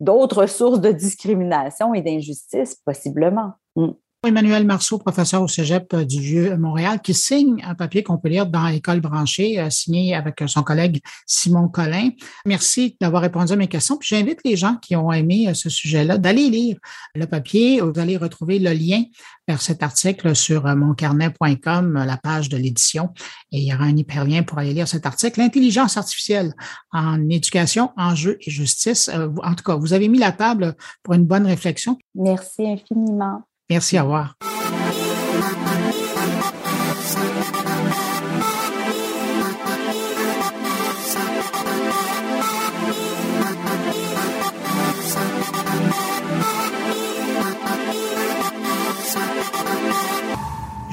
d'autres 0.00 0.46
sources 0.46 0.80
de 0.80 0.92
discrimination 0.92 1.92
et 1.92 2.02
d'injustice, 2.02 2.76
possiblement. 2.76 3.52
Mm. 3.74 3.88
Emmanuel 4.26 4.66
Marceau, 4.66 4.98
professeur 4.98 5.42
au 5.42 5.48
Cégep 5.48 5.94
euh, 5.94 6.04
du 6.04 6.20
Vieux-Montréal, 6.20 7.00
qui 7.02 7.14
signe 7.14 7.62
un 7.64 7.74
papier 7.74 8.02
qu'on 8.02 8.18
peut 8.18 8.28
lire 8.28 8.46
dans 8.46 8.66
l'école 8.66 9.00
branchée, 9.00 9.58
euh, 9.58 9.70
signé 9.70 10.14
avec 10.14 10.42
son 10.46 10.62
collègue 10.62 11.00
Simon 11.26 11.68
Collin. 11.68 12.10
Merci 12.44 12.96
d'avoir 13.00 13.22
répondu 13.22 13.52
à 13.52 13.56
mes 13.56 13.68
questions. 13.68 13.96
Puis 13.96 14.08
j'invite 14.10 14.40
les 14.44 14.56
gens 14.56 14.76
qui 14.76 14.96
ont 14.96 15.12
aimé 15.12 15.48
euh, 15.48 15.54
ce 15.54 15.70
sujet-là 15.70 16.18
d'aller 16.18 16.50
lire 16.50 16.76
le 17.14 17.26
papier. 17.26 17.80
Vous 17.80 17.98
allez 17.98 18.16
retrouver 18.16 18.58
le 18.58 18.72
lien 18.72 19.02
vers 19.48 19.62
cet 19.62 19.82
article 19.82 20.34
sur 20.34 20.64
moncarnet.com, 20.76 22.04
la 22.04 22.16
page 22.16 22.48
de 22.48 22.56
l'édition. 22.56 23.10
Et 23.52 23.58
il 23.58 23.68
y 23.68 23.74
aura 23.74 23.84
un 23.84 23.96
hyperlien 23.96 24.42
pour 24.42 24.58
aller 24.58 24.74
lire 24.74 24.88
cet 24.88 25.06
article. 25.06 25.40
L'intelligence 25.40 25.96
artificielle 25.96 26.52
en 26.92 27.28
éducation, 27.28 27.92
enjeux 27.96 28.38
et 28.40 28.50
justice. 28.50 29.08
En 29.42 29.54
tout 29.54 29.64
cas, 29.64 29.76
vous 29.76 29.92
avez 29.92 30.08
mis 30.08 30.18
la 30.18 30.32
table 30.32 30.74
pour 31.02 31.14
une 31.14 31.24
bonne 31.24 31.46
réflexion. 31.46 31.96
Merci 32.14 32.66
infiniment. 32.66 33.44
Merci, 33.68 33.98
au 33.98 34.55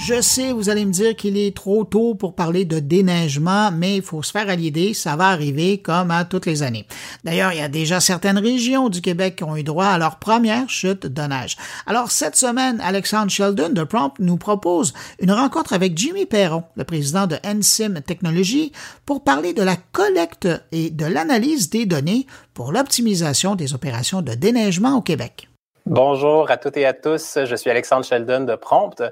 Je 0.06 0.20
sais, 0.20 0.52
vous 0.52 0.68
allez 0.68 0.84
me 0.84 0.92
dire 0.92 1.16
qu'il 1.16 1.38
est 1.38 1.56
trop 1.56 1.86
tôt 1.86 2.14
pour 2.14 2.36
parler 2.36 2.66
de 2.66 2.80
déneigement, 2.80 3.72
mais 3.72 3.96
il 3.96 4.02
faut 4.02 4.22
se 4.22 4.32
faire 4.32 4.50
à 4.50 4.56
l'idée, 4.58 4.94
ça 4.94 5.16
va 5.16 5.30
arriver 5.30 5.78
comme 5.78 6.12
à 6.12 6.26
toutes 6.26 6.46
les 6.46 6.62
années. 6.62 6.86
D'ailleurs, 7.24 7.54
il 7.54 7.60
y 7.60 7.62
a 7.62 7.70
déjà 7.70 8.02
certaines 8.02 8.38
régions 8.38 8.90
du 8.90 9.00
Québec 9.00 9.38
qui 9.38 9.46
ont 9.46 9.56
eu 9.56 9.64
droit 9.64 9.86
à 9.86 9.98
leur 9.98 10.20
première 10.20 10.70
chute 10.70 11.06
de 11.06 11.22
neige. 11.22 11.56
Alors, 11.88 12.12
cette 12.12 12.36
semaine, 12.36 12.82
Alexandre 12.82 13.32
Sheldon 13.32 13.70
de 13.70 13.86
Prompt 13.86 14.20
nous 14.20 14.36
propose 14.36 14.94
une 15.22 15.32
rencontre 15.32 15.72
avec 15.72 15.98
Jimmy 15.98 16.26
Perron, 16.26 16.66
le 16.76 16.84
président 16.84 17.26
de 17.26 17.38
NSIM 17.46 18.02
Technologies, 18.02 18.74
pour 19.06 19.24
parler 19.24 19.54
de 19.54 19.64
la 19.64 19.78
collecte 19.78 20.50
et 20.74 20.90
de 20.90 21.06
l'analyse 21.06 21.70
des 21.70 21.86
données 21.86 22.28
pour 22.54 22.74
l'optimisation 22.74 23.56
des 23.56 23.74
opérations 23.74 24.22
de 24.22 24.34
déneigement 24.34 24.98
au 24.98 25.02
Québec. 25.02 25.48
Bonjour 25.86 26.50
à 26.50 26.56
toutes 26.56 26.78
et 26.78 26.86
à 26.86 26.94
tous. 26.94 27.40
Je 27.44 27.56
suis 27.58 27.70
Alexandre 27.70 28.06
Sheldon 28.06 28.46
de 28.46 28.56
Prompt 28.56 29.04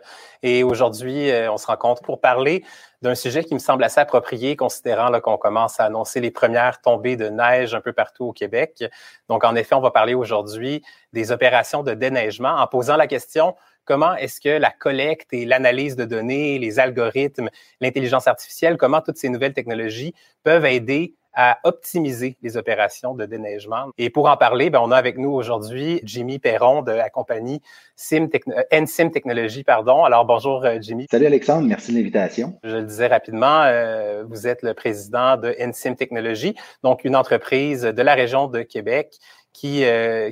et 0.41 0.63
aujourd'hui, 0.63 1.29
euh, 1.29 1.51
on 1.51 1.57
se 1.57 1.67
rencontre 1.67 2.01
pour 2.01 2.21
parler 2.21 2.63
d'un 3.01 3.13
sujet 3.13 3.43
qui 3.43 3.53
me 3.53 3.59
semble 3.59 3.83
assez 3.83 3.99
approprié, 3.99 4.55
considérant 4.55 5.11
qu'on 5.19 5.37
commence 5.37 5.81
à 5.81 5.83
annoncer 5.83 6.21
les 6.21 6.31
premières 6.31 6.79
tombées 6.79 7.17
de 7.17 7.27
neige 7.27 7.75
un 7.75 7.81
peu 7.81 7.91
partout 7.91 8.23
au 8.27 8.31
Québec. 8.31 8.85
Donc, 9.27 9.43
en 9.43 9.53
effet, 9.55 9.75
on 9.75 9.81
va 9.81 9.91
parler 9.91 10.13
aujourd'hui 10.13 10.81
des 11.11 11.33
opérations 11.33 11.83
de 11.83 11.93
déneigement 11.93 12.55
en 12.55 12.67
posant 12.67 12.95
la 12.95 13.07
question 13.07 13.53
comment 13.83 14.15
est-ce 14.15 14.39
que 14.39 14.47
la 14.47 14.71
collecte 14.71 15.33
et 15.33 15.43
l'analyse 15.43 15.97
de 15.97 16.05
données, 16.05 16.57
les 16.57 16.79
algorithmes, 16.79 17.49
l'intelligence 17.81 18.27
artificielle, 18.27 18.77
comment 18.77 19.01
toutes 19.01 19.17
ces 19.17 19.27
nouvelles 19.27 19.53
technologies 19.53 20.13
peuvent 20.45 20.65
aider 20.65 21.15
à 21.33 21.59
optimiser 21.63 22.37
les 22.41 22.57
opérations 22.57 23.13
de 23.13 23.25
déneigement. 23.25 23.89
Et 23.97 24.09
pour 24.09 24.29
en 24.29 24.37
parler, 24.37 24.69
ben, 24.69 24.79
on 24.83 24.91
a 24.91 24.97
avec 24.97 25.17
nous 25.17 25.31
aujourd'hui 25.31 26.01
Jimmy 26.03 26.39
Perron 26.39 26.81
de 26.81 26.91
la 26.91 27.09
compagnie 27.09 27.61
Sim 27.95 28.27
euh, 28.33 28.63
NSIM 28.71 29.11
Technologies. 29.11 29.63
Pardon. 29.63 30.03
Alors 30.03 30.25
bonjour 30.25 30.65
euh, 30.65 30.77
Jimmy. 30.81 31.07
Salut 31.09 31.25
Alexandre, 31.25 31.67
merci 31.67 31.91
de 31.91 31.97
l'invitation. 31.97 32.59
Je 32.63 32.77
le 32.77 32.83
disais 32.83 33.07
rapidement, 33.07 33.63
euh, 33.63 34.23
vous 34.27 34.47
êtes 34.47 34.61
le 34.61 34.73
président 34.73 35.37
de 35.37 35.55
NSIM 35.59 35.95
Technologies, 35.95 36.55
donc 36.83 37.05
une 37.05 37.15
entreprise 37.15 37.81
de 37.81 38.01
la 38.01 38.13
région 38.13 38.47
de 38.47 38.61
Québec 38.61 39.17
qui, 39.53 39.83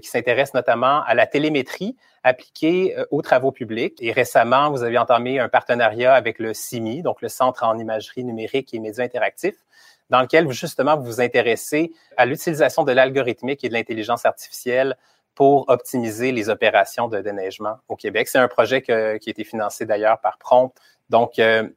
qui 0.02 0.10
s'intéresse 0.10 0.54
notamment 0.54 1.04
à 1.04 1.14
la 1.14 1.28
télémétrie 1.28 1.98
appliquée 2.24 2.96
aux 3.12 3.22
travaux 3.22 3.52
publics. 3.52 3.98
Et 4.00 4.14
récemment, 4.14 4.72
vous 4.72 4.84
avez 4.84 4.98
entamé 4.98 5.40
un 5.40 5.50
partenariat 5.50 6.14
avec 6.14 6.40
le 6.40 6.54
CIMI, 6.54 7.02
donc 7.02 7.22
le 7.22 7.28
Centre 7.28 7.66
en 7.66 7.78
imagerie 7.78 8.24
numérique 8.24 8.74
et 8.74 8.80
médias 8.80 9.04
interactifs, 9.04 9.62
dans 10.10 10.22
lequel 10.22 10.50
justement 10.52 10.98
vous 10.98 11.06
vous 11.06 11.22
intéressez 11.22 11.92
à 12.18 12.26
l'utilisation 12.26 12.84
de 12.84 12.92
l'algorithmique 12.92 13.64
et 13.64 13.70
de 13.70 13.74
l'intelligence 13.74 14.26
artificielle 14.26 14.98
pour 15.36 15.70
optimiser 15.70 16.32
les 16.32 16.50
opérations 16.50 17.08
de 17.08 17.22
déneigement 17.22 17.78
au 17.88 17.96
Québec. 17.96 18.28
C'est 18.28 18.40
un 18.40 18.48
projet 18.48 18.82
qui 18.82 18.92
a 18.92 19.14
été 19.14 19.44
financé 19.44 19.86
d'ailleurs 19.86 20.20
par 20.20 20.38
Prompt. 20.38 20.74
Donc, 21.10 21.40
euh, 21.40 21.68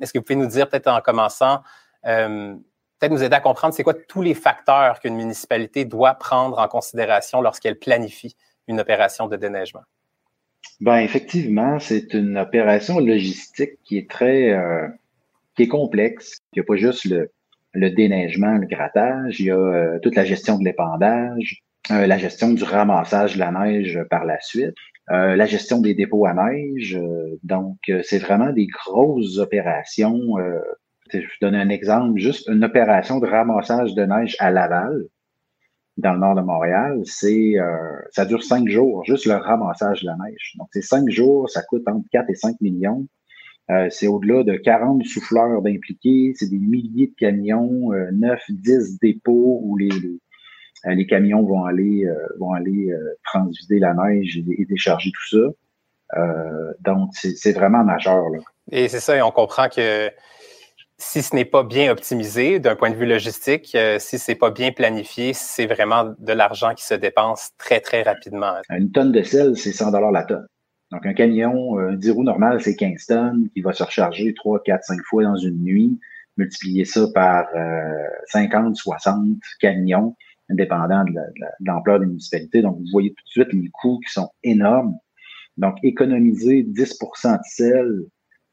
est-ce 0.00 0.12
que 0.12 0.18
vous 0.18 0.24
pouvez 0.24 0.38
nous 0.38 0.46
dire, 0.46 0.68
peut-être 0.68 0.88
en 0.88 1.00
commençant, 1.00 1.62
euh, 2.06 2.54
peut-être 2.98 3.12
nous 3.12 3.22
aider 3.22 3.36
à 3.36 3.40
comprendre 3.40 3.74
c'est 3.74 3.82
quoi 3.82 3.94
tous 3.94 4.22
les 4.22 4.34
facteurs 4.34 5.00
qu'une 5.00 5.16
municipalité 5.16 5.84
doit 5.84 6.14
prendre 6.14 6.58
en 6.58 6.68
considération 6.68 7.40
lorsqu'elle 7.42 7.78
planifie 7.78 8.36
une 8.68 8.80
opération 8.80 9.26
de 9.28 9.36
déneigement? 9.36 9.82
Ben 10.80 10.98
effectivement, 10.98 11.78
c'est 11.78 12.14
une 12.14 12.38
opération 12.38 12.98
logistique 12.98 13.78
qui 13.84 13.98
est 13.98 14.10
très 14.10 14.50
euh, 14.50 14.88
qui 15.56 15.64
est 15.64 15.68
complexe. 15.68 16.38
Il 16.52 16.60
n'y 16.60 16.60
a 16.62 16.64
pas 16.64 16.76
juste 16.76 17.04
le, 17.04 17.30
le 17.74 17.90
déneigement, 17.90 18.56
le 18.56 18.66
grattage, 18.66 19.40
il 19.40 19.46
y 19.46 19.50
a 19.50 19.56
euh, 19.56 19.98
toute 20.00 20.14
la 20.14 20.24
gestion 20.24 20.58
de 20.58 20.64
l'épandage, 20.64 21.62
euh, 21.90 22.06
la 22.06 22.16
gestion 22.16 22.52
du 22.52 22.62
ramassage 22.62 23.34
de 23.34 23.40
la 23.40 23.50
neige 23.50 24.00
par 24.08 24.24
la 24.24 24.40
suite, 24.40 24.74
euh, 25.10 25.36
la 25.36 25.44
gestion 25.44 25.80
des 25.80 25.94
dépôts 25.94 26.24
à 26.24 26.34
neige. 26.34 26.98
donc, 27.42 27.78
c'est 28.02 28.18
vraiment 28.18 28.52
des 28.52 28.66
grosses 28.66 29.38
opérations. 29.38 30.36
je 31.12 31.18
vous 31.18 31.40
donne 31.42 31.56
un 31.56 31.68
exemple, 31.68 32.18
juste 32.18 32.48
une 32.48 32.64
opération 32.64 33.18
de 33.18 33.26
ramassage 33.26 33.94
de 33.94 34.04
neige 34.04 34.36
à 34.38 34.50
Laval, 34.50 35.04
dans 35.96 36.12
le 36.12 36.18
nord 36.18 36.34
de 36.34 36.40
Montréal, 36.40 37.02
c'est 37.04 37.54
ça 38.10 38.24
dure 38.24 38.42
cinq 38.42 38.68
jours, 38.68 39.04
juste 39.04 39.26
le 39.26 39.34
ramassage 39.34 40.02
de 40.02 40.06
la 40.06 40.16
neige. 40.24 40.54
Donc, 40.58 40.68
c'est 40.72 40.82
cinq 40.82 41.08
jours, 41.10 41.50
ça 41.50 41.62
coûte 41.62 41.82
entre 41.86 42.08
4 42.10 42.30
et 42.30 42.34
5 42.34 42.60
millions. 42.60 43.06
Euh, 43.70 43.88
c'est 43.90 44.06
au-delà 44.06 44.42
de 44.42 44.56
40 44.56 45.04
souffleurs 45.04 45.62
d'impliqués, 45.62 46.32
c'est 46.36 46.50
des 46.50 46.58
milliers 46.58 47.06
de 47.06 47.14
camions, 47.18 47.92
euh, 47.92 48.10
9, 48.12 48.38
10 48.50 48.98
dépôts 49.00 49.60
où 49.62 49.78
les, 49.78 49.88
les, 49.88 51.02
euh, 51.02 51.06
camions 51.08 51.42
vont 51.44 51.64
aller 51.64 52.04
euh, 52.04 52.14
vont 52.38 52.52
aller 52.52 52.94
transvider 53.24 53.78
la 53.78 53.94
neige 53.94 54.36
et, 54.36 54.64
décharger 54.66 55.10
tout 55.10 55.38
ça. 55.38 56.20
donc, 56.80 57.10
c'est 57.14 57.52
vraiment 57.52 57.84
majeur. 57.84 58.28
Là. 58.28 58.38
Et 58.70 58.88
c'est 58.88 59.00
ça, 59.00 59.16
et 59.16 59.22
on 59.22 59.30
comprend 59.30 59.68
que 59.68 60.10
si 60.98 61.22
ce 61.22 61.34
n'est 61.34 61.46
pas 61.46 61.62
bien 61.64 61.90
optimisé 61.90 62.60
d'un 62.60 62.76
point 62.76 62.90
de 62.90 62.96
vue 62.96 63.06
logistique, 63.06 63.76
si 63.98 64.18
c'est 64.18 64.34
pas 64.34 64.50
bien 64.50 64.72
planifié, 64.72 65.32
c'est 65.32 65.66
vraiment 65.66 66.14
de 66.18 66.32
l'argent 66.32 66.74
qui 66.74 66.84
se 66.84 66.94
dépense 66.94 67.50
très, 67.56 67.80
très 67.80 68.02
rapidement. 68.02 68.52
Une 68.70 68.92
tonne 68.92 69.10
de 69.10 69.22
sel, 69.22 69.56
c'est 69.56 69.72
100 69.72 69.90
la 70.10 70.22
tonne. 70.24 70.46
Donc, 70.90 71.06
un 71.06 71.14
camion, 71.14 71.78
un 71.78 71.94
10 71.94 72.10
roues 72.10 72.24
normal, 72.24 72.60
c'est 72.60 72.76
15 72.76 73.06
tonnes, 73.06 73.48
qui 73.50 73.62
va 73.62 73.72
se 73.72 73.82
recharger 73.82 74.34
3, 74.34 74.62
4, 74.62 74.84
5 74.84 75.00
fois 75.04 75.24
dans 75.24 75.36
une 75.36 75.62
nuit. 75.62 75.98
Multiplier 76.36 76.84
ça 76.84 77.06
par 77.14 77.46
50, 78.26 78.76
60 78.76 79.38
camions, 79.60 80.16
indépendant 80.50 81.04
de 81.04 81.12
l'ampleur 81.60 82.00
des 82.00 82.06
municipalités. 82.06 82.62
Donc, 82.62 82.78
vous 82.78 82.90
voyez 82.92 83.10
tout 83.10 83.24
de 83.24 83.30
suite 83.30 83.52
les 83.52 83.70
coûts 83.70 84.00
qui 84.00 84.12
sont 84.12 84.30
énormes. 84.42 84.96
Donc, 85.56 85.76
économiser 85.82 86.64
10% 86.64 87.32
de 87.32 87.38
sel 87.44 88.04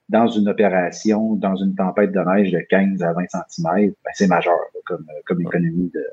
dans 0.10 0.28
une 0.28 0.48
opération, 0.50 1.36
dans 1.36 1.56
une 1.56 1.74
tempête 1.74 2.12
de 2.12 2.20
neige 2.20 2.52
de 2.52 2.60
15 2.70 3.02
à 3.02 3.14
20 3.14 3.26
cm, 3.50 3.66
ben, 3.66 3.94
c'est 4.14 4.28
majeur 4.28 4.58
comme, 4.86 5.06
comme 5.26 5.42
économie 5.42 5.90
de, 5.94 6.06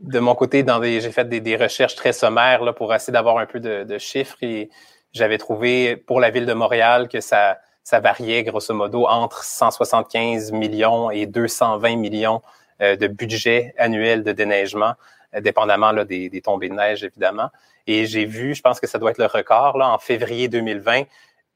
de 0.00 0.18
mon 0.18 0.34
côté, 0.34 0.62
dans 0.62 0.82
j'ai 0.82 1.00
fait 1.12 1.28
des, 1.28 1.56
recherches 1.56 1.94
très 1.94 2.12
sommaires 2.12 2.74
pour 2.74 2.94
essayer 2.94 3.12
d'avoir 3.12 3.38
un 3.38 3.46
peu 3.46 3.60
de, 3.60 3.98
chiffres 3.98 4.38
et 4.42 4.70
j'avais 5.12 5.38
trouvé 5.38 5.96
pour 5.96 6.20
la 6.20 6.30
ville 6.30 6.46
de 6.46 6.52
Montréal 6.52 7.08
que 7.08 7.20
ça, 7.20 7.58
variait 7.92 8.44
grosso 8.44 8.72
modo 8.72 9.06
entre 9.06 9.42
175 9.42 10.52
millions 10.52 11.10
et 11.10 11.26
220 11.26 11.96
millions 11.96 12.40
euh, 12.80 12.94
de 12.94 13.08
budget 13.08 13.74
annuel 13.78 14.22
de 14.22 14.30
déneigement, 14.30 14.94
euh, 15.34 15.40
dépendamment 15.40 15.92
des, 16.04 16.40
tombées 16.40 16.68
de 16.68 16.74
neige, 16.74 17.02
évidemment. 17.02 17.50
Et 17.88 18.06
j'ai 18.06 18.26
vu, 18.26 18.54
je 18.54 18.62
pense 18.62 18.78
que 18.78 18.86
ça 18.86 18.98
doit 18.98 19.10
être 19.10 19.18
le 19.18 19.26
record, 19.26 19.74
en 19.82 19.98
février 19.98 20.46
2020, 20.46 21.02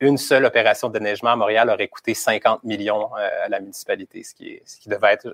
une 0.00 0.18
seule 0.18 0.44
opération 0.44 0.88
de 0.88 0.94
déneigement 0.94 1.30
à 1.30 1.36
Montréal 1.36 1.70
aurait 1.70 1.86
coûté 1.86 2.14
50 2.14 2.64
millions 2.64 3.14
à 3.14 3.48
la 3.48 3.60
municipalité, 3.60 4.24
ce 4.24 4.34
qui, 4.34 4.48
est, 4.48 4.62
ce 4.66 4.80
qui 4.80 4.88
devait 4.88 5.12
être, 5.12 5.32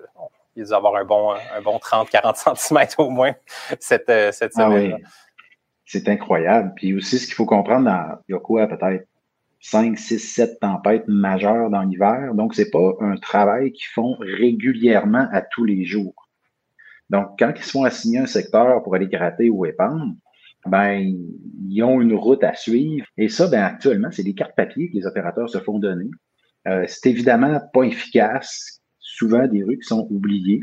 il 0.61 0.69
doit 0.69 0.77
avoir 0.77 0.97
un 0.97 1.05
bon, 1.05 1.33
un 1.33 1.63
bon 1.63 1.77
30-40 1.79 2.57
cm 2.57 2.87
au 2.99 3.11
moins 3.11 3.35
cette, 3.79 4.11
cette 4.33 4.53
ah 4.57 4.67
semaine. 4.67 4.95
Oui. 4.95 5.05
C'est 5.85 6.09
incroyable. 6.09 6.73
Puis 6.77 6.95
aussi, 6.95 7.19
ce 7.19 7.27
qu'il 7.27 7.35
faut 7.35 7.47
comprendre, 7.47 7.87
dans, 7.87 8.19
il 8.29 8.33
y 8.33 8.35
a 8.37 8.39
quoi, 8.39 8.69
peut-être 8.69 9.07
5, 9.61 9.99
6, 9.99 10.19
7 10.19 10.61
tempêtes 10.61 11.09
majeures 11.09 11.69
dans 11.69 11.83
l'hiver. 11.83 12.35
Donc, 12.35 12.55
c'est 12.55 12.71
pas 12.71 12.95
un 13.01 13.17
travail 13.17 13.73
qu'ils 13.73 13.89
font 13.93 14.17
régulièrement 14.21 15.27
à 15.33 15.43
tous 15.43 15.65
les 15.65 15.85
jours. 15.85 16.29
Donc, 17.11 17.39
quand 17.39 17.53
ils 17.57 17.63
se 17.63 17.73
font 17.73 17.85
assigner 17.85 18.21
un 18.21 18.27
secteur 18.27 18.83
pour 18.83 18.95
aller 18.95 19.09
gratter 19.09 19.51
ou 19.51 19.67
épandre, 19.67 20.15
ben, 20.67 21.15
ils 21.69 21.83
ont 21.83 22.01
une 22.01 22.15
route 22.15 22.45
à 22.45 22.55
suivre. 22.55 23.07
Et 23.17 23.29
ça, 23.29 23.49
ben, 23.49 23.63
actuellement, 23.63 24.11
c'est 24.11 24.23
des 24.23 24.35
cartes 24.35 24.55
papier 24.57 24.91
que 24.91 24.97
les 24.97 25.07
opérateurs 25.07 25.49
se 25.49 25.59
font 25.59 25.79
donner. 25.79 26.11
Euh, 26.69 26.85
c'est 26.87 27.11
évidemment 27.11 27.61
pas 27.73 27.83
efficace. 27.83 28.80
Souvent, 29.21 29.47
des 29.47 29.63
rues 29.63 29.79
qui 29.79 29.87
sont 29.87 30.07
oubliées. 30.11 30.63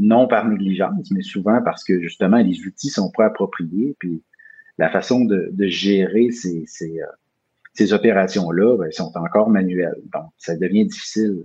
Non 0.00 0.26
par 0.26 0.48
négligence, 0.48 1.10
mais 1.12 1.22
souvent 1.22 1.62
parce 1.62 1.84
que, 1.84 2.00
justement, 2.00 2.38
les 2.38 2.66
outils 2.66 2.88
sont 2.88 3.12
pas 3.12 3.26
appropriés. 3.26 3.94
Puis, 4.00 4.24
la 4.76 4.90
façon 4.90 5.24
de, 5.24 5.52
gérer 5.66 6.30
euh, 6.46 7.06
ces 7.74 7.92
opérations-là 7.92 8.76
ben, 8.76 8.90
sont 8.90 9.12
encore 9.14 9.50
manuelles. 9.50 10.02
Donc, 10.12 10.30
ça 10.36 10.56
devient 10.56 10.84
difficile. 10.84 11.44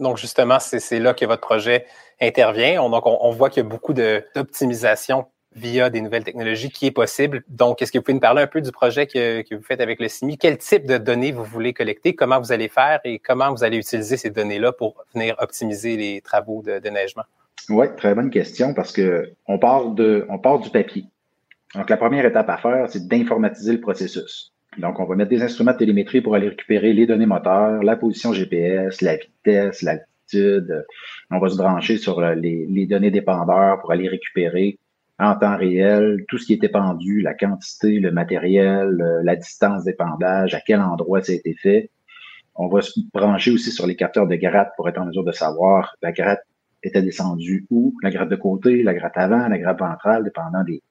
Donc, 0.00 0.16
justement, 0.16 0.58
c'est 0.58 0.98
là 0.98 1.14
que 1.14 1.24
votre 1.26 1.42
projet 1.42 1.86
intervient. 2.20 2.82
On, 2.82 2.90
donc, 2.90 3.04
on, 3.06 3.30
voit 3.30 3.50
qu'il 3.50 3.62
y 3.62 3.66
a 3.66 3.68
beaucoup 3.68 3.92
d'optimisation 3.92 5.26
via 5.54 5.90
des 5.90 6.00
nouvelles 6.00 6.24
technologies 6.24 6.70
qui 6.70 6.86
est 6.86 6.92
possible. 6.92 7.42
Donc, 7.48 7.82
est-ce 7.82 7.92
que 7.92 7.98
vous 7.98 8.04
pouvez 8.04 8.14
nous 8.14 8.20
parler 8.20 8.42
un 8.42 8.46
peu 8.46 8.60
du 8.60 8.72
projet 8.72 9.06
que, 9.06 9.42
que, 9.42 9.54
vous 9.54 9.62
faites 9.62 9.80
avec 9.80 10.00
le 10.00 10.08
CIMI? 10.08 10.38
Quel 10.38 10.58
type 10.58 10.86
de 10.86 10.98
données 10.98 11.32
vous 11.32 11.44
voulez 11.44 11.72
collecter? 11.72 12.14
Comment 12.14 12.40
vous 12.40 12.52
allez 12.52 12.68
faire 12.68 13.00
et 13.04 13.18
comment 13.18 13.52
vous 13.52 13.64
allez 13.64 13.78
utiliser 13.78 14.16
ces 14.16 14.30
données-là 14.30 14.72
pour 14.72 15.04
venir 15.14 15.36
optimiser 15.38 15.96
les 15.96 16.20
travaux 16.20 16.62
de 16.62 16.78
déneigement? 16.78 17.24
Oui, 17.68 17.86
très 17.96 18.14
bonne 18.14 18.30
question 18.30 18.74
parce 18.74 18.92
que 18.92 19.32
on 19.46 19.58
part, 19.58 19.90
de, 19.90 20.26
on 20.28 20.38
part 20.38 20.58
du 20.58 20.70
papier. 20.70 21.04
Donc, 21.74 21.88
la 21.88 21.96
première 21.96 22.24
étape 22.24 22.48
à 22.50 22.58
faire, 22.58 22.86
c'est 22.88 23.06
d'informatiser 23.06 23.72
le 23.72 23.80
processus. 23.80 24.52
Donc, 24.78 25.00
on 25.00 25.04
va 25.04 25.14
mettre 25.16 25.30
des 25.30 25.42
instruments 25.42 25.72
de 25.72 25.78
télémétrie 25.78 26.20
pour 26.20 26.34
aller 26.34 26.48
récupérer 26.48 26.92
les 26.92 27.06
données 27.06 27.26
moteurs, 27.26 27.82
la 27.82 27.96
position 27.96 28.32
GPS, 28.32 29.00
la 29.00 29.16
vitesse, 29.16 29.82
l'altitude. 29.82 30.86
On 31.30 31.38
va 31.38 31.48
se 31.48 31.56
brancher 31.56 31.98
sur 31.98 32.20
les, 32.20 32.86
données 32.86 33.10
dépendeurs 33.10 33.80
pour 33.80 33.92
aller 33.92 34.08
récupérer 34.08 34.78
en 35.22 35.36
temps 35.36 35.56
réel 35.56 36.24
tout 36.28 36.38
ce 36.38 36.46
qui 36.46 36.52
est 36.54 36.64
épandu, 36.64 37.20
la 37.20 37.34
quantité, 37.34 38.00
le 38.00 38.10
matériel, 38.10 38.88
la 39.22 39.36
distance 39.36 39.84
d'épandage, 39.84 40.54
à 40.54 40.60
quel 40.60 40.80
endroit 40.80 41.22
ça 41.22 41.32
a 41.32 41.36
été 41.36 41.54
fait. 41.54 41.90
On 42.54 42.68
va 42.68 42.82
se 42.82 43.00
brancher 43.12 43.50
aussi 43.50 43.70
sur 43.70 43.86
les 43.86 43.96
capteurs 43.96 44.26
de 44.26 44.36
gratte 44.36 44.72
pour 44.76 44.88
être 44.88 44.98
en 44.98 45.06
mesure 45.06 45.24
de 45.24 45.32
savoir 45.32 45.96
la 46.02 46.12
gratte 46.12 46.42
était 46.82 47.02
descendue 47.02 47.66
où, 47.70 47.94
la 48.02 48.10
gratte 48.10 48.28
de 48.28 48.36
côté, 48.36 48.82
la 48.82 48.94
gratte 48.94 49.16
avant, 49.16 49.48
la 49.48 49.58
gratte 49.58 49.78
ventrale, 49.78 50.24
dépendant 50.24 50.64
des, 50.64 50.82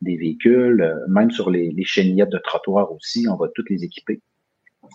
des 0.00 0.16
véhicules, 0.16 0.80
euh, 0.80 1.06
même 1.08 1.30
sur 1.30 1.50
les, 1.50 1.70
les 1.70 1.84
chenillettes 1.84 2.30
de 2.30 2.38
trottoir 2.38 2.90
aussi, 2.92 3.26
on 3.28 3.36
va 3.36 3.48
toutes 3.54 3.70
les 3.70 3.84
équiper. 3.84 4.20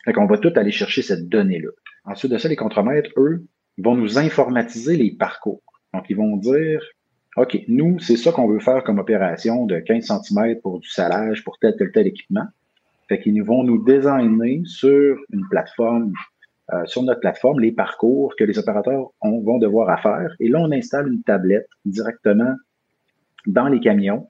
Fait 0.06 0.14
qu'on 0.14 0.26
va 0.26 0.38
tout 0.38 0.54
aller 0.56 0.72
chercher 0.72 1.02
cette 1.02 1.30
donnée-là. 1.30 1.70
Ensuite 2.06 2.32
de 2.32 2.38
ça, 2.38 2.48
les 2.48 2.56
contremaîtres, 2.56 3.12
eux, 3.18 3.46
vont 3.78 3.96
nous 3.96 4.18
informatiser 4.18 4.98
les 4.98 5.12
parcours. 5.12 5.62
Donc, 5.94 6.06
ils 6.10 6.18
vont 6.18 6.38
dire, 6.38 6.82
OK, 7.38 7.58
nous, 7.68 8.00
c'est 8.00 8.18
ça 8.18 8.32
qu'on 8.32 8.48
veut 8.48 8.60
faire 8.60 8.84
comme 8.84 9.00
opération 9.00 9.66
de 9.66 9.80
15 9.80 10.06
cm 10.06 10.60
pour 10.62 10.80
du 10.80 10.90
salage, 10.90 11.44
pour 11.44 11.58
tel, 11.60 11.76
tel, 11.78 11.92
tel 11.92 12.08
équipement. 12.08 12.46
Fait 13.08 13.20
qu'ils 13.20 13.44
vont 13.44 13.64
nous 13.64 13.84
designer 13.84 14.62
sur 14.66 15.18
une 15.32 15.48
plateforme, 15.50 16.14
euh, 16.74 16.86
sur 16.86 17.04
notre 17.04 17.20
plateforme, 17.20 17.60
les 17.60 17.72
parcours 17.72 18.36
que 18.38 18.44
les 18.44 18.58
opérateurs 18.58 19.12
vont 19.22 19.58
devoir 19.58 20.02
faire. 20.02 20.36
Et 20.40 20.50
là, 20.50 20.60
on 20.60 20.72
installe 20.72 21.12
une 21.12 21.24
tablette 21.24 21.68
directement 21.86 22.54
dans 23.46 23.68
les 23.68 23.80
camions 23.80 24.30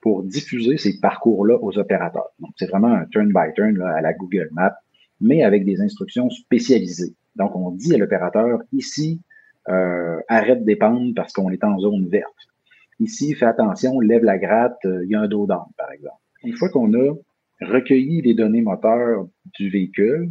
pour 0.00 0.22
diffuser 0.22 0.76
ces 0.76 1.00
parcours-là 1.00 1.58
aux 1.60 1.78
opérateurs. 1.78 2.28
Donc, 2.38 2.50
c'est 2.56 2.68
vraiment 2.68 2.92
un 2.92 3.06
turn-by-turn 3.06 3.80
à 3.82 4.00
la 4.00 4.12
Google 4.12 4.48
Maps, 4.52 4.76
mais 5.20 5.42
avec 5.42 5.64
des 5.64 5.80
instructions 5.80 6.30
spécialisées. 6.30 7.14
Donc, 7.34 7.54
on 7.56 7.70
dit 7.72 7.94
à 7.94 7.98
l'opérateur, 7.98 8.60
ici, 8.72 9.20
euh, 9.68 10.18
arrête 10.28 10.64
d'épandre 10.64 11.12
parce 11.14 11.32
qu'on 11.32 11.50
est 11.50 11.64
en 11.64 11.78
zone 11.78 12.08
verte. 12.08 12.32
Ici, 13.00 13.34
fais 13.34 13.46
attention, 13.46 14.00
lève 14.00 14.24
la 14.24 14.38
gratte, 14.38 14.84
euh, 14.84 15.04
il 15.04 15.10
y 15.10 15.14
a 15.14 15.20
un 15.20 15.28
dos 15.28 15.46
d'âme, 15.46 15.66
par 15.76 15.90
exemple. 15.92 16.20
Une 16.44 16.56
fois 16.56 16.68
qu'on 16.68 16.92
a 16.94 17.14
recueilli 17.60 18.22
les 18.22 18.34
données 18.34 18.62
moteurs 18.62 19.26
du 19.54 19.68
véhicule, 19.68 20.30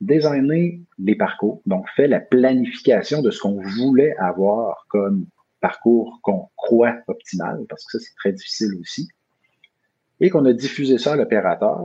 designé 0.00 0.82
les 0.98 1.14
parcours, 1.14 1.62
donc 1.66 1.88
fait 1.96 2.08
la 2.08 2.20
planification 2.20 3.22
de 3.22 3.30
ce 3.30 3.40
qu'on 3.40 3.60
voulait 3.60 4.14
avoir 4.18 4.86
comme 4.88 5.26
parcours 5.60 6.20
qu'on 6.22 6.48
croit 6.56 6.96
optimal, 7.06 7.64
parce 7.68 7.84
que 7.86 7.98
ça, 7.98 8.04
c'est 8.04 8.14
très 8.16 8.32
difficile 8.32 8.74
aussi, 8.80 9.08
et 10.20 10.28
qu'on 10.30 10.44
a 10.44 10.52
diffusé 10.52 10.98
ça 10.98 11.14
à 11.14 11.16
l'opérateur. 11.16 11.80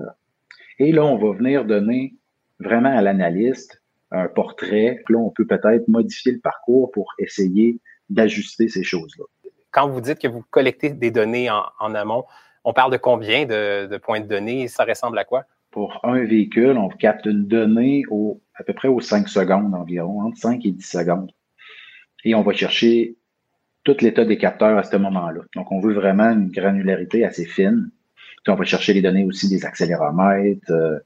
Et 0.80 0.92
là, 0.92 1.06
on 1.06 1.18
va 1.18 1.38
venir 1.38 1.66
donner 1.66 2.16
vraiment 2.60 2.90
à 2.90 3.02
l'analyste 3.02 3.82
un 4.12 4.28
portrait. 4.28 5.04
Là, 5.10 5.18
on 5.18 5.30
peut 5.30 5.46
peut-être 5.46 5.88
modifier 5.88 6.32
le 6.34 6.40
parcours 6.40 6.92
pour 6.92 7.14
essayer 7.20 7.80
d'ajuster 8.10 8.68
ces 8.68 8.84
choses-là. 8.84 9.26
Quand 9.72 9.88
vous 9.88 10.02
dites 10.02 10.20
que 10.20 10.28
vous 10.28 10.44
collectez 10.50 10.90
des 10.90 11.12
données 11.12 11.50
en, 11.50 11.96
amont, 11.96 12.26
on 12.64 12.74
parle 12.74 12.92
de 12.92 12.98
combien 12.98 13.46
de, 13.46 13.98
points 13.98 14.20
de 14.20 14.28
données? 14.28 14.68
Ça 14.68 14.84
ressemble 14.84 15.20
à 15.20 15.26
quoi? 15.26 15.46
Pour 15.72 16.00
un 16.04 16.24
véhicule, 16.24 16.78
on 16.78 16.90
capte 16.90 17.28
une 17.28 17.46
donnée 17.46 18.04
au, 18.10 18.42
à 18.56 18.64
peu 18.64 18.74
près 18.74 18.88
aux 18.88 19.00
5 19.00 19.30
secondes 19.30 19.76
environ, 19.76 20.22
entre 20.22 20.38
5 20.38 20.66
et 20.66 20.72
10 20.72 20.84
secondes. 20.84 21.32
Et 22.26 22.34
on 22.34 22.42
va 22.42 22.54
chercher 22.54 23.16
tout 23.84 23.96
l'état 24.02 24.26
des 24.26 24.38
capteurs 24.38 24.78
à 24.78 24.84
ce 24.84 24.98
moment-là. 24.98 25.42
Donc, 25.56 25.72
on 25.72 25.80
veut 25.80 25.94
vraiment 25.94 26.32
une 26.32 26.50
granularité 26.50 27.24
assez 27.24 27.46
fine. 27.46 27.92
Puis 28.44 28.52
on 28.52 28.56
va 28.56 28.66
chercher 28.66 28.94
les 28.94 29.02
données 29.02 29.26
aussi 29.26 29.48
des 29.50 29.66
accéléromètres, 29.66 30.72
euh, 30.72 31.00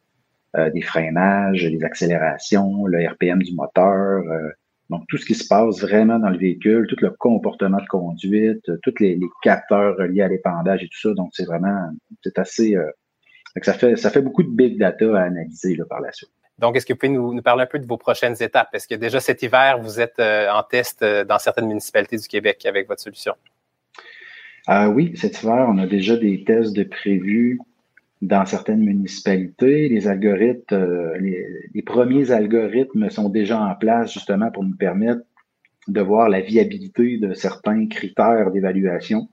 euh, 0.58 0.70
des 0.70 0.82
freinages, 0.82 1.64
des 1.64 1.84
accélérations, 1.84 2.86
le 2.86 3.08
RPM 3.08 3.42
du 3.42 3.54
moteur. 3.54 4.24
Euh, 4.24 4.50
donc, 4.90 5.04
tout 5.08 5.18
ce 5.18 5.26
qui 5.26 5.36
se 5.36 5.48
passe 5.48 5.82
vraiment 5.82 6.20
dans 6.20 6.30
le 6.30 6.38
véhicule, 6.38 6.88
tout 6.88 6.98
le 7.02 7.12
comportement 7.12 7.80
de 7.80 7.88
conduite, 7.88 8.70
tous 8.84 8.94
les, 9.00 9.20
capteurs 9.42 9.96
reliés 9.98 10.22
à 10.22 10.28
l'épandage 10.28 10.84
et 10.84 10.88
tout 10.88 11.00
ça. 11.00 11.14
Donc, 11.14 11.30
c'est 11.34 11.46
vraiment, 11.46 11.90
c'est 12.24 12.38
assez, 12.38 12.76
ça 13.62 13.74
fait, 13.74 13.96
ça 13.96 14.10
fait 14.12 14.22
beaucoup 14.22 14.44
de 14.44 14.50
big 14.50 14.78
data 14.78 15.18
à 15.18 15.24
analyser 15.24 15.76
là, 15.76 15.86
par 15.90 16.02
la 16.02 16.12
suite. 16.12 16.30
Donc, 16.60 16.76
est-ce 16.76 16.86
que 16.86 16.94
vous 16.94 17.00
pouvez 17.00 17.12
nous, 17.12 17.42
parler 17.42 17.64
un 17.64 17.68
peu 17.68 17.80
de 17.80 17.86
vos 17.86 17.98
prochaines 17.98 18.42
étapes? 18.42 18.70
Est-ce 18.74 18.88
que 18.88 18.96
déjà 18.96 19.20
cet 19.20 19.42
hiver, 19.42 19.80
vous 19.80 20.00
êtes 20.00 20.20
euh, 20.20 20.50
en 20.52 20.64
test 20.64 21.02
euh, 21.02 21.26
dans 21.26 21.40
certaines 21.40 21.68
municipalités 21.68 22.18
du 22.18 22.28
Québec 22.28 22.66
avec 22.66 22.88
votre 22.88 23.02
solution? 23.02 23.34
Euh, 24.70 24.86
oui, 24.86 25.14
cet 25.16 25.42
hiver, 25.42 25.66
on 25.68 25.78
a 25.80 25.88
déjà 25.88 26.16
des 26.16 26.44
tests 26.44 26.74
de 26.74 26.84
prévus 26.84 27.60
dans 28.28 28.46
certaines 28.46 28.82
municipalités. 28.84 29.90
Les 29.90 30.08
algorithmes, 30.08 31.14
les, 31.20 31.82
premiers 31.86 32.32
algorithmes 32.32 33.10
sont 33.10 33.30
déjà 33.30 33.60
en 33.60 33.76
place 33.76 34.14
justement 34.14 34.50
pour 34.52 34.64
nous 34.64 34.76
permettre 34.76 35.22
de 35.88 36.02
voir 36.02 36.30
la 36.30 36.40
viabilité 36.40 37.18
de 37.18 37.34
certains 37.34 37.88
critères 37.88 38.52
d'évaluation. 38.52 39.28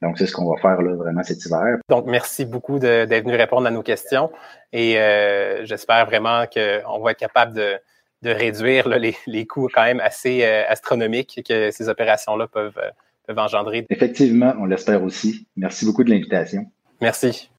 Donc, 0.00 0.18
c'est 0.18 0.26
ce 0.26 0.34
qu'on 0.34 0.52
va 0.52 0.60
faire 0.60 0.82
là, 0.82 0.94
vraiment 0.94 1.22
cet 1.22 1.44
hiver. 1.46 1.78
Donc, 1.88 2.06
merci 2.06 2.44
beaucoup 2.44 2.80
d'être 2.80 3.24
venu 3.24 3.36
répondre 3.36 3.68
à 3.68 3.70
nos 3.70 3.82
questions 3.82 4.32
et 4.72 4.98
euh, 4.98 5.64
j'espère 5.64 6.06
vraiment 6.06 6.44
qu'on 6.52 7.00
va 7.00 7.12
être 7.12 7.18
capable 7.18 7.54
de, 7.54 7.78
réduire 8.24 8.88
les, 8.88 9.46
coûts 9.46 9.68
quand 9.72 9.82
même 9.82 10.00
assez 10.00 10.44
euh, 10.44 10.64
astronomiques 10.68 11.42
que 11.46 11.70
ces 11.70 11.88
opérations-là 11.88 12.46
peuvent, 12.48 12.78
euh, 12.78 12.90
peuvent 13.26 13.38
engendrer. 13.38 13.86
Effectivement, 13.90 14.54
on 14.58 14.64
l'espère 14.64 15.02
aussi. 15.02 15.46
Merci 15.56 15.86
beaucoup 15.86 16.04
de 16.04 16.10
l'invitation. 16.10 16.66
Merci. 17.00 17.51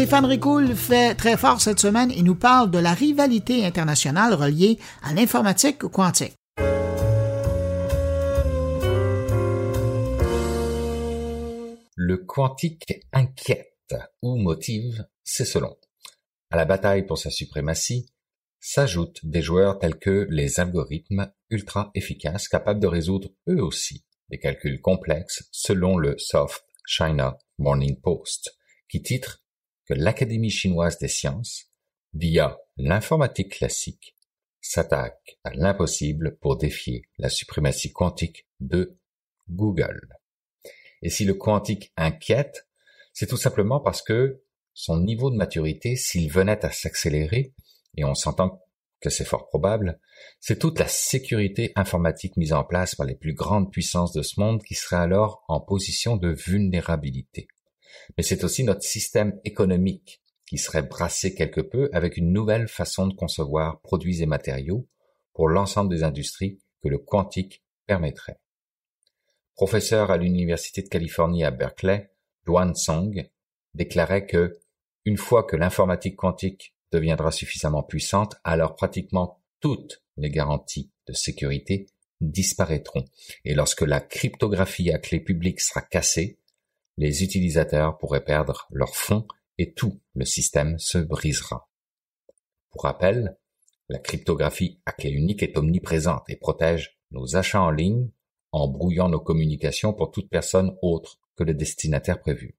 Stéphane 0.00 0.24
Ricoul 0.24 0.74
fait 0.74 1.14
très 1.14 1.36
fort 1.36 1.60
cette 1.60 1.78
semaine 1.78 2.10
et 2.10 2.22
nous 2.22 2.34
parle 2.34 2.70
de 2.70 2.78
la 2.78 2.94
rivalité 2.94 3.66
internationale 3.66 4.34
reliée 4.34 4.78
à 5.02 5.12
l'informatique 5.12 5.78
quantique. 5.78 6.32
Le 11.96 12.16
quantique 12.16 13.06
inquiète 13.12 13.94
ou 14.22 14.36
motive, 14.36 15.06
c'est 15.22 15.44
selon. 15.44 15.76
À 16.50 16.56
la 16.56 16.64
bataille 16.64 17.04
pour 17.04 17.18
sa 17.18 17.30
suprématie 17.30 18.06
s'ajoutent 18.60 19.20
des 19.24 19.42
joueurs 19.42 19.78
tels 19.78 19.98
que 19.98 20.26
les 20.30 20.60
algorithmes 20.60 21.32
ultra 21.48 21.90
efficaces 21.94 22.48
capables 22.48 22.80
de 22.80 22.86
résoudre 22.86 23.30
eux 23.48 23.62
aussi 23.62 24.04
des 24.28 24.38
calculs 24.38 24.80
complexes 24.80 25.48
selon 25.50 25.96
le 25.96 26.16
South 26.18 26.64
China 26.86 27.38
Morning 27.58 28.00
Post, 28.00 28.56
qui 28.88 29.02
titre 29.02 29.42
l'Académie 29.94 30.50
chinoise 30.50 30.98
des 30.98 31.08
sciences, 31.08 31.66
via 32.12 32.58
l'informatique 32.76 33.52
classique, 33.52 34.16
s'attaque 34.60 35.38
à 35.44 35.52
l'impossible 35.54 36.36
pour 36.40 36.56
défier 36.56 37.02
la 37.18 37.28
suprématie 37.28 37.92
quantique 37.92 38.46
de 38.60 38.98
Google. 39.48 40.08
Et 41.02 41.10
si 41.10 41.24
le 41.24 41.34
quantique 41.34 41.92
inquiète, 41.96 42.68
c'est 43.12 43.26
tout 43.26 43.36
simplement 43.36 43.80
parce 43.80 44.02
que 44.02 44.42
son 44.74 45.00
niveau 45.00 45.30
de 45.30 45.36
maturité, 45.36 45.96
s'il 45.96 46.30
venait 46.30 46.64
à 46.64 46.70
s'accélérer, 46.70 47.54
et 47.96 48.04
on 48.04 48.14
s'entend 48.14 48.62
que 49.00 49.10
c'est 49.10 49.24
fort 49.24 49.48
probable, 49.48 49.98
c'est 50.40 50.58
toute 50.58 50.78
la 50.78 50.88
sécurité 50.88 51.72
informatique 51.74 52.36
mise 52.36 52.52
en 52.52 52.64
place 52.64 52.94
par 52.94 53.06
les 53.06 53.14
plus 53.14 53.32
grandes 53.32 53.72
puissances 53.72 54.12
de 54.12 54.22
ce 54.22 54.38
monde 54.38 54.62
qui 54.62 54.74
serait 54.74 54.96
alors 54.96 55.42
en 55.48 55.60
position 55.60 56.16
de 56.16 56.28
vulnérabilité. 56.28 57.48
Mais 58.16 58.22
c'est 58.22 58.44
aussi 58.44 58.62
notre 58.64 58.82
système 58.82 59.40
économique 59.44 60.22
qui 60.46 60.58
serait 60.58 60.82
brassé 60.82 61.34
quelque 61.34 61.60
peu 61.60 61.88
avec 61.92 62.16
une 62.16 62.32
nouvelle 62.32 62.68
façon 62.68 63.06
de 63.06 63.14
concevoir 63.14 63.80
produits 63.80 64.22
et 64.22 64.26
matériaux 64.26 64.86
pour 65.32 65.48
l'ensemble 65.48 65.90
des 65.90 66.02
industries 66.02 66.60
que 66.82 66.88
le 66.88 66.98
quantique 66.98 67.62
permettrait. 67.86 68.40
Professeur 69.54 70.10
à 70.10 70.16
l'Université 70.16 70.82
de 70.82 70.88
Californie 70.88 71.44
à 71.44 71.50
Berkeley, 71.50 72.10
Duan 72.46 72.74
Song 72.74 73.28
déclarait 73.74 74.26
que 74.26 74.58
une 75.04 75.16
fois 75.16 75.44
que 75.44 75.56
l'informatique 75.56 76.16
quantique 76.16 76.74
deviendra 76.92 77.30
suffisamment 77.30 77.82
puissante, 77.82 78.36
alors 78.44 78.76
pratiquement 78.76 79.40
toutes 79.60 80.02
les 80.16 80.30
garanties 80.30 80.90
de 81.06 81.12
sécurité 81.12 81.86
disparaîtront. 82.20 83.04
Et 83.44 83.54
lorsque 83.54 83.82
la 83.82 84.00
cryptographie 84.00 84.90
à 84.90 84.98
clé 84.98 85.20
publique 85.20 85.60
sera 85.60 85.80
cassée, 85.80 86.38
les 86.96 87.22
utilisateurs 87.22 87.98
pourraient 87.98 88.24
perdre 88.24 88.66
leurs 88.70 88.96
fonds 88.96 89.26
et 89.58 89.72
tout 89.72 90.00
le 90.14 90.24
système 90.24 90.78
se 90.78 90.98
brisera. 90.98 91.70
Pour 92.70 92.82
rappel, 92.82 93.36
la 93.88 93.98
cryptographie 93.98 94.80
à 94.86 94.92
clé 94.92 95.10
unique 95.10 95.42
est 95.42 95.56
omniprésente 95.56 96.28
et 96.28 96.36
protège 96.36 96.98
nos 97.10 97.36
achats 97.36 97.62
en 97.62 97.70
ligne 97.70 98.10
en 98.52 98.68
brouillant 98.68 99.08
nos 99.08 99.20
communications 99.20 99.92
pour 99.92 100.10
toute 100.10 100.28
personne 100.28 100.76
autre 100.82 101.20
que 101.36 101.44
le 101.44 101.54
destinataire 101.54 102.20
prévu. 102.20 102.56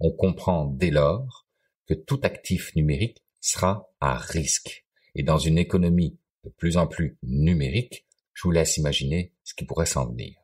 On 0.00 0.10
comprend 0.10 0.66
dès 0.66 0.90
lors 0.90 1.46
que 1.86 1.94
tout 1.94 2.20
actif 2.22 2.74
numérique 2.76 3.22
sera 3.42 3.90
à 4.00 4.16
risque. 4.16 4.86
Et 5.14 5.22
dans 5.22 5.36
une 5.36 5.58
économie 5.58 6.18
de 6.44 6.50
plus 6.50 6.78
en 6.78 6.86
plus 6.86 7.18
numérique, 7.22 8.06
je 8.32 8.44
vous 8.44 8.50
laisse 8.50 8.78
imaginer 8.78 9.34
ce 9.44 9.52
qui 9.52 9.66
pourrait 9.66 9.84
s'en 9.84 10.08
venir. 10.08 10.38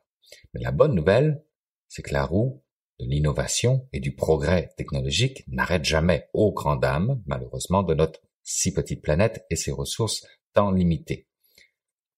Mais 0.53 0.61
la 0.61 0.71
bonne 0.71 0.93
nouvelle, 0.93 1.43
c'est 1.87 2.03
que 2.03 2.13
la 2.13 2.25
roue 2.25 2.61
de 2.99 3.05
l'innovation 3.05 3.87
et 3.93 3.99
du 3.99 4.13
progrès 4.13 4.71
technologique 4.77 5.43
n'arrête 5.47 5.85
jamais 5.85 6.29
aux 6.33 6.51
grandes 6.53 6.81
dames, 6.81 7.23
malheureusement, 7.25 7.81
de 7.81 7.95
notre 7.95 8.21
si 8.43 8.73
petite 8.73 9.01
planète 9.01 9.45
et 9.49 9.55
ses 9.55 9.71
ressources 9.71 10.27
tant 10.53 10.71
limitées. 10.71 11.27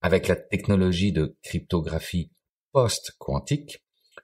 Avec 0.01 0.27
la 0.27 0.35
technologie 0.35 1.11
de 1.11 1.37
cryptographie 1.43 2.31
post-quantique, 2.71 3.83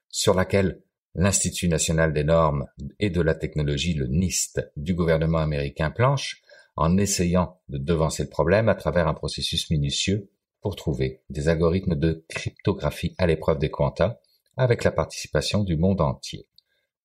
sur 0.09 0.33
laquelle 0.33 0.81
l'Institut 1.13 1.67
national 1.67 2.13
des 2.13 2.23
normes 2.23 2.65
et 2.99 3.09
de 3.09 3.21
la 3.21 3.35
technologie, 3.35 3.93
le 3.93 4.07
NIST, 4.07 4.61
du 4.75 4.93
gouvernement 4.93 5.39
américain 5.39 5.91
planche, 5.91 6.41
en 6.77 6.97
essayant 6.97 7.59
de 7.69 7.79
devancer 7.79 8.23
le 8.23 8.29
problème 8.29 8.69
à 8.69 8.75
travers 8.75 9.07
un 9.07 9.13
processus 9.15 9.69
minutieux 9.71 10.31
pour 10.61 10.75
trouver 10.75 11.23
des 11.29 11.49
algorithmes 11.49 11.95
de 11.95 12.25
cryptographie 12.29 13.15
à 13.17 13.25
l'épreuve 13.25 13.57
des 13.57 13.71
quantas 13.71 14.19
avec 14.55 14.83
la 14.83 14.91
participation 14.91 15.63
du 15.63 15.75
monde 15.75 16.01
entier. 16.01 16.47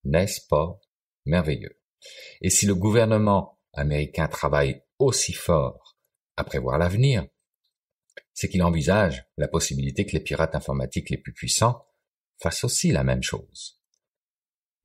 N'est-ce 0.05 0.47
pas 0.47 0.79
merveilleux? 1.25 1.81
Et 2.43 2.51
si 2.51 2.67
le 2.67 2.75
gouvernement 2.75 3.59
américain 3.73 4.29
travaille 4.29 4.83
aussi 4.99 5.33
fort 5.33 5.97
à 6.37 6.45
prévoir 6.45 6.79
l'avenir, 6.79 7.27
c'est 8.35 8.49
qu'il 8.49 8.63
envisage 8.63 9.25
la 9.39 9.49
possibilité 9.49 10.05
que 10.05 10.13
les 10.13 10.23
pirates 10.23 10.55
informatiques 10.55 11.11
les 11.11 11.19
plus 11.19 11.33
puissants 11.33 11.87
fassent 12.43 12.65
aussi 12.65 12.93
la 12.93 13.05
même 13.05 13.23
chose. 13.23 13.81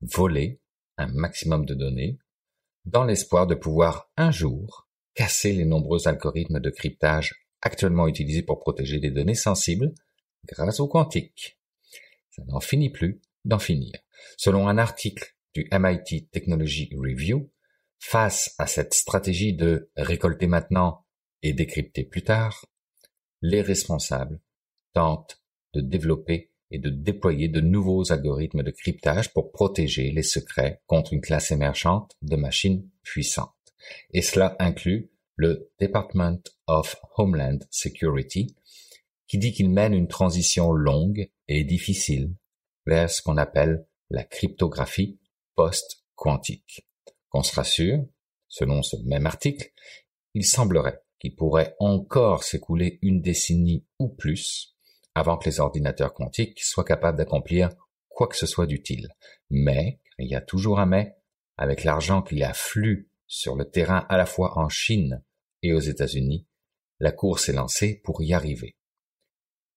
Voler 0.00 0.60
un 0.96 1.08
maximum 1.08 1.66
de 1.66 1.74
données 1.74 2.18
dans 2.88 3.04
l'espoir 3.04 3.46
de 3.46 3.54
pouvoir 3.54 4.10
un 4.16 4.30
jour 4.30 4.88
casser 5.14 5.52
les 5.52 5.66
nombreux 5.66 6.08
algorithmes 6.08 6.58
de 6.58 6.70
cryptage 6.70 7.34
actuellement 7.60 8.08
utilisés 8.08 8.42
pour 8.42 8.60
protéger 8.60 8.98
des 8.98 9.10
données 9.10 9.34
sensibles 9.34 9.92
grâce 10.46 10.80
au 10.80 10.88
quantique. 10.88 11.58
Ça 12.30 12.42
n'en 12.46 12.60
finit 12.60 12.90
plus 12.90 13.20
d'en 13.44 13.58
finir. 13.58 13.92
Selon 14.38 14.68
un 14.68 14.78
article 14.78 15.36
du 15.54 15.68
MIT 15.70 16.28
Technology 16.30 16.88
Review, 16.96 17.50
face 17.98 18.54
à 18.58 18.66
cette 18.66 18.94
stratégie 18.94 19.54
de 19.54 19.90
récolter 19.96 20.46
maintenant 20.46 21.04
et 21.42 21.52
décrypter 21.52 22.04
plus 22.04 22.22
tard, 22.22 22.64
les 23.42 23.60
responsables 23.60 24.40
tentent 24.94 25.42
de 25.74 25.82
développer 25.82 26.47
et 26.70 26.78
de 26.78 26.90
déployer 26.90 27.48
de 27.48 27.60
nouveaux 27.60 28.12
algorithmes 28.12 28.62
de 28.62 28.70
cryptage 28.70 29.32
pour 29.32 29.52
protéger 29.52 30.10
les 30.10 30.22
secrets 30.22 30.80
contre 30.86 31.12
une 31.12 31.20
classe 31.20 31.50
émergente 31.50 32.12
de 32.22 32.36
machines 32.36 32.88
puissantes. 33.02 33.52
Et 34.12 34.22
cela 34.22 34.56
inclut 34.58 35.10
le 35.36 35.70
Department 35.80 36.42
of 36.66 36.96
Homeland 37.16 37.58
Security, 37.70 38.54
qui 39.26 39.38
dit 39.38 39.52
qu'il 39.52 39.70
mène 39.70 39.94
une 39.94 40.08
transition 40.08 40.72
longue 40.72 41.30
et 41.46 41.64
difficile 41.64 42.34
vers 42.86 43.10
ce 43.10 43.22
qu'on 43.22 43.36
appelle 43.36 43.86
la 44.10 44.24
cryptographie 44.24 45.18
post-quantique. 45.54 46.86
Qu'on 47.28 47.42
se 47.42 47.54
rassure, 47.54 48.04
selon 48.48 48.82
ce 48.82 48.96
même 49.04 49.26
article, 49.26 49.70
il 50.34 50.44
semblerait 50.44 51.02
qu'il 51.18 51.34
pourrait 51.34 51.76
encore 51.78 52.42
s'écouler 52.42 52.98
une 53.02 53.20
décennie 53.20 53.84
ou 53.98 54.08
plus 54.08 54.77
avant 55.18 55.36
que 55.36 55.48
les 55.48 55.60
ordinateurs 55.60 56.14
quantiques 56.14 56.62
soient 56.62 56.84
capables 56.84 57.18
d'accomplir 57.18 57.70
quoi 58.08 58.28
que 58.28 58.36
ce 58.36 58.46
soit 58.46 58.66
d'utile. 58.66 59.08
Mais, 59.50 60.00
il 60.18 60.28
y 60.28 60.34
a 60.34 60.40
toujours 60.40 60.80
un 60.80 60.86
mais, 60.86 61.16
avec 61.56 61.84
l'argent 61.84 62.22
qui 62.22 62.42
afflue 62.42 63.10
sur 63.26 63.56
le 63.56 63.68
terrain 63.68 64.06
à 64.08 64.16
la 64.16 64.26
fois 64.26 64.58
en 64.58 64.68
Chine 64.68 65.22
et 65.62 65.72
aux 65.72 65.80
États-Unis, 65.80 66.46
la 67.00 67.12
course 67.12 67.48
est 67.48 67.52
lancée 67.52 68.00
pour 68.04 68.22
y 68.22 68.32
arriver. 68.32 68.76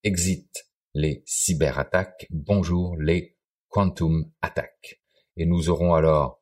Exit 0.04 0.68
les 0.94 1.24
cyberattaques, 1.26 2.28
bonjour 2.30 2.98
les 2.98 3.38
quantum 3.70 4.32
attaques. 4.42 5.02
Et 5.38 5.46
nous 5.46 5.70
aurons 5.70 5.94
alors 5.94 6.42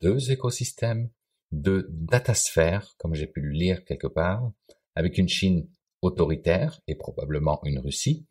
deux 0.00 0.30
écosystèmes, 0.30 1.10
deux 1.52 1.86
datasphères, 1.90 2.94
comme 2.98 3.14
j'ai 3.14 3.26
pu 3.26 3.40
le 3.40 3.50
lire 3.50 3.84
quelque 3.84 4.06
part, 4.06 4.50
avec 4.94 5.18
une 5.18 5.28
Chine 5.28 5.68
autoritaire 6.02 6.80
et 6.86 6.94
probablement 6.94 7.60
une 7.64 7.78
Russie, 7.78 8.26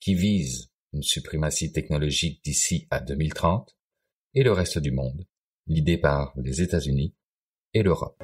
qui 0.00 0.14
vise 0.14 0.70
une 0.92 1.02
suprématie 1.02 1.72
technologique 1.72 2.42
d'ici 2.44 2.86
à 2.90 3.00
2030, 3.00 3.76
et 4.34 4.42
le 4.42 4.52
reste 4.52 4.78
du 4.78 4.90
monde, 4.90 5.26
l'idée 5.66 5.98
par 5.98 6.32
les 6.36 6.62
États-Unis 6.62 7.14
et 7.74 7.82
l'Europe. 7.82 8.22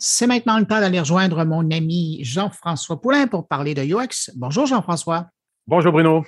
C'est 0.00 0.28
maintenant 0.28 0.58
le 0.58 0.66
temps 0.66 0.80
d'aller 0.80 1.00
rejoindre 1.00 1.44
mon 1.44 1.70
ami 1.72 2.20
Jean-François 2.22 3.00
Poulain 3.00 3.26
pour 3.26 3.48
parler 3.48 3.74
de 3.74 3.82
UX. 3.82 4.30
Bonjour 4.36 4.66
Jean-François. 4.66 5.28
Bonjour 5.66 5.92
Bruno. 5.92 6.24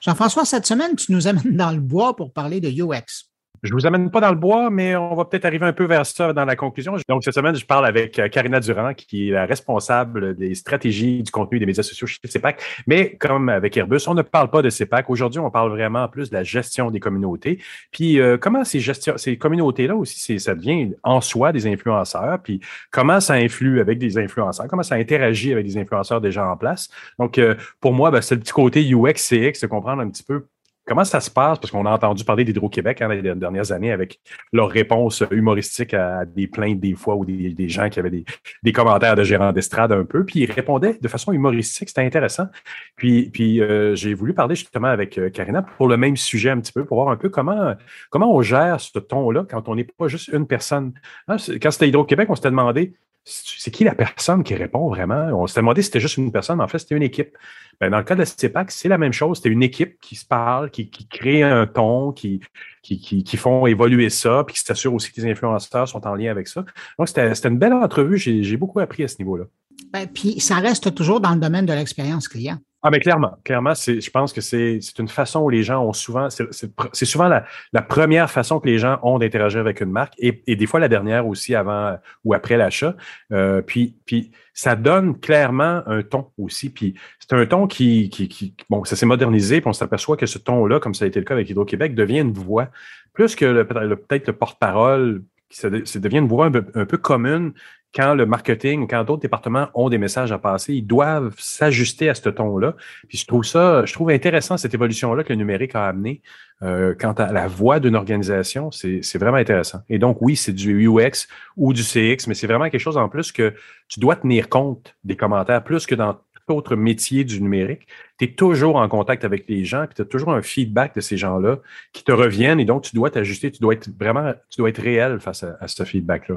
Jean-François, 0.00 0.44
cette 0.44 0.66
semaine, 0.66 0.96
tu 0.96 1.12
nous 1.12 1.26
amènes 1.26 1.56
dans 1.56 1.72
le 1.72 1.80
bois 1.80 2.16
pour 2.16 2.32
parler 2.32 2.60
de 2.60 2.70
UX. 2.70 3.29
Je 3.62 3.74
vous 3.74 3.84
amène 3.84 4.10
pas 4.10 4.20
dans 4.20 4.30
le 4.30 4.36
bois, 4.36 4.70
mais 4.70 4.96
on 4.96 5.14
va 5.14 5.26
peut-être 5.26 5.44
arriver 5.44 5.66
un 5.66 5.74
peu 5.74 5.84
vers 5.84 6.06
ça 6.06 6.32
dans 6.32 6.46
la 6.46 6.56
conclusion. 6.56 6.96
Donc, 7.08 7.24
cette 7.24 7.34
semaine, 7.34 7.54
je 7.54 7.66
parle 7.66 7.84
avec 7.84 8.18
euh, 8.18 8.28
Karina 8.28 8.58
Durand, 8.58 8.94
qui 8.94 9.28
est 9.28 9.32
la 9.32 9.44
responsable 9.44 10.34
des 10.34 10.54
stratégies 10.54 11.22
du 11.22 11.30
contenu 11.30 11.58
des 11.58 11.66
médias 11.66 11.82
sociaux 11.82 12.06
chez 12.06 12.18
CEPAC. 12.24 12.62
Mais 12.86 13.16
comme 13.16 13.50
avec 13.50 13.76
Airbus, 13.76 14.00
on 14.06 14.14
ne 14.14 14.22
parle 14.22 14.48
pas 14.48 14.62
de 14.62 14.70
CEPAC. 14.70 15.10
Aujourd'hui, 15.10 15.40
on 15.40 15.50
parle 15.50 15.70
vraiment 15.70 16.08
plus 16.08 16.30
de 16.30 16.36
la 16.36 16.42
gestion 16.42 16.90
des 16.90 17.00
communautés. 17.00 17.58
Puis, 17.92 18.18
euh, 18.18 18.38
comment 18.38 18.64
ces, 18.64 18.80
gestion, 18.80 19.18
ces 19.18 19.36
communautés-là 19.36 19.94
aussi, 19.94 20.40
ça 20.40 20.54
devient 20.54 20.92
en 21.02 21.20
soi 21.20 21.52
des 21.52 21.66
influenceurs. 21.66 22.38
Puis, 22.42 22.60
comment 22.90 23.20
ça 23.20 23.34
influe 23.34 23.80
avec 23.80 23.98
des 23.98 24.16
influenceurs? 24.16 24.68
Comment 24.68 24.82
ça 24.82 24.94
interagit 24.94 25.52
avec 25.52 25.66
des 25.66 25.76
influenceurs 25.76 26.22
déjà 26.22 26.46
en 26.46 26.56
place? 26.56 26.88
Donc, 27.18 27.36
euh, 27.36 27.56
pour 27.80 27.92
moi, 27.92 28.10
ben, 28.10 28.22
c'est 28.22 28.36
le 28.36 28.40
petit 28.40 28.52
côté 28.52 28.80
UX, 28.90 29.16
CX, 29.16 29.60
de 29.60 29.66
comprendre 29.66 30.00
un 30.00 30.08
petit 30.08 30.22
peu 30.22 30.46
Comment 30.90 31.04
ça 31.04 31.20
se 31.20 31.30
passe? 31.30 31.56
Parce 31.60 31.70
qu'on 31.70 31.86
a 31.86 31.90
entendu 31.92 32.24
parler 32.24 32.42
d'Hydro-Québec 32.42 33.00
hein, 33.00 33.06
les 33.14 33.22
dernières 33.22 33.70
années 33.70 33.92
avec 33.92 34.18
leurs 34.52 34.68
réponses 34.68 35.22
humoristiques 35.30 35.94
à 35.94 36.24
des 36.24 36.48
plaintes 36.48 36.80
des 36.80 36.94
fois 36.94 37.14
ou 37.14 37.24
des, 37.24 37.68
gens 37.68 37.88
qui 37.88 38.00
avaient 38.00 38.10
des, 38.10 38.72
commentaires 38.72 39.14
de 39.14 39.22
gérants 39.22 39.52
d'estrade 39.52 39.92
un 39.92 40.04
peu. 40.04 40.24
Puis 40.24 40.40
ils 40.40 40.50
répondaient 40.50 40.98
de 41.00 41.06
façon 41.06 41.30
humoristique. 41.30 41.90
C'était 41.90 42.00
intéressant. 42.00 42.48
Puis, 42.96 43.60
euh, 43.60 43.94
j'ai 43.94 44.14
voulu 44.14 44.34
parler 44.34 44.56
justement 44.56 44.88
avec 44.88 45.16
euh, 45.16 45.30
Karina 45.30 45.62
pour 45.62 45.86
le 45.86 45.96
même 45.96 46.16
sujet 46.16 46.50
un 46.50 46.58
petit 46.58 46.72
peu, 46.72 46.84
pour 46.84 47.00
voir 47.00 47.12
un 47.12 47.16
peu 47.16 47.28
comment, 47.28 47.76
comment 48.10 48.34
on 48.34 48.42
gère 48.42 48.80
ce 48.80 48.98
ton-là 48.98 49.46
quand 49.48 49.68
on 49.68 49.76
n'est 49.76 49.84
pas 49.84 50.08
juste 50.08 50.26
une 50.32 50.48
personne. 50.48 50.92
Hein, 51.28 51.36
quand 51.62 51.70
c'était 51.70 51.86
Hydro-Québec, 51.86 52.28
on 52.30 52.34
s'était 52.34 52.50
demandé 52.50 52.94
c'est 53.24 53.70
qui 53.70 53.84
la 53.84 53.94
personne 53.94 54.42
qui 54.42 54.54
répond 54.54 54.88
vraiment? 54.88 55.28
On 55.32 55.46
s'était 55.46 55.60
demandé 55.60 55.82
si 55.82 55.86
c'était 55.86 56.00
juste 56.00 56.16
une 56.16 56.32
personne, 56.32 56.58
mais 56.58 56.64
en 56.64 56.68
fait, 56.68 56.78
c'était 56.78 56.94
une 56.94 57.02
équipe. 57.02 57.36
Ben, 57.80 57.90
dans 57.90 57.98
le 57.98 58.04
cas 58.04 58.14
de 58.14 58.20
la 58.20 58.26
CEPAC, 58.26 58.70
c'est 58.70 58.88
la 58.88 58.98
même 58.98 59.12
chose. 59.12 59.38
C'était 59.38 59.50
une 59.50 59.62
équipe 59.62 59.98
qui 60.00 60.16
se 60.16 60.24
parle, 60.24 60.70
qui, 60.70 60.90
crée 60.90 61.42
un 61.42 61.66
ton, 61.66 62.12
qui, 62.12 62.40
qui, 62.82 63.36
font 63.36 63.66
évoluer 63.66 64.10
ça, 64.10 64.44
puis 64.46 64.54
qui 64.54 64.60
s'assure 64.60 64.94
aussi 64.94 65.12
que 65.12 65.20
les 65.20 65.30
influenceurs 65.30 65.88
sont 65.88 66.06
en 66.06 66.14
lien 66.14 66.30
avec 66.30 66.48
ça. 66.48 66.64
Donc, 66.98 67.08
c'était 67.08 67.48
une 67.48 67.58
belle 67.58 67.72
entrevue. 67.72 68.18
J'ai 68.18 68.56
beaucoup 68.56 68.80
appris 68.80 69.04
à 69.04 69.08
ce 69.08 69.16
niveau-là. 69.18 69.44
Ben, 69.92 70.06
puis 70.06 70.40
ça 70.40 70.56
reste 70.56 70.94
toujours 70.94 71.20
dans 71.20 71.34
le 71.34 71.40
domaine 71.40 71.66
de 71.66 71.72
l'expérience 71.72 72.28
client. 72.28 72.58
Ah, 72.82 72.90
mais 72.90 73.00
clairement, 73.00 73.36
clairement, 73.44 73.74
je 73.74 74.10
pense 74.10 74.32
que 74.32 74.40
c'est 74.40 74.80
une 74.98 75.08
façon 75.08 75.40
où 75.40 75.50
les 75.50 75.62
gens 75.62 75.84
ont 75.84 75.92
souvent, 75.92 76.28
c'est 76.30 77.04
souvent 77.04 77.28
la, 77.28 77.44
la, 77.74 77.82
première 77.82 78.30
façon 78.30 78.58
que 78.58 78.66
les 78.66 78.78
gens 78.78 78.98
ont 79.02 79.18
d'interagir 79.18 79.60
avec 79.60 79.82
une 79.82 79.90
marque 79.90 80.14
et, 80.18 80.42
et, 80.46 80.56
des 80.56 80.66
fois 80.66 80.80
la 80.80 80.88
dernière 80.88 81.26
aussi 81.26 81.54
avant 81.54 81.98
ou 82.24 82.32
après 82.32 82.56
l'achat. 82.56 82.96
Euh, 83.32 83.60
puis, 83.60 83.96
puis 84.06 84.30
ça 84.54 84.76
donne 84.76 85.20
clairement 85.20 85.82
un 85.86 86.02
ton 86.02 86.30
aussi. 86.38 86.70
Puis 86.70 86.94
c'est 87.18 87.34
un 87.34 87.44
ton 87.44 87.66
qui, 87.66 88.08
qui, 88.08 88.28
qui 88.28 88.54
bon, 88.70 88.82
ça 88.84 88.96
s'est 88.96 89.06
modernisé, 89.06 89.60
puis 89.60 89.68
on 89.68 89.74
s'aperçoit 89.74 90.16
que 90.16 90.26
ce 90.26 90.38
ton-là, 90.38 90.80
comme 90.80 90.94
ça 90.94 91.04
a 91.04 91.08
été 91.08 91.18
le 91.18 91.26
cas 91.26 91.34
avec 91.34 91.50
Hydro-Québec, 91.50 91.94
devient 91.94 92.20
une 92.20 92.32
voix 92.32 92.68
plus 93.12 93.36
que 93.36 93.62
peut-être 93.62 94.26
le 94.26 94.32
porte-parole 94.32 95.22
ça, 95.50 95.68
devient 95.68 96.18
une 96.18 96.28
voix 96.28 96.46
un 96.46 96.84
peu 96.84 96.96
commune 96.96 97.52
quand 97.94 98.14
le 98.14 98.26
marketing, 98.26 98.86
quand 98.88 99.04
d'autres 99.04 99.22
départements 99.22 99.68
ont 99.74 99.88
des 99.88 99.98
messages 99.98 100.30
à 100.32 100.38
passer, 100.38 100.74
ils 100.74 100.86
doivent 100.86 101.34
s'ajuster 101.38 102.08
à 102.08 102.14
ce 102.14 102.28
ton-là. 102.28 102.74
Puis 103.08 103.18
je 103.18 103.26
trouve 103.26 103.44
ça, 103.44 103.84
je 103.84 103.92
trouve 103.92 104.10
intéressant 104.10 104.56
cette 104.56 104.74
évolution-là 104.74 105.24
que 105.24 105.32
le 105.32 105.36
numérique 105.36 105.74
a 105.74 105.86
amené 105.86 106.22
euh, 106.62 106.94
quant 106.98 107.12
à 107.12 107.32
la 107.32 107.48
voix 107.48 107.80
d'une 107.80 107.96
organisation. 107.96 108.70
C'est 108.70 109.18
vraiment 109.18 109.38
intéressant. 109.38 109.80
Et 109.88 109.98
donc, 109.98 110.18
oui, 110.20 110.36
c'est 110.36 110.52
du 110.52 110.86
UX 110.86 111.26
ou 111.56 111.72
du 111.72 111.82
CX, 111.82 112.28
mais 112.28 112.34
c'est 112.34 112.46
vraiment 112.46 112.68
quelque 112.70 112.80
chose 112.80 112.96
en 112.96 113.08
plus 113.08 113.32
que 113.32 113.54
tu 113.88 113.98
dois 113.98 114.16
tenir 114.16 114.48
compte 114.48 114.94
des 115.02 115.16
commentaires 115.16 115.64
plus 115.64 115.86
que 115.86 115.94
dans 115.94 116.18
autre 116.50 116.76
métier 116.76 117.24
du 117.24 117.40
numérique 117.40 117.86
tu 118.20 118.26
es 118.26 118.34
toujours 118.34 118.76
en 118.76 118.86
contact 118.88 119.24
avec 119.24 119.48
les 119.48 119.64
gens, 119.64 119.86
puis 119.86 119.94
tu 119.96 120.02
as 120.02 120.04
toujours 120.04 120.32
un 120.32 120.42
feedback 120.42 120.94
de 120.94 121.00
ces 121.00 121.16
gens-là 121.16 121.58
qui 121.94 122.04
te 122.04 122.12
reviennent 122.12 122.60
et 122.60 122.66
donc 122.66 122.82
tu 122.82 122.94
dois 122.94 123.10
t'ajuster, 123.10 123.50
tu 123.50 123.60
dois 123.60 123.72
être 123.72 123.88
vraiment, 123.98 124.34
tu 124.50 124.58
dois 124.58 124.68
être 124.68 124.82
réel 124.82 125.20
face 125.20 125.42
à, 125.42 125.68
ce 125.68 125.84
feedback-là. 125.84 126.36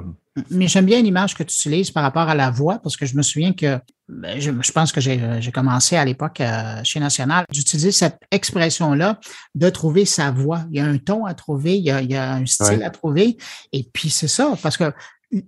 Mais 0.50 0.68
j'aime 0.68 0.86
bien 0.86 1.02
l'image 1.02 1.36
que 1.36 1.44
tu 1.44 1.54
utilises 1.54 1.92
par 1.92 2.04
rapport 2.04 2.30
à 2.30 2.36
la 2.36 2.52
voix 2.52 2.80
parce 2.82 2.96
que 2.96 3.06
je 3.06 3.18
me 3.18 3.22
souviens 3.22 3.52
que 3.52 3.80
ben, 4.08 4.40
je, 4.40 4.72
pense 4.72 4.92
que 4.92 5.02
j'ai 5.02 5.52
commencé 5.54 5.96
à 5.96 6.06
l'époque 6.06 6.40
euh, 6.42 6.82
chez 6.84 7.00
National 7.00 7.46
d'utiliser 7.52 7.92
cette 7.92 8.20
expression-là 8.32 9.20
de 9.56 9.70
trouver 9.70 10.06
sa 10.06 10.32
voix. 10.32 10.62
Il 10.72 10.78
y 10.78 10.80
a 10.80 10.86
un 10.86 10.98
ton 10.98 11.26
à 11.26 11.34
trouver, 11.34 11.78
il 11.78 11.84
y 11.84 12.16
a, 12.16 12.34
un 12.34 12.46
style 12.46 12.84
à 12.84 12.90
trouver. 12.90 13.38
Et 13.72 13.88
puis 13.92 14.10
c'est 14.10 14.28
ça, 14.28 14.56
parce 14.62 14.78
que 14.78 14.92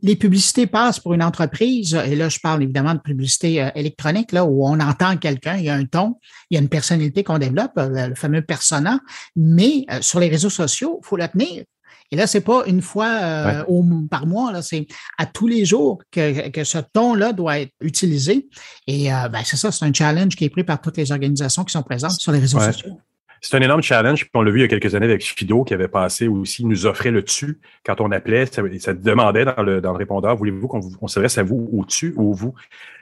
les 0.02 0.16
publicités 0.16 0.68
passent 0.68 1.00
pour 1.00 1.14
une 1.14 1.24
entreprise, 1.24 1.94
et 1.94 2.16
là, 2.16 2.30
je 2.30 2.40
parle 2.40 2.64
évidemment 2.64 2.94
de 2.94 3.00
publicité 3.00 3.62
euh, 3.62 3.70
électronique, 3.76 4.32
là, 4.32 4.46
où 4.46 4.66
on 4.66 4.80
entend 4.80 5.18
quelqu'un, 5.18 5.58
il 5.58 5.66
y 5.66 5.70
a 5.70 5.76
un 5.76 5.86
ton, 5.86 6.16
il 6.50 6.56
y 6.56 6.58
a 6.58 6.62
une 6.62 6.70
personnalité 6.70 7.24
qu'on 7.24 7.38
développe, 7.38 7.72
euh, 7.78 8.08
le 8.08 8.16
fameux 8.16 8.42
persona, 8.42 9.00
mais 9.36 9.86
euh, 9.92 10.02
sur 10.02 10.20
les 10.20 10.28
réseaux 10.28 10.50
sociaux, 10.50 11.00
il 11.04 11.08
faut 11.08 11.18
le 11.18 11.28
tenir. 11.28 11.64
Et 12.12 12.16
là, 12.16 12.28
c'est 12.28 12.42
pas 12.42 12.64
une 12.68 12.84
fois 12.84 13.66
par 14.12 14.28
mois, 14.28 14.52
là, 14.52 14.62
c'est 14.62 14.86
à 15.18 15.26
tous 15.26 15.48
les 15.48 15.66
jours 15.66 16.04
que, 16.12 16.50
que 16.50 16.64
ce 16.64 16.78
ton-là 16.94 17.34
doit 17.34 17.60
être 17.60 17.74
utilisé. 17.82 18.48
Et 18.86 19.06
ben, 19.10 19.42
c'est 19.44 19.58
ça, 19.58 19.72
c'est 19.72 19.86
un 19.86 19.92
challenge 19.92 20.36
qui 20.36 20.46
est 20.46 20.50
pris 20.52 20.64
par 20.64 20.80
toutes 20.80 20.98
les 20.98 21.12
organisations 21.12 21.64
qui 21.64 21.72
sont 21.72 21.82
présentes 21.82 22.22
sur 22.22 22.32
les 22.32 22.38
réseaux 22.38 22.60
sociaux. 22.60 23.00
C'est 23.48 23.58
un 23.58 23.62
énorme 23.62 23.84
challenge. 23.84 24.22
Puis 24.22 24.32
on 24.34 24.42
l'a 24.42 24.50
vu 24.50 24.58
il 24.58 24.62
y 24.64 24.66
a 24.66 24.68
quelques 24.68 24.96
années 24.96 25.06
avec 25.06 25.24
Fido 25.24 25.64
qui 25.64 25.76
avait 25.76 25.88
passé 25.88 26.28
aussi, 26.28 26.66
nous 26.66 26.88
offrait 26.88 27.12
le 27.12 27.22
dessus 27.22 27.60
quand 27.86 28.02
on 28.02 28.12
appelait. 28.12 28.48
Ça, 28.48 28.64
ça 28.80 28.94
demandait 28.96 29.46
dans 29.46 29.62
le, 29.62 29.82
dans 29.82 29.92
le 29.92 29.98
répondeur, 29.98 30.36
voulez-vous 30.36 30.68
qu'on 30.68 31.08
s'adresse 31.08 31.38
à 31.38 31.44
vous 31.44 31.70
au-dessus 31.72 32.16
ou 32.18 32.34
vous? 32.34 32.56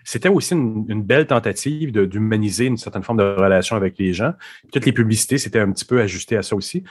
C'était 0.03 0.27
aussi 0.27 0.53
une, 0.53 1.01
belle 1.01 1.27
tentative 1.27 1.93
d'humaniser 1.93 2.65
une 2.65 2.75
certaine 2.75 3.03
forme 3.03 3.19
de 3.19 3.23
relation 3.23 3.77
avec 3.77 3.97
les 3.97 4.11
gens. 4.11 4.33
toutes 4.73 4.85
les 4.85 4.91
publicités, 4.91 5.37
c'était 5.37 5.59
un 5.59 5.71
petit 5.71 5.85
peu 5.85 6.01
ajusté 6.01 6.35
à 6.35 6.43
ça 6.43 6.57
aussi. 6.57 6.83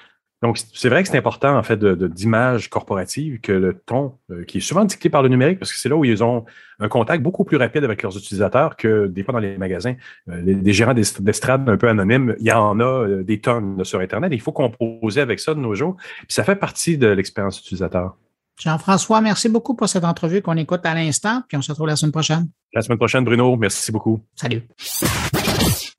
Donc, 0.43 0.59
c'est 0.59 0.88
vrai 0.88 1.03
que 1.05 1.09
c'est 1.09 1.16
important, 1.16 1.57
en 1.57 1.62
fait, 1.62 1.82
d'image 1.84 2.64
de, 2.64 2.68
corporative 2.68 3.40
que 3.40 3.53
le 3.53 3.74
ton, 3.74 4.14
euh, 4.30 4.45
qui 4.45 4.59
est 4.59 4.61
souvent 4.61 4.84
dicté 4.84 5.09
par 5.09 5.22
le 5.22 5.28
numérique, 5.28 5.61
parce 5.61 5.72
que 5.72 5.78
c'est 5.78 5.88
là 5.88 5.95
où 5.95 6.05
ils 6.05 6.24
ont 6.24 6.45
un 6.80 6.88
contact 6.88 7.22
beaucoup 7.22 7.45
plus 7.45 7.57
rapide 7.57 7.84
avec 7.84 8.03
leurs 8.03 8.16
utilisateurs 8.16 8.76
que 8.76 9.07
des 9.07 9.22
fois 9.22 9.32
dans 9.32 9.38
les 9.38 9.57
magasins. 9.57 9.95
Euh, 10.28 10.43
les, 10.43 10.57
des 10.57 10.72
gérants 10.72 10.95
d'estrade 10.95 11.68
un 11.68 11.76
peu 11.76 11.88
anonymes, 11.88 12.34
il 12.40 12.47
y 12.47 12.53
en 12.53 12.80
a 12.80 12.84
euh, 12.84 13.22
des 13.22 13.40
tonnes 13.40 13.84
sur 13.84 14.01
Internet. 14.01 14.32
il 14.34 14.40
faut 14.40 14.53
composer 14.53 15.20
avec 15.20 15.38
ça 15.38 15.55
de 15.55 15.61
nos 15.61 15.74
jours. 15.74 15.97
Puis 16.18 16.26
ça 16.30 16.43
fait 16.43 16.57
partie 16.57 16.99
de 16.99 17.07
l'expérience 17.07 17.61
utilisateur. 17.61 18.16
Jean-François, 18.59 19.20
merci 19.20 19.49
beaucoup 19.49 19.74
pour 19.74 19.88
cette 19.88 20.05
entrevue 20.05 20.43
qu'on 20.43 20.57
écoute 20.57 20.84
à 20.84 20.95
l'instant, 20.95 21.43
puis 21.49 21.57
on 21.57 21.62
se 21.62 21.70
retrouve 21.70 21.86
la 21.86 21.97
semaine 21.97 22.12
prochaine. 22.12 22.49
La 22.74 22.82
semaine 22.82 22.99
prochaine, 22.99 23.24
Bruno. 23.24 23.57
Merci 23.57 23.93
beaucoup. 23.93 24.20
Salut. 24.34 24.62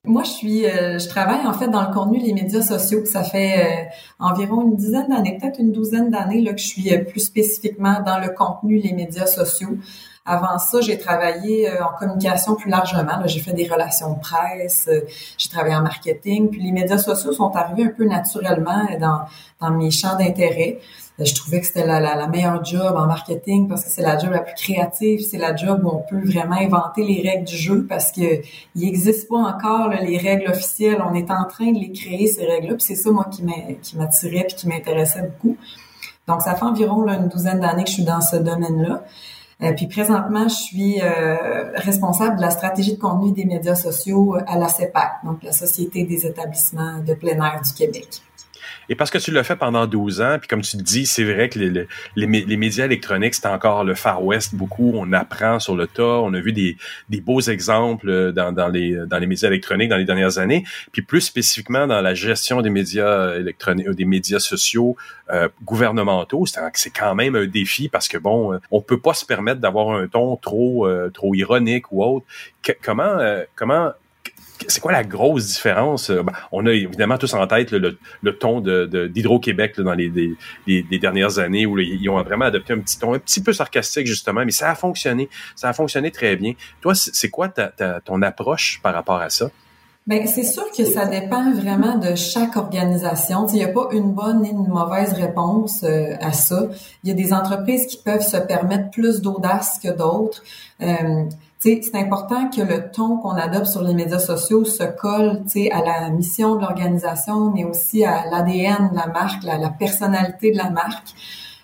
Moi, 0.05 0.23
je 0.23 0.31
suis, 0.31 0.65
euh, 0.65 0.99
je 0.99 1.07
travaille 1.07 1.47
en 1.47 1.53
fait 1.53 1.69
dans 1.69 1.87
le 1.87 1.93
contenu 1.93 2.21
des 2.21 2.33
médias 2.33 2.61
sociaux. 2.61 3.05
Ça 3.05 3.23
fait 3.23 3.65
euh, 3.65 3.89
environ 4.19 4.61
une 4.63 4.75
dizaine 4.75 5.07
d'années, 5.07 5.37
peut-être 5.39 5.61
une 5.61 5.71
douzaine 5.71 6.09
d'années 6.09 6.41
là 6.41 6.51
que 6.51 6.59
je 6.59 6.67
suis 6.67 6.93
euh, 6.93 7.05
plus 7.05 7.21
spécifiquement 7.21 8.01
dans 8.05 8.19
le 8.19 8.27
contenu 8.27 8.79
les 8.79 8.91
médias 8.91 9.27
sociaux. 9.27 9.77
Avant 10.25 10.59
ça, 10.59 10.81
j'ai 10.81 10.97
travaillé 10.97 11.69
en 11.81 11.97
communication 11.97 12.55
plus 12.55 12.69
largement. 12.69 13.21
J'ai 13.25 13.41
fait 13.41 13.51
des 13.53 13.67
relations 13.67 14.13
de 14.13 14.19
presse, 14.19 14.89
j'ai 15.37 15.49
travaillé 15.49 15.75
en 15.75 15.81
marketing. 15.81 16.49
Puis 16.49 16.61
les 16.61 16.71
médias 16.71 16.97
sociaux 16.97 17.33
sont 17.33 17.53
arrivés 17.55 17.85
un 17.85 17.93
peu 17.93 18.05
naturellement 18.05 18.87
dans, 19.01 19.21
dans 19.59 19.71
mes 19.71 19.91
champs 19.91 20.17
d'intérêt. 20.17 20.79
Euh, 21.19 21.25
je 21.25 21.35
trouvais 21.35 21.61
que 21.61 21.67
c'était 21.67 21.85
la, 21.85 21.99
la, 21.99 22.27
meilleure 22.27 22.63
job 22.65 22.95
en 22.95 23.05
marketing 23.05 23.67
parce 23.67 23.83
que 23.83 23.89
c'est 23.91 24.01
la 24.01 24.17
job 24.17 24.31
la 24.31 24.39
plus 24.39 24.55
créative, 24.55 25.19
c'est 25.19 25.37
la 25.37 25.55
job 25.55 25.81
où 25.83 25.89
on 25.89 25.99
peut 25.99 26.25
vraiment 26.25 26.55
inventer 26.55 27.03
les 27.03 27.27
règles 27.27 27.45
du 27.45 27.55
jeu 27.55 27.85
parce 27.87 28.11
que 28.11 28.41
il 28.75 28.81
n'existe 28.81 29.29
pas 29.29 29.37
encore 29.37 29.89
les 29.89 30.17
règles 30.17 30.49
officielles. 30.49 31.03
On 31.07 31.13
est 31.13 31.29
en 31.29 31.45
train 31.45 31.71
de 31.71 31.79
les 31.79 31.91
créer 31.91 32.27
ces 32.27 32.45
règles-là. 32.45 32.75
Puis 32.75 32.83
c'est 32.83 32.95
ça 32.95 33.11
moi 33.11 33.25
qui 33.29 33.43
m'attirait 33.95 34.45
puis 34.47 34.55
qui 34.55 34.67
m'intéressait 34.67 35.21
beaucoup. 35.21 35.57
Donc 36.27 36.41
ça 36.41 36.55
fait 36.55 36.63
environ 36.63 37.07
une 37.07 37.27
douzaine 37.27 37.59
d'années 37.59 37.83
que 37.83 37.89
je 37.89 37.95
suis 37.95 38.03
dans 38.03 38.21
ce 38.21 38.37
domaine-là. 38.37 39.03
Euh, 39.61 39.71
puis 39.73 39.87
présentement, 39.87 40.47
je 40.47 40.55
suis 40.55 41.01
euh, 41.01 41.71
responsable 41.75 42.37
de 42.37 42.41
la 42.41 42.49
stratégie 42.49 42.95
de 42.95 42.99
contenu 42.99 43.31
des 43.31 43.45
médias 43.45 43.75
sociaux 43.75 44.35
à 44.47 44.57
la 44.57 44.67
CEPAC, 44.67 45.23
donc 45.23 45.43
la 45.43 45.51
Société 45.51 46.03
des 46.03 46.25
établissements 46.25 46.99
de 46.99 47.13
plein 47.13 47.35
air 47.35 47.61
du 47.63 47.71
Québec. 47.73 48.21
Et 48.89 48.95
parce 48.95 49.09
que 49.11 49.17
tu 49.17 49.31
l'as 49.31 49.43
fait 49.43 49.55
pendant 49.55 49.87
12 49.87 50.21
ans, 50.21 50.37
puis 50.39 50.47
comme 50.47 50.61
tu 50.61 50.77
le 50.77 50.83
dis, 50.83 51.05
c'est 51.05 51.23
vrai 51.23 51.49
que 51.49 51.59
les, 51.59 51.87
les, 52.15 52.57
médias 52.57 52.85
électroniques, 52.85 53.35
c'est 53.35 53.47
encore 53.47 53.83
le 53.83 53.95
Far 53.95 54.23
West 54.23 54.55
beaucoup. 54.55 54.91
On 54.95 55.13
apprend 55.13 55.59
sur 55.59 55.75
le 55.75 55.87
tas. 55.87 56.03
On 56.03 56.33
a 56.33 56.39
vu 56.39 56.51
des, 56.51 56.77
des 57.09 57.21
beaux 57.21 57.41
exemples 57.41 58.09
euh, 58.09 58.31
dans, 58.31 58.51
dans, 58.51 58.67
les, 58.67 58.95
dans 59.07 59.17
les 59.17 59.27
médias 59.27 59.47
électroniques 59.49 59.89
dans 59.89 59.97
les 59.97 60.05
dernières 60.05 60.37
années. 60.37 60.63
Puis 60.91 61.01
plus 61.01 61.21
spécifiquement 61.21 61.87
dans 61.87 62.01
la 62.01 62.13
gestion 62.13 62.61
des 62.61 62.69
médias 62.69 63.35
électroniques, 63.35 63.89
des 63.89 64.05
médias 64.05 64.39
sociaux 64.39 64.95
euh, 65.31 65.47
gouvernementaux, 65.63 66.45
c'est 66.45 66.89
quand 66.89 67.15
même 67.15 67.35
un 67.35 67.45
défi 67.45 67.89
parce 67.89 68.07
que 68.07 68.17
bon, 68.17 68.59
on 68.71 68.81
peut 68.81 68.99
pas 68.99 69.13
se 69.13 69.25
permettre 69.25 69.61
d'avoir 69.61 69.91
un 69.95 70.07
ton 70.07 70.35
trop 70.35 70.87
euh, 70.87 71.09
trop 71.09 71.33
ironique 71.35 71.91
ou 71.91 72.03
autre. 72.03 72.25
comment 72.81 73.17
comment 73.55 73.91
c'est 74.67 74.79
quoi 74.79 74.91
la 74.91 75.03
grosse 75.03 75.47
différence? 75.47 76.09
Euh, 76.09 76.23
ben, 76.23 76.33
on 76.51 76.65
a 76.65 76.71
évidemment 76.71 77.17
tous 77.17 77.33
en 77.33 77.45
tête 77.47 77.71
le, 77.71 77.97
ton 78.37 78.61
d'Hydro-Québec 78.61 79.79
dans 79.79 79.93
les, 79.93 80.35
dernières 80.99 81.39
années 81.39 81.65
où 81.65 81.79
ils 81.79 82.09
ont 82.09 82.21
vraiment 82.23 82.45
adopté 82.45 82.73
un 82.73 82.79
petit 82.79 82.99
ton 82.99 83.13
un 83.13 83.19
petit 83.19 83.41
peu 83.41 83.53
sarcastique 83.53 84.07
justement, 84.07 84.45
mais 84.45 84.51
ça 84.51 84.69
a 84.69 84.75
fonctionné. 84.75 85.29
Ça 85.55 85.69
a 85.69 85.73
fonctionné 85.73 86.11
très 86.11 86.35
bien. 86.35 86.53
Toi, 86.81 86.93
c'est 86.95 87.29
quoi 87.29 87.49
ton 87.49 88.21
approche 88.21 88.79
par 88.81 88.93
rapport 88.93 89.19
à 89.19 89.29
ça? 89.29 89.49
Ben, 90.05 90.27
c'est 90.27 90.43
sûr 90.43 90.69
que 90.75 90.83
ça 90.83 91.05
dépend 91.05 91.53
vraiment 91.53 91.97
de 91.97 92.15
chaque 92.15 92.57
organisation. 92.57 93.47
Il 93.47 93.55
n'y 93.55 93.63
a 93.63 93.69
pas 93.69 93.87
une 93.93 94.11
bonne 94.11 94.41
ni 94.41 94.49
une 94.49 94.67
mauvaise 94.67 95.13
réponse 95.13 95.83
euh, 95.83 96.15
à 96.19 96.33
ça. 96.33 96.67
Il 97.03 97.09
y 97.09 97.11
a 97.13 97.15
des 97.15 97.31
entreprises 97.31 97.85
qui 97.85 97.97
peuvent 97.97 98.21
se 98.21 98.35
permettre 98.35 98.89
plus 98.89 99.21
d'audace 99.21 99.79
que 99.81 99.89
d'autres. 99.89 100.43
Euh, 100.81 101.23
c'est 101.59 101.95
important 101.95 102.49
que 102.49 102.61
le 102.61 102.91
ton 102.91 103.15
qu'on 103.15 103.31
adopte 103.31 103.67
sur 103.67 103.81
les 103.81 103.93
médias 103.93 104.19
sociaux 104.19 104.65
se 104.65 104.83
colle 104.83 105.43
à 105.71 105.81
la 105.81 106.09
mission 106.09 106.55
de 106.55 106.61
l'organisation, 106.61 107.51
mais 107.51 107.63
aussi 107.63 108.03
à 108.03 108.25
l'ADN 108.29 108.89
de 108.91 108.97
la 108.97 109.07
marque, 109.07 109.43
la 109.43 109.69
personnalité 109.69 110.51
de 110.51 110.57
la 110.57 110.69
marque. 110.69 111.15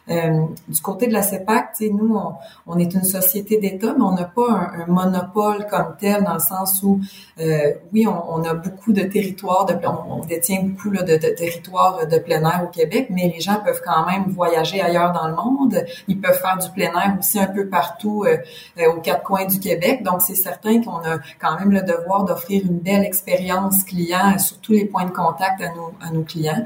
Euh, 0.10 0.46
du 0.68 0.82
côté 0.82 1.08
de 1.08 1.14
la 1.14 1.22
CEPAC, 1.22 1.76
nous, 1.82 2.20
on, 2.66 2.78
est 2.78 2.94
une 2.94 3.04
société 3.04 3.58
d'État, 3.58 3.94
mais 3.96 4.04
on 4.04 4.14
n'a 4.14 4.26
pas 4.26 4.72
un, 4.78 4.86
monopole 4.88 5.68
comme 5.70 5.96
tel 6.00 6.24
dans 6.24 6.34
le 6.34 6.40
sens 6.40 6.82
où, 6.84 7.00
euh, 7.40 7.74
oui, 7.94 8.08
on, 8.08 8.44
a 8.44 8.54
beaucoup 8.54 8.92
de 8.92 9.04
territoires, 9.04 9.66
de, 9.66 9.76
on, 9.86 10.26
détient 10.26 10.64
beaucoup 10.64 10.90
là, 10.90 11.04
de, 11.04 11.18
territoires 11.18 12.08
de 12.08 12.18
plein 12.18 12.42
air 12.42 12.62
au 12.64 12.68
Québec, 12.68 13.08
mais 13.10 13.32
les 13.34 13.40
gens 13.40 13.62
peuvent 13.64 13.82
quand 13.86 14.06
même 14.06 14.26
voyager 14.30 14.82
ailleurs 14.82 15.12
dans 15.12 15.28
le 15.28 15.36
monde. 15.36 15.86
Ils 16.08 16.20
peuvent 16.20 16.40
faire 16.40 16.58
du 16.58 16.70
plein 16.72 16.92
air 17.00 17.16
aussi 17.20 17.40
un 17.40 17.48
peu 17.48 17.68
partout 17.68 18.26
euh, 18.26 18.38
euh 18.80 18.90
aux 18.90 19.02
quatre 19.02 19.24
coins 19.24 19.46
du 19.46 19.60
Québec. 19.60 20.02
Donc, 20.04 20.22
c'est 20.22 20.36
certain 20.36 20.82
qu'on 20.82 20.98
a 20.98 21.20
quand 21.40 21.60
même 21.60 21.72
le 21.72 21.82
devoir 21.82 22.24
d'offrir 22.24 22.64
une 22.66 22.80
belle 22.80 23.04
expérience 23.04 23.84
client 23.84 24.38
sur 24.40 24.58
tous 24.60 24.72
les 24.72 24.86
points 24.86 25.06
de 25.06 25.12
contact 25.12 25.62
à 25.62 25.70
à 26.02 26.12
nos 26.12 26.24
clients. 26.24 26.66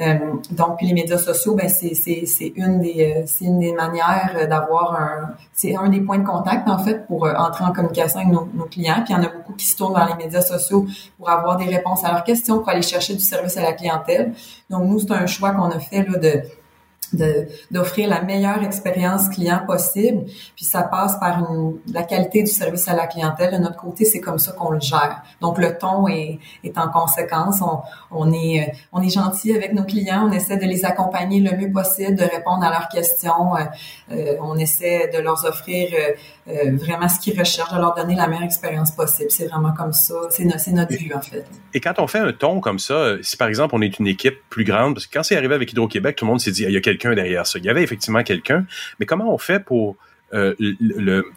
Euh, 0.00 0.14
donc, 0.50 0.80
les 0.82 0.92
médias 0.92 1.18
sociaux, 1.18 1.54
ben 1.54 1.68
c'est 1.68 2.52
une 2.56 2.80
des, 2.80 3.24
c'est 3.26 3.44
une 3.44 3.58
des 3.60 3.72
manières 3.72 4.46
d'avoir 4.48 4.94
un, 4.94 5.34
c'est 5.52 5.76
un 5.76 5.88
des 5.88 6.00
points 6.00 6.18
de 6.18 6.26
contact 6.26 6.68
en 6.68 6.78
fait 6.78 7.06
pour 7.06 7.26
entrer 7.26 7.64
en 7.64 7.72
communication 7.72 8.20
avec 8.20 8.32
nos, 8.32 8.48
nos 8.54 8.64
clients. 8.64 9.02
Puis 9.04 9.12
il 9.12 9.16
y 9.16 9.20
en 9.20 9.22
a 9.22 9.28
beaucoup 9.28 9.52
qui 9.52 9.66
se 9.66 9.76
tournent 9.76 9.94
vers 9.94 10.08
les 10.08 10.24
médias 10.24 10.40
sociaux 10.40 10.86
pour 11.18 11.28
avoir 11.28 11.56
des 11.56 11.66
réponses 11.66 12.04
à 12.04 12.12
leurs 12.12 12.24
questions, 12.24 12.58
pour 12.60 12.70
aller 12.70 12.82
chercher 12.82 13.14
du 13.14 13.20
service 13.20 13.56
à 13.56 13.62
la 13.62 13.72
clientèle. 13.72 14.32
Donc 14.70 14.84
nous, 14.84 14.98
c'est 14.98 15.12
un 15.12 15.26
choix 15.26 15.50
qu'on 15.50 15.70
a 15.70 15.78
fait 15.78 16.02
là 16.08 16.18
de 16.18 16.42
d'offrir 17.70 18.08
la 18.08 18.22
meilleure 18.22 18.62
expérience 18.62 19.28
client 19.28 19.62
possible. 19.66 20.24
Puis 20.56 20.64
ça 20.64 20.82
passe 20.82 21.18
par 21.18 21.46
la 21.92 22.02
qualité 22.02 22.42
du 22.42 22.50
service 22.50 22.88
à 22.88 22.94
la 22.94 23.06
clientèle. 23.06 23.52
De 23.52 23.58
notre 23.58 23.76
côté, 23.76 24.04
c'est 24.04 24.20
comme 24.20 24.38
ça 24.38 24.52
qu'on 24.52 24.70
le 24.70 24.80
gère. 24.80 25.22
Donc 25.40 25.58
le 25.58 25.76
ton 25.76 26.08
est, 26.08 26.38
est 26.64 26.78
en 26.78 26.88
conséquence. 26.88 27.60
On, 27.62 27.80
on, 28.10 28.32
est 28.32 28.72
on 28.92 29.02
est 29.02 29.10
gentil 29.10 29.54
avec 29.54 29.72
nos 29.72 29.84
clients. 29.84 30.28
On 30.28 30.32
essaie 30.32 30.56
de 30.56 30.64
les 30.64 30.84
accompagner 30.84 31.40
le 31.40 31.56
mieux 31.56 31.70
possible, 31.70 32.16
de 32.16 32.24
répondre 32.24 32.64
à 32.64 32.70
leurs 32.70 32.88
questions. 32.88 33.56
Euh, 33.56 33.60
euh 34.12 34.36
on 34.40 34.56
essaie 34.56 35.10
de 35.14 35.18
leur 35.18 35.44
offrir 35.44 35.90
euh, 35.92 36.12
euh, 36.48 36.76
vraiment 36.76 37.08
ce 37.08 37.20
qu'ils 37.20 37.38
recherchent, 37.38 37.72
de 37.72 37.78
leur 37.78 37.94
donner 37.94 38.14
la 38.14 38.26
meilleure 38.26 38.44
expérience 38.44 38.90
possible. 38.90 39.30
C'est 39.30 39.46
vraiment 39.46 39.72
comme 39.72 39.92
ça. 39.92 40.14
C'est 40.30 40.44
no, 40.44 40.54
notre 40.72 40.96
but 40.96 41.14
en 41.14 41.20
fait. 41.20 41.44
Et 41.74 41.80
quand 41.80 41.94
on 41.98 42.06
fait 42.06 42.18
un 42.18 42.32
ton 42.32 42.60
comme 42.60 42.78
ça, 42.78 43.16
si 43.22 43.36
par 43.36 43.48
exemple 43.48 43.74
on 43.74 43.82
est 43.82 43.98
une 43.98 44.06
équipe 44.06 44.38
plus 44.48 44.64
grande, 44.64 44.94
parce 44.94 45.06
que 45.06 45.12
quand 45.12 45.22
c'est 45.22 45.36
arrivé 45.36 45.54
avec 45.54 45.72
Hydro-Québec, 45.72 46.16
tout 46.16 46.24
le 46.24 46.30
monde 46.30 46.40
s'est 46.40 46.50
dit 46.50 46.64
il 46.64 46.72
y 46.72 46.76
a 46.76 46.80
quelqu'un 46.80 47.01
derrière 47.10 47.46
ça. 47.46 47.58
Il 47.58 47.64
y 47.64 47.70
avait 47.70 47.82
effectivement 47.82 48.22
quelqu'un, 48.22 48.66
mais 48.98 49.06
comment 49.06 49.32
on 49.32 49.38
fait 49.38 49.60
pour 49.60 49.96
euh, 50.34 50.54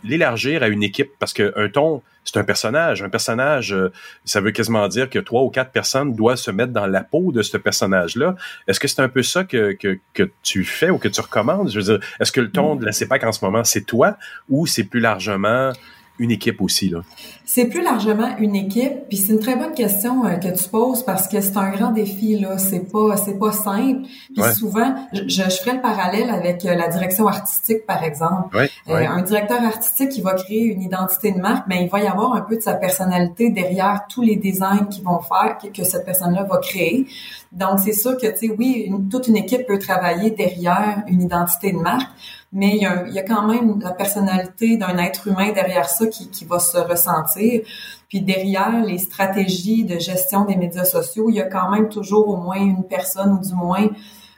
l'élargir 0.03 0.63
à 0.63 0.67
une 0.67 0.83
équipe? 0.83 1.11
Parce 1.19 1.33
qu'un 1.33 1.69
ton, 1.71 2.01
c'est 2.23 2.37
un 2.37 2.43
personnage. 2.43 3.03
Un 3.03 3.09
personnage, 3.09 3.73
euh, 3.73 3.91
ça 4.25 4.41
veut 4.41 4.51
quasiment 4.51 4.87
dire 4.87 5.09
que 5.09 5.19
trois 5.19 5.43
ou 5.43 5.49
quatre 5.49 5.71
personnes 5.71 6.13
doivent 6.13 6.37
se 6.37 6.51
mettre 6.51 6.73
dans 6.73 6.87
la 6.87 7.03
peau 7.03 7.31
de 7.31 7.41
ce 7.41 7.57
personnage-là. 7.57 8.35
Est-ce 8.67 8.79
que 8.79 8.87
c'est 8.87 9.01
un 9.01 9.09
peu 9.09 9.23
ça 9.23 9.43
que, 9.43 9.73
que, 9.73 9.99
que, 10.13 10.29
tu 10.43 10.63
fais 10.63 10.89
ou 10.89 10.97
que 10.97 11.07
tu 11.07 11.21
recommandes? 11.21 11.69
Je 11.69 11.79
veux 11.79 11.97
dire, 11.97 12.07
est-ce 12.19 12.31
que 12.31 12.41
le 12.41 12.51
ton 12.51 12.75
de 12.75 12.85
la 12.85 12.91
CEPAC 12.91 13.23
en 13.23 13.31
ce 13.31 13.43
moment, 13.45 13.63
c'est 13.63 13.85
toi 13.85 14.17
ou 14.49 14.65
c'est 14.65 14.83
plus 14.83 14.99
largement 14.99 15.71
une 16.19 16.31
équipe 16.31 16.61
aussi, 16.61 16.89
là? 16.89 17.01
C'est 17.47 17.65
plus 17.65 17.83
largement 17.83 18.35
une 18.39 18.55
équipe, 18.55 19.07
puis 19.07 19.17
c'est 19.17 19.31
une 19.31 19.39
très 19.39 19.55
bonne 19.55 19.73
question 19.73 20.25
euh, 20.25 20.35
que 20.35 20.47
tu 20.47 20.67
poses 20.67 21.03
parce 21.03 21.27
que 21.27 21.41
c'est 21.41 21.57
un 21.57 21.69
grand 21.69 21.91
défi 21.91 22.39
là. 22.39 22.57
C'est 22.57 22.91
pas 22.91 23.17
c'est 23.17 23.37
pas 23.37 23.51
simple. 23.51 24.01
Puis 24.33 24.43
souvent, 24.57 24.95
je, 25.13 25.21
je, 25.27 25.41
ferai 25.43 25.75
le 25.75 25.81
parallèle 25.81 26.29
avec 26.31 26.65
euh, 26.65 26.73
la 26.73 26.87
direction 26.87 27.27
artistique 27.27 27.85
par 27.85 28.03
exemple. 28.03 28.57
Euh, 28.57 29.07
un 29.07 29.21
directeur 29.21 29.61
artistique 29.63 30.09
qui 30.09 30.21
va 30.21 30.33
créer 30.33 30.63
une 30.63 30.81
identité 30.81 31.31
de 31.31 31.39
marque, 31.39 31.67
mais 31.67 31.77
ben, 31.77 31.83
il 31.83 31.89
va 31.89 31.99
y 31.99 32.07
avoir 32.07 32.33
un 32.33 32.41
peu 32.41 32.55
de 32.55 32.61
sa 32.61 32.73
personnalité 32.73 33.51
derrière 33.51 34.05
tous 34.09 34.23
les 34.23 34.37
designs 34.37 34.87
qu'ils 34.89 35.03
vont 35.03 35.19
faire 35.19 35.57
que, 35.61 35.67
que 35.67 35.83
cette 35.83 36.05
personne-là 36.05 36.43
va 36.43 36.57
créer. 36.57 37.05
Donc 37.51 37.79
c'est 37.79 37.93
sûr 37.93 38.17
que 38.17 38.27
tu 38.27 38.47
sais 38.47 38.55
oui, 38.57 38.91
toute 39.11 39.27
une 39.27 39.37
équipe 39.37 39.65
peut 39.67 39.79
travailler 39.79 40.31
derrière 40.31 41.03
une 41.07 41.21
identité 41.21 41.71
de 41.71 41.77
marque, 41.77 42.09
mais 42.55 42.69
il 42.77 42.81
y 42.81 42.85
a, 42.85 43.05
il 43.05 43.13
y 43.13 43.19
a 43.19 43.23
quand 43.23 43.45
même 43.45 43.81
la 43.81 43.91
personnalité 43.91 44.77
d'un 44.77 44.97
être 44.97 45.27
humain 45.27 45.51
derrière 45.51 45.89
ça 45.89 46.07
qui, 46.07 46.29
qui 46.29 46.45
va 46.45 46.57
se 46.57 46.77
ressentir. 46.77 47.61
Puis 48.07 48.21
derrière 48.21 48.81
les 48.81 48.97
stratégies 48.97 49.83
de 49.83 49.99
gestion 49.99 50.45
des 50.45 50.55
médias 50.55 50.85
sociaux, 50.85 51.29
il 51.29 51.35
y 51.35 51.41
a 51.41 51.49
quand 51.49 51.69
même 51.69 51.89
toujours 51.89 52.29
au 52.29 52.37
moins 52.37 52.55
une 52.55 52.85
personne 52.85 53.33
ou 53.33 53.45
du 53.45 53.53
moins 53.53 53.89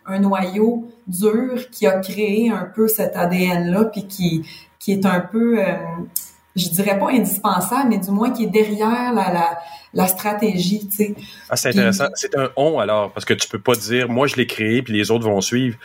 un 0.08 0.20
noyau 0.20 0.88
dur 1.06 1.70
qui 1.72 1.86
a 1.86 2.00
créé 2.00 2.50
un 2.50 2.66
peu 2.66 2.88
cet 2.88 3.16
ADN-là, 3.16 3.86
puis 3.86 4.08
qui, 4.08 4.44
qui 4.80 4.94
est 4.94 5.06
un 5.06 5.20
peu, 5.20 5.60
euh, 5.60 5.76
je 6.56 6.70
dirais 6.70 6.98
pas 6.98 7.12
indispensable, 7.12 7.90
mais 7.90 8.00
du 8.00 8.10
moins 8.10 8.32
qui 8.32 8.46
est 8.46 8.50
derrière 8.50 9.14
la, 9.14 9.32
la, 9.32 9.60
la 9.98 10.08
stratégie, 10.08 10.88
tu 10.88 10.96
sais. 10.96 11.16
Ah, 11.50 11.56
c'est 11.56 11.70
intéressant. 11.70 12.06
C'est 12.14 12.38
un 12.38 12.52
on 12.56 12.78
alors, 12.78 13.12
parce 13.12 13.26
que 13.26 13.34
tu 13.34 13.50
peux 13.50 13.60
pas 13.60 13.74
dire, 13.74 14.10
moi 14.10 14.28
je 14.28 14.36
l'ai 14.36 14.46
créé, 14.46 14.84
puis 14.84 14.94
les 14.94 15.10
autres 15.10 15.26
vont 15.26 15.42
suivre. 15.42 15.76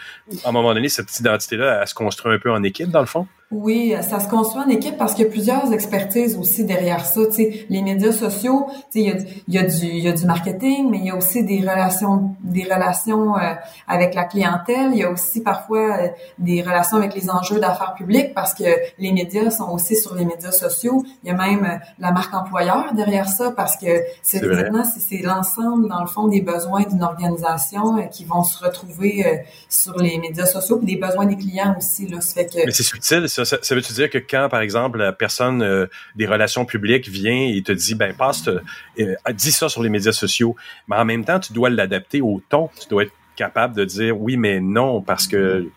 À 0.44 0.50
un 0.50 0.52
moment 0.52 0.74
donné, 0.74 0.90
cette 0.90 1.18
identité-là, 1.18 1.78
elle 1.80 1.88
se 1.88 1.94
construit 1.94 2.34
un 2.34 2.38
peu 2.38 2.52
en 2.52 2.62
équipe, 2.62 2.90
dans 2.90 3.00
le 3.00 3.06
fond? 3.06 3.26
Oui, 3.52 3.94
ça 4.00 4.18
se 4.18 4.28
construit 4.28 4.62
en 4.62 4.68
équipe 4.70 4.96
parce 4.96 5.12
qu'il 5.12 5.26
y 5.26 5.28
a 5.28 5.30
plusieurs 5.30 5.72
expertises 5.74 6.38
aussi 6.38 6.64
derrière 6.64 7.04
ça. 7.04 7.20
Tu 7.26 7.32
sais, 7.32 7.66
les 7.68 7.82
médias 7.82 8.12
sociaux, 8.12 8.66
tu 8.70 8.74
sais, 8.74 9.00
il 9.00 9.06
y 9.06 9.10
a, 9.10 9.16
il 9.46 9.54
y 9.54 9.58
a 9.58 9.62
du, 9.62 9.86
il 9.86 9.98
y 9.98 10.08
a 10.08 10.12
du 10.12 10.24
marketing, 10.24 10.88
mais 10.90 10.98
il 10.98 11.04
y 11.04 11.10
a 11.10 11.16
aussi 11.16 11.44
des 11.44 11.60
relations, 11.60 12.34
des 12.40 12.64
relations 12.64 13.36
euh, 13.36 13.52
avec 13.86 14.14
la 14.14 14.24
clientèle. 14.24 14.92
Il 14.92 14.98
y 14.98 15.04
a 15.04 15.10
aussi 15.10 15.42
parfois 15.42 15.98
euh, 15.98 16.08
des 16.38 16.62
relations 16.62 16.96
avec 16.96 17.14
les 17.14 17.28
enjeux 17.28 17.60
d'affaires 17.60 17.92
publiques 17.94 18.32
parce 18.34 18.54
que 18.54 18.64
les 18.98 19.12
médias 19.12 19.50
sont 19.50 19.68
aussi 19.70 19.96
sur 19.96 20.14
les 20.14 20.24
médias 20.24 20.52
sociaux. 20.52 21.04
Il 21.22 21.28
y 21.28 21.30
a 21.30 21.36
même 21.36 21.64
euh, 21.64 21.76
la 21.98 22.10
marque 22.10 22.32
employeur 22.32 22.94
derrière 22.94 23.28
ça 23.28 23.50
parce 23.50 23.76
que 23.76 24.00
c'est 24.22 24.40
maintenant 24.40 24.84
c'est 24.84 25.18
l'ensemble 25.18 25.88
dans 25.90 26.00
le 26.00 26.06
fond 26.06 26.26
des 26.26 26.40
besoins 26.40 26.84
d'une 26.84 27.02
organisation 27.02 28.08
qui 28.08 28.24
vont 28.24 28.44
se 28.44 28.64
retrouver 28.64 29.44
sur 29.68 29.98
les 29.98 30.18
médias 30.18 30.46
sociaux 30.46 30.78
puis 30.78 30.86
des 30.86 30.96
besoins 30.96 31.26
des 31.26 31.36
clients 31.36 31.74
aussi 31.76 32.08
là. 32.08 32.20
Ça 32.22 32.34
fait 32.34 32.46
que. 32.46 32.64
Mais 32.64 32.72
c'est 32.72 32.82
subtil 32.82 33.28
ça 33.28 33.41
ça, 33.44 33.74
veut-tu 33.74 33.92
dire 33.92 34.10
que 34.10 34.18
quand, 34.18 34.48
par 34.50 34.60
exemple, 34.60 34.98
la 34.98 35.12
personne 35.12 35.62
euh, 35.62 35.86
des 36.16 36.26
relations 36.26 36.64
publiques 36.64 37.08
vient 37.08 37.48
et 37.48 37.62
te 37.62 37.72
dit, 37.72 37.94
ben 37.94 38.14
passe, 38.14 38.48
euh, 38.48 39.14
dis 39.32 39.52
ça 39.52 39.68
sur 39.68 39.82
les 39.82 39.88
médias 39.88 40.12
sociaux, 40.12 40.56
mais 40.88 40.96
en 40.96 41.04
même 41.04 41.24
temps, 41.24 41.40
tu 41.40 41.52
dois 41.52 41.70
l'adapter 41.70 42.20
au 42.20 42.42
ton. 42.48 42.70
Tu 42.80 42.88
dois 42.88 43.04
être 43.04 43.12
capable 43.36 43.74
de 43.74 43.84
dire 43.84 44.20
oui, 44.20 44.36
mais 44.36 44.60
non, 44.60 45.00
parce 45.00 45.26
que 45.26 45.68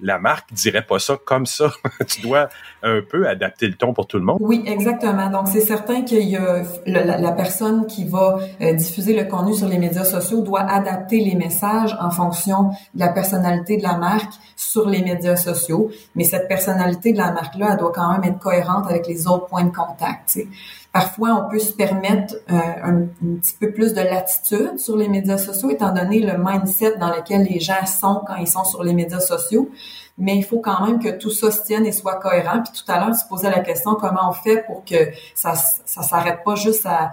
la 0.00 0.18
marque 0.18 0.52
dirait 0.52 0.84
pas 0.84 0.98
ça 0.98 1.18
comme 1.24 1.46
ça. 1.46 1.70
tu 2.08 2.20
dois 2.22 2.48
un 2.82 3.00
peu 3.02 3.28
adapter 3.28 3.66
le 3.66 3.74
ton 3.74 3.92
pour 3.92 4.06
tout 4.06 4.18
le 4.18 4.24
monde. 4.24 4.38
Oui, 4.40 4.64
exactement. 4.66 5.30
Donc, 5.30 5.48
c'est 5.48 5.60
certain 5.60 6.02
a 6.02 6.62
la, 6.86 7.18
la, 7.18 7.32
personne 7.32 7.86
qui 7.86 8.04
va 8.04 8.38
euh, 8.60 8.72
diffuser 8.72 9.14
le 9.14 9.28
contenu 9.28 9.54
sur 9.54 9.68
les 9.68 9.78
médias 9.78 10.04
sociaux 10.04 10.42
doit 10.42 10.62
adapter 10.62 11.20
les 11.20 11.34
messages 11.34 11.96
en 12.00 12.10
fonction 12.10 12.70
de 12.94 13.00
la 13.00 13.08
personnalité 13.08 13.76
de 13.76 13.82
la 13.82 13.96
marque 13.96 14.32
sur 14.56 14.88
les 14.88 15.02
médias 15.02 15.36
sociaux. 15.36 15.90
Mais 16.14 16.24
cette 16.24 16.48
personnalité 16.48 17.12
de 17.12 17.18
la 17.18 17.32
marque-là, 17.32 17.68
elle 17.72 17.78
doit 17.78 17.92
quand 17.94 18.12
même 18.12 18.24
être 18.24 18.38
cohérente 18.38 18.86
avec 18.88 19.06
les 19.06 19.26
autres 19.26 19.46
points 19.46 19.64
de 19.64 19.74
contact. 19.74 20.38
Parfois, 20.92 21.42
on 21.42 21.50
peut 21.50 21.58
se 21.58 21.72
permettre 21.72 22.34
euh, 22.50 22.54
un, 22.54 23.06
petit 23.36 23.54
peu 23.58 23.72
plus 23.72 23.94
de 23.94 24.02
latitude 24.02 24.78
sur 24.78 24.94
les 24.94 25.08
médias 25.08 25.38
sociaux, 25.38 25.70
étant 25.70 25.92
donné 25.92 26.20
le 26.20 26.34
mindset 26.36 26.98
dans 26.98 27.08
lequel 27.08 27.44
les 27.44 27.60
gens 27.60 27.86
sont 27.86 28.22
quand 28.26 28.36
ils 28.36 28.46
sont 28.46 28.64
sur 28.64 28.84
les 28.84 28.92
médias 28.92 29.20
sociaux. 29.20 29.70
Mais 30.18 30.36
il 30.36 30.44
faut 30.44 30.60
quand 30.60 30.84
même 30.86 30.98
que 30.98 31.08
tout 31.08 31.30
ça 31.30 31.50
se 31.50 31.62
tienne 31.62 31.86
et 31.86 31.92
soit 31.92 32.16
cohérent. 32.16 32.62
Puis 32.62 32.74
tout 32.74 32.92
à 32.92 33.00
l'heure, 33.00 33.16
tu 33.16 33.26
posais 33.26 33.48
la 33.48 33.60
question 33.60 33.94
comment 33.94 34.28
on 34.28 34.32
fait 34.32 34.64
pour 34.66 34.84
que 34.84 35.10
ça 35.34 35.54
ça 35.54 36.02
s'arrête 36.02 36.44
pas 36.44 36.56
juste 36.56 36.84
à 36.84 37.12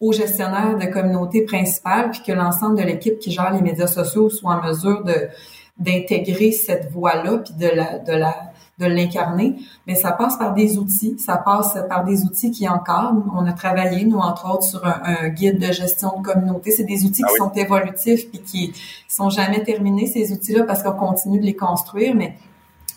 au 0.00 0.12
gestionnaire 0.12 0.76
de 0.78 0.86
communauté 0.86 1.42
principale, 1.42 2.10
puis 2.10 2.22
que 2.26 2.32
l'ensemble 2.32 2.78
de 2.78 2.82
l'équipe 2.82 3.18
qui 3.18 3.30
gère 3.30 3.52
les 3.52 3.60
médias 3.60 3.86
sociaux 3.86 4.30
soit 4.30 4.54
en 4.54 4.62
mesure 4.66 5.04
de 5.04 5.28
d'intégrer 5.78 6.50
cette 6.50 6.90
voie-là, 6.90 7.38
puis 7.38 7.54
de 7.54 7.68
la 7.68 7.98
de 7.98 8.12
la 8.12 8.49
de 8.80 8.86
l'incarner, 8.86 9.56
mais 9.86 9.94
ça 9.94 10.10
passe 10.12 10.36
par 10.38 10.54
des 10.54 10.78
outils, 10.78 11.18
ça 11.18 11.36
passe 11.36 11.78
par 11.88 12.04
des 12.04 12.24
outils 12.24 12.50
qui 12.50 12.68
encadrent. 12.68 13.22
On 13.36 13.46
a 13.46 13.52
travaillé, 13.52 14.04
nous, 14.04 14.18
entre 14.18 14.50
autres, 14.50 14.64
sur 14.64 14.84
un, 14.86 15.00
un 15.04 15.28
guide 15.28 15.58
de 15.58 15.70
gestion 15.70 16.18
de 16.18 16.22
communauté. 16.22 16.70
C'est 16.70 16.84
des 16.84 17.04
outils 17.04 17.22
ah 17.24 17.28
qui 17.30 17.36
sont 17.36 17.52
évolutifs 17.52 18.30
puis 18.30 18.40
qui 18.40 18.72
sont 19.06 19.30
jamais 19.30 19.62
terminés, 19.62 20.06
ces 20.06 20.32
outils-là, 20.32 20.64
parce 20.64 20.82
qu'on 20.82 20.92
continue 20.92 21.38
de 21.38 21.44
les 21.44 21.56
construire, 21.56 22.14
mais 22.14 22.34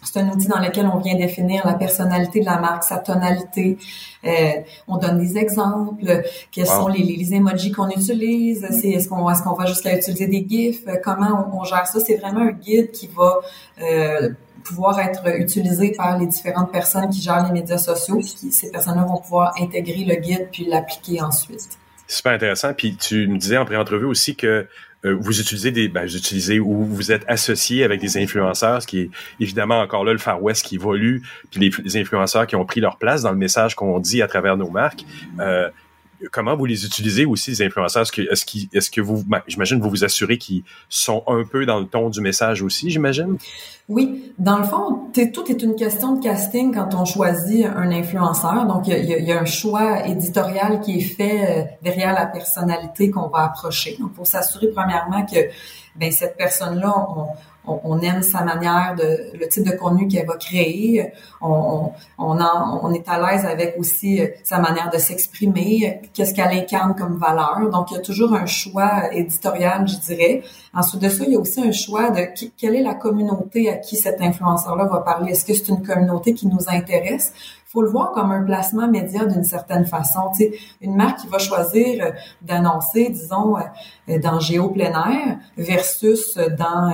c'est 0.05 0.19
un 0.19 0.29
outil 0.29 0.47
dans 0.47 0.59
lequel 0.59 0.86
on 0.93 0.99
vient 0.99 1.15
définir 1.15 1.65
la 1.65 1.75
personnalité 1.75 2.41
de 2.41 2.45
la 2.45 2.59
marque, 2.59 2.84
sa 2.84 2.97
tonalité. 2.97 3.77
Euh, 4.25 4.51
on 4.88 4.97
donne 4.97 5.17
des 5.17 5.38
exemples. 5.38 6.23
Quels 6.51 6.67
sont 6.67 6.88
les, 6.88 7.03
les 7.03 7.34
emojis 7.34 7.71
qu'on 7.71 7.89
utilise? 7.89 8.67
C'est, 8.69 8.89
est-ce 8.89 9.07
qu'on 9.07 9.29
est-ce 9.29 9.41
qu'on 9.41 9.53
va 9.53 9.65
jusqu'à 9.65 9.97
utiliser 9.97 10.27
des 10.27 10.45
gifs? 10.47 10.84
Comment 11.05 11.47
on, 11.53 11.61
on 11.61 11.63
gère 11.63 11.88
ça? 11.88 12.01
C'est 12.01 12.17
vraiment 12.17 12.41
un 12.41 12.51
guide 12.51 12.91
qui 12.91 13.07
va 13.15 13.39
euh, 13.81 14.29
pouvoir 14.64 14.99
être 14.99 15.28
utilisé 15.39 15.91
par 15.91 16.18
les 16.18 16.28
différentes 16.28 16.72
personnes 16.72 17.09
qui 17.09 17.22
gèrent 17.22 17.45
les 17.45 17.51
médias 17.51 17.78
sociaux. 17.78 18.20
Puis 18.20 18.51
ces 18.51 18.72
personnes-là 18.72 19.03
vont 19.03 19.20
pouvoir 19.20 19.53
intégrer 19.59 20.03
le 20.05 20.16
guide 20.16 20.49
puis 20.51 20.66
l'appliquer 20.66 21.22
ensuite. 21.22 21.78
Super 22.07 22.34
intéressant. 22.34 22.74
Puis 22.74 22.95
tu 22.95 23.28
me 23.28 23.38
disais 23.38 23.57
en 23.57 23.66
pré-entrevue 23.66 24.05
aussi 24.05 24.36
que 24.36 24.68
euh, 25.05 25.18
vous 25.20 25.39
utilisez 25.39 25.72
des, 25.72 25.89
ben, 25.89 26.05
vous 26.05 26.16
utilisez 26.16 26.59
ou 26.59 26.86
vous 26.86 27.11
êtes 27.11 27.24
associé 27.28 27.84
avec 27.84 27.99
des 27.99 28.18
influenceurs, 28.18 28.82
ce 28.82 28.88
qui 28.88 28.99
est 29.01 29.09
évidemment 29.39 29.82
encore 29.82 30.05
là 30.05 30.14
le 30.14 30.18
Far 30.18 30.41
West 30.41 30.66
qui 30.66 30.76
évolue, 30.76 31.24
puis 31.51 31.72
les, 31.84 31.97
influenceurs 31.97 32.47
qui 32.47 32.55
ont 32.55 32.66
pris 32.66 32.80
leur 32.80 32.97
place 32.97 33.22
dans 33.22 33.32
le 33.32 33.38
message 33.38 33.76
qu'on 33.76 33.99
dit 33.99 34.22
à 34.22 34.28
travers 34.28 34.55
nos 34.55 34.70
marques. 34.70 35.05
Euh, 35.39 35.70
comment 36.32 36.55
vous 36.55 36.65
les 36.65 36.86
utilisez 36.86 37.26
aussi, 37.26 37.51
les 37.51 37.61
influenceurs? 37.63 38.03
Est-ce 38.03 38.11
que, 38.11 38.21
est-ce, 38.76 38.91
que 38.91 39.01
vous, 39.01 39.24
ben, 39.26 39.41
j'imagine, 39.47 39.80
vous 39.80 39.89
vous 39.89 40.03
assurez 40.03 40.38
qu'ils 40.38 40.63
sont 40.89 41.24
un 41.28 41.43
peu 41.43 41.65
dans 41.65 41.80
le 41.80 41.86
ton 41.86 42.09
du 42.09 42.21
message 42.21 42.61
aussi, 42.61 42.89
j'imagine? 42.89 43.38
Oui. 43.89 44.34
Dans 44.39 44.57
le 44.57 44.63
fond, 44.63 45.09
tout 45.13 45.51
est 45.51 45.61
une 45.61 45.76
question 45.76 46.15
de 46.15 46.24
casting 46.24 46.74
quand 46.74 46.93
on 46.95 47.05
choisit 47.05 47.65
un 47.65 47.91
influenceur. 47.91 48.65
Donc, 48.65 48.88
il 48.88 49.03
y, 49.03 49.32
a, 49.32 49.41
un 49.41 49.45
choix 49.45 50.07
éditorial 50.07 50.80
qui 50.80 50.99
est 50.99 51.01
fait 51.01 51.41
euh, 51.43 51.63
derrière 51.82 52.13
la 52.13 52.26
personnalité 52.26 53.11
qu'on 53.11 53.28
va 53.28 53.45
approcher. 53.45 53.97
Donc, 53.99 54.13
pour 54.13 54.26
s'assurer, 54.26 54.67
premièrement, 54.74 55.26
que 55.26 55.39
ben, 55.95 56.11
cette 56.11 56.38
personne-là, 56.38 56.93
on, 56.95 57.28
on, 57.66 57.99
aime 57.99 58.22
sa 58.22 58.43
manière 58.43 58.95
de 58.97 59.38
le 59.38 59.47
type 59.47 59.64
de 59.64 59.76
contenu 59.76 60.07
qu'elle 60.07 60.26
va 60.26 60.36
créer. 60.36 61.11
On, 61.41 61.91
on, 62.18 62.38
on 62.39 62.93
est 62.93 63.07
à 63.07 63.20
l'aise 63.20 63.45
avec 63.45 63.76
aussi 63.78 64.22
euh, 64.22 64.28
sa 64.43 64.59
manière 64.59 64.89
de 64.89 64.97
s'exprimer, 64.97 66.01
qu'est-ce 66.14 66.34
qu'elle 66.34 66.51
incarne 66.51 66.95
comme 66.95 67.18
valeur. 67.18 67.70
Donc, 67.72 67.91
il 67.91 67.95
y 67.95 67.97
a 67.97 68.01
toujours 68.01 68.34
un 68.34 68.45
choix 68.45 69.14
éditorial, 69.14 69.88
je 69.88 69.97
dirais. 69.97 70.43
Ensuite 70.74 71.01
de 71.01 71.09
ça, 71.09 71.24
il 71.26 71.34
y 71.34 71.36
a 71.36 71.39
aussi 71.39 71.61
un 71.61 71.72
choix 71.72 72.09
de 72.09 72.22
quelle 72.57 72.76
est 72.76 72.82
la 72.84 72.95
communauté 72.95 73.70
à 73.70 73.78
qui 73.78 73.95
cet 73.95 74.22
influenceur-là 74.22 74.86
va 74.86 74.99
parler. 74.99 75.32
Est-ce 75.32 75.45
que 75.45 75.53
c'est 75.53 75.70
une 75.70 75.86
communauté 75.86 76.34
qui 76.34 76.47
nous 76.47 76.68
intéresse? 76.68 77.34
Faut 77.74 77.82
le 77.82 77.89
voir 77.89 78.11
comme 78.11 78.32
un 78.32 78.43
placement 78.43 78.88
média 78.88 79.26
d'une 79.26 79.43
certaine 79.43 79.86
façon. 79.86 80.30
Tu 80.38 80.43
sais, 80.43 80.51
une 80.80 80.95
marque 80.95 81.21
qui 81.21 81.28
va 81.28 81.39
choisir 81.39 82.05
euh, 82.05 82.11
d'annoncer, 82.41 83.09
disons, 83.09 83.57
euh, 83.57 84.19
dans 84.19 84.39
Géo 84.39 84.69
plein 84.69 84.93
versus 85.57 86.38
dans 86.38 86.91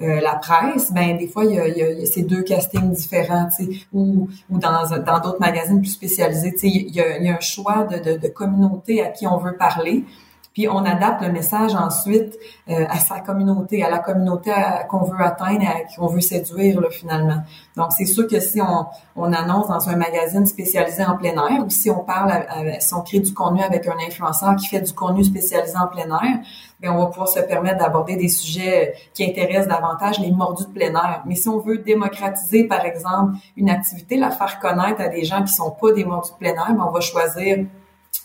euh, 0.00 0.20
la 0.20 0.36
presse, 0.36 0.92
ben 0.92 1.16
des 1.16 1.26
fois 1.26 1.44
il 1.44 1.54
y 1.54 1.58
a, 1.58 1.68
y 1.68 2.02
a 2.02 2.06
ces 2.06 2.22
deux 2.22 2.42
castings 2.42 2.92
différents, 2.92 3.48
tu 3.56 3.64
sais, 3.64 3.70
ou, 3.92 4.28
ou 4.48 4.58
dans 4.58 4.86
dans 4.88 5.18
d'autres 5.20 5.40
magazines 5.40 5.80
plus 5.80 5.90
spécialisés. 5.90 6.52
Tu 6.52 6.58
sais, 6.58 6.68
il 6.68 6.94
y 6.94 7.00
a, 7.00 7.18
y 7.18 7.28
a 7.28 7.36
un 7.36 7.40
choix 7.40 7.84
de, 7.84 7.98
de, 7.98 8.18
de 8.18 8.28
communauté 8.28 9.02
à 9.02 9.08
qui 9.08 9.26
on 9.26 9.38
veut 9.38 9.56
parler. 9.56 10.04
Puis 10.52 10.68
on 10.68 10.84
adapte 10.84 11.22
le 11.22 11.30
message 11.30 11.74
ensuite 11.74 12.36
euh, 12.68 12.84
à 12.88 12.98
sa 12.98 13.20
communauté, 13.20 13.84
à 13.84 13.90
la 13.90 13.98
communauté 13.98 14.50
qu'on 14.88 15.04
veut 15.04 15.20
atteindre, 15.20 15.64
à 15.66 15.94
qu'on 15.94 16.08
veut 16.08 16.20
séduire 16.20 16.80
là, 16.80 16.90
finalement. 16.90 17.42
Donc 17.76 17.92
c'est 17.96 18.04
sûr 18.04 18.26
que 18.26 18.40
si 18.40 18.60
on, 18.60 18.86
on, 19.14 19.32
annonce 19.32 19.68
dans 19.68 19.88
un 19.88 19.96
magazine 19.96 20.46
spécialisé 20.46 21.04
en 21.04 21.16
plein 21.16 21.34
air, 21.34 21.64
ou 21.64 21.70
si 21.70 21.88
on 21.90 22.00
parle, 22.00 22.32
si 22.80 22.92
on 22.94 23.02
crée 23.02 23.20
du 23.20 23.32
contenu 23.32 23.62
avec 23.62 23.86
un 23.86 23.96
influenceur 24.06 24.56
qui 24.56 24.66
fait 24.66 24.80
du 24.80 24.92
contenu 24.92 25.22
spécialisé 25.22 25.76
en 25.76 25.86
plein 25.86 26.08
air, 26.08 26.40
bien, 26.80 26.92
on 26.92 26.98
va 26.98 27.06
pouvoir 27.06 27.28
se 27.28 27.40
permettre 27.40 27.78
d'aborder 27.78 28.16
des 28.16 28.28
sujets 28.28 28.94
qui 29.14 29.24
intéressent 29.24 29.68
davantage 29.68 30.18
les 30.18 30.32
mordus 30.32 30.64
de 30.64 30.72
plein 30.72 30.92
air. 30.94 31.22
Mais 31.26 31.36
si 31.36 31.48
on 31.48 31.58
veut 31.58 31.78
démocratiser, 31.78 32.64
par 32.64 32.84
exemple, 32.84 33.34
une 33.56 33.70
activité, 33.70 34.16
la 34.16 34.30
faire 34.30 34.58
connaître 34.58 35.00
à 35.00 35.08
des 35.08 35.24
gens 35.24 35.42
qui 35.44 35.52
sont 35.52 35.70
pas 35.70 35.92
des 35.92 36.04
mordus 36.04 36.32
de 36.32 36.36
plein 36.36 36.54
air, 36.54 36.72
bien, 36.72 36.84
on 36.84 36.90
va 36.90 37.00
choisir 37.00 37.66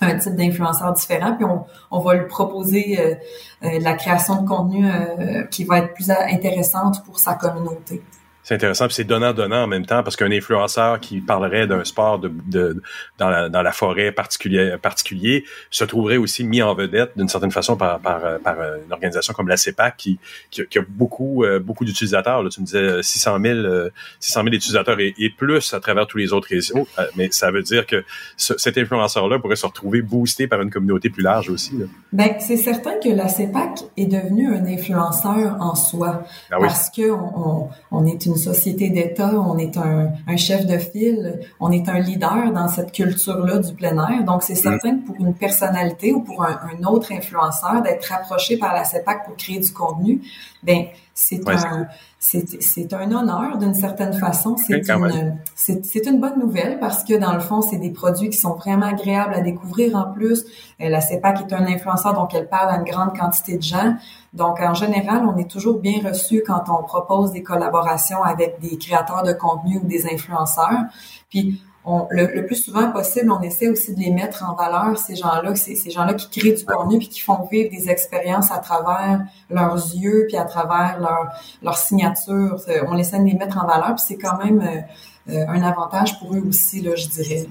un 0.02 0.18
type 0.18 0.36
d'influenceur 0.36 0.94
différent, 0.94 1.36
puis 1.36 1.46
on, 1.46 1.64
on 1.92 2.00
va 2.00 2.16
lui 2.16 2.28
proposer 2.28 3.00
euh, 3.00 3.16
euh, 3.64 3.80
la 3.80 3.94
création 3.94 4.42
de 4.42 4.48
contenu 4.48 4.86
euh, 4.86 5.44
qui 5.44 5.64
va 5.64 5.80
être 5.80 5.94
plus 5.94 6.10
intéressante 6.10 7.04
pour 7.06 7.20
sa 7.20 7.36
communauté. 7.36 8.02
C'est 8.46 8.54
intéressant, 8.54 8.86
puis 8.86 8.94
c'est 8.94 9.06
donnant-donnant 9.06 9.64
en 9.64 9.68
même 9.68 9.88
temps, 9.88 10.04
parce 10.04 10.16
qu'un 10.16 10.32
influenceur 10.32 11.00
qui 11.00 11.20
parlerait 11.20 11.66
d'un 11.66 11.84
sport 11.84 12.20
de, 12.20 12.32
de, 12.46 12.80
dans, 13.18 13.30
la, 13.30 13.50
dans 13.50 13.64
la 13.64 13.72
forêt 13.72 14.12
particulier, 14.12 14.76
particulier 14.80 15.46
se 15.72 15.84
trouverait 15.84 16.18
aussi 16.18 16.44
mis 16.44 16.62
en 16.62 16.76
vedette 16.76 17.14
d'une 17.18 17.28
certaine 17.28 17.50
façon 17.50 17.76
par, 17.76 18.00
par, 18.00 18.40
par 18.42 18.56
une 18.62 18.94
organisation 18.94 19.34
comme 19.34 19.48
la 19.48 19.58
CEPAC 19.58 19.98
qui, 19.98 20.20
qui, 20.52 20.64
qui 20.68 20.78
a 20.78 20.84
beaucoup, 20.88 21.44
euh, 21.44 21.58
beaucoup 21.58 21.86
d'utilisateurs. 21.86 22.48
Tu 22.50 22.62
me 22.62 22.68
disais 22.68 23.02
600 23.02 23.40
000, 23.42 23.90
600 24.20 24.44
000 24.44 24.54
utilisateurs 24.54 25.00
et, 25.00 25.16
et, 25.18 25.32
plus 25.32 25.74
à 25.74 25.80
travers 25.80 26.06
tous 26.06 26.20
les 26.20 26.32
autres 26.32 26.50
réseaux. 26.50 26.88
Euh, 27.00 27.08
mais 27.16 27.30
ça 27.32 27.50
veut 27.50 27.64
dire 27.64 27.88
que 27.88 28.04
cet 28.38 28.78
influenceur-là 28.78 29.40
pourrait 29.40 29.56
se 29.56 29.66
retrouver 29.66 30.04
boosté 30.04 30.46
par 30.46 30.62
une 30.62 30.70
communauté 30.70 31.10
plus 31.10 31.24
large 31.24 31.50
aussi. 31.50 31.76
Là. 31.80 31.86
Ben, 32.14 32.36
c'est 32.40 32.58
certain 32.58 33.00
que 33.04 33.10
la 33.10 33.28
CEPAC 33.28 33.80
est 33.98 34.06
devenue 34.06 34.54
un 34.54 34.68
influenceur 34.68 35.58
en 35.60 35.74
soi. 35.74 36.22
Ah 36.52 36.58
oui. 36.60 36.68
Parce 36.68 36.92
que 36.92 37.10
on, 37.10 37.70
on 37.90 38.06
est 38.06 38.24
une 38.28 38.35
société 38.38 38.90
d'État, 38.90 39.34
on 39.40 39.58
est 39.58 39.78
un, 39.78 40.12
un, 40.28 40.38
chef 40.38 40.66
de 40.66 40.78
file, 40.78 41.40
on 41.60 41.72
est 41.72 41.88
un 41.90 42.00
leader 42.00 42.52
dans 42.54 42.68
cette 42.68 42.92
culture-là 42.92 43.60
du 43.60 43.74
plein 43.74 43.98
air. 43.98 44.24
Donc, 44.24 44.44
c'est 44.44 44.54
mm. 44.54 44.58
certain 44.58 44.98
que 44.98 45.06
pour 45.06 45.16
une 45.20 45.34
personnalité 45.34 46.14
ou 46.14 46.22
pour 46.22 46.44
un, 46.44 46.60
un 46.74 46.84
autre 46.86 47.12
influenceur 47.12 47.82
d'être 47.82 48.12
approché 48.14 48.58
par 48.58 48.74
la 48.74 48.84
CEPAC 48.84 49.26
pour 49.26 49.36
créer 49.36 49.60
du 49.60 49.72
contenu, 49.72 50.22
ben 50.64 50.86
c'est 51.18 51.48
un 51.48 51.88
c'est 52.20 52.94
un 52.94 53.12
honneur 53.14 53.58
d'une 53.58 53.74
certaine 53.74 54.12
façon. 54.12 54.58
C'est 54.58 54.90
une 54.90 55.40
c'est 55.56 56.06
une 56.06 56.20
bonne 56.20 56.38
nouvelle 56.38 56.78
parce 56.78 57.06
que 57.06 57.14
dans 57.14 57.34
le 57.34 57.40
fond, 57.40 57.62
c'est 57.62 57.78
des 57.78 57.92
produits 57.92 58.30
qui 58.30 58.38
sont 58.38 58.56
vraiment 58.56 58.88
agréables 58.88 59.34
à 59.34 59.40
découvrir 59.40 59.96
en 59.96 60.12
plus. 60.12 60.44
Euh, 60.82 60.90
la 60.90 61.00
CEPAC 61.00 61.40
est 61.42 61.54
un 61.54 61.66
influenceur, 61.68 62.14
donc 62.14 62.34
elle 62.34 62.50
parle 62.50 62.70
à 62.70 62.78
une 62.80 62.84
grande 62.84 63.18
quantité 63.18 63.56
de 63.56 63.64
gens. 63.64 63.96
Donc 64.34 64.60
en 64.60 64.74
général, 64.74 65.26
on 65.26 65.38
est 65.38 65.50
toujours 65.50 65.80
bien 65.80 66.02
reçu 66.06 66.44
quand 66.46 66.66
on 66.68 66.84
propose 66.84 67.32
des 67.32 67.44
collaborations 67.44 68.22
avec 68.22 68.60
des 68.60 68.78
créateurs 68.78 69.24
de 69.24 69.32
contenu 69.32 69.78
ou 69.78 69.88
des 69.88 70.06
influenceurs. 70.12 70.84
Puis 71.30 71.62
le, 72.10 72.46
plus 72.46 72.56
souvent 72.56 72.92
possible, 72.92 73.32
on 73.32 73.42
essaie 73.42 73.68
aussi 73.68 73.94
de 73.94 74.00
les 74.00 74.12
mettre 74.12 74.44
en 74.44 74.56
valeur, 74.56 74.98
ces 74.98 75.16
gens-là, 75.16 75.56
ces, 75.56 75.90
gens-là 75.90 76.14
qui 76.16 76.30
créent 76.30 76.54
du 76.54 76.66
contenu 76.66 76.98
puis 76.98 77.10
qui 77.10 77.20
font 77.20 77.48
vivre 77.52 77.70
des 77.70 77.90
expériences 77.90 78.52
à 78.52 78.58
travers 78.58 79.22
leurs 79.50 79.76
yeux 79.76 80.26
puis 80.28 80.38
à 80.38 80.46
travers 80.46 81.00
leur, 81.00 81.32
leur 81.62 81.78
signature. 81.78 82.60
On 82.88 82.98
essaie 82.98 83.20
de 83.20 83.26
les 83.26 83.36
mettre 83.36 83.64
en 83.64 83.68
valeur 83.68 83.96
puis 83.96 84.04
c'est 84.08 84.18
quand 84.18 84.38
même 84.44 84.62
euh, 84.62 85.34
euh, 85.34 85.46
un 85.48 85.62
avantage 85.62 86.20
pour 86.20 86.34
eux 86.36 86.44
aussi, 86.48 86.82
là, 86.82 86.96
je 86.96 87.08
dirais. 87.08 87.46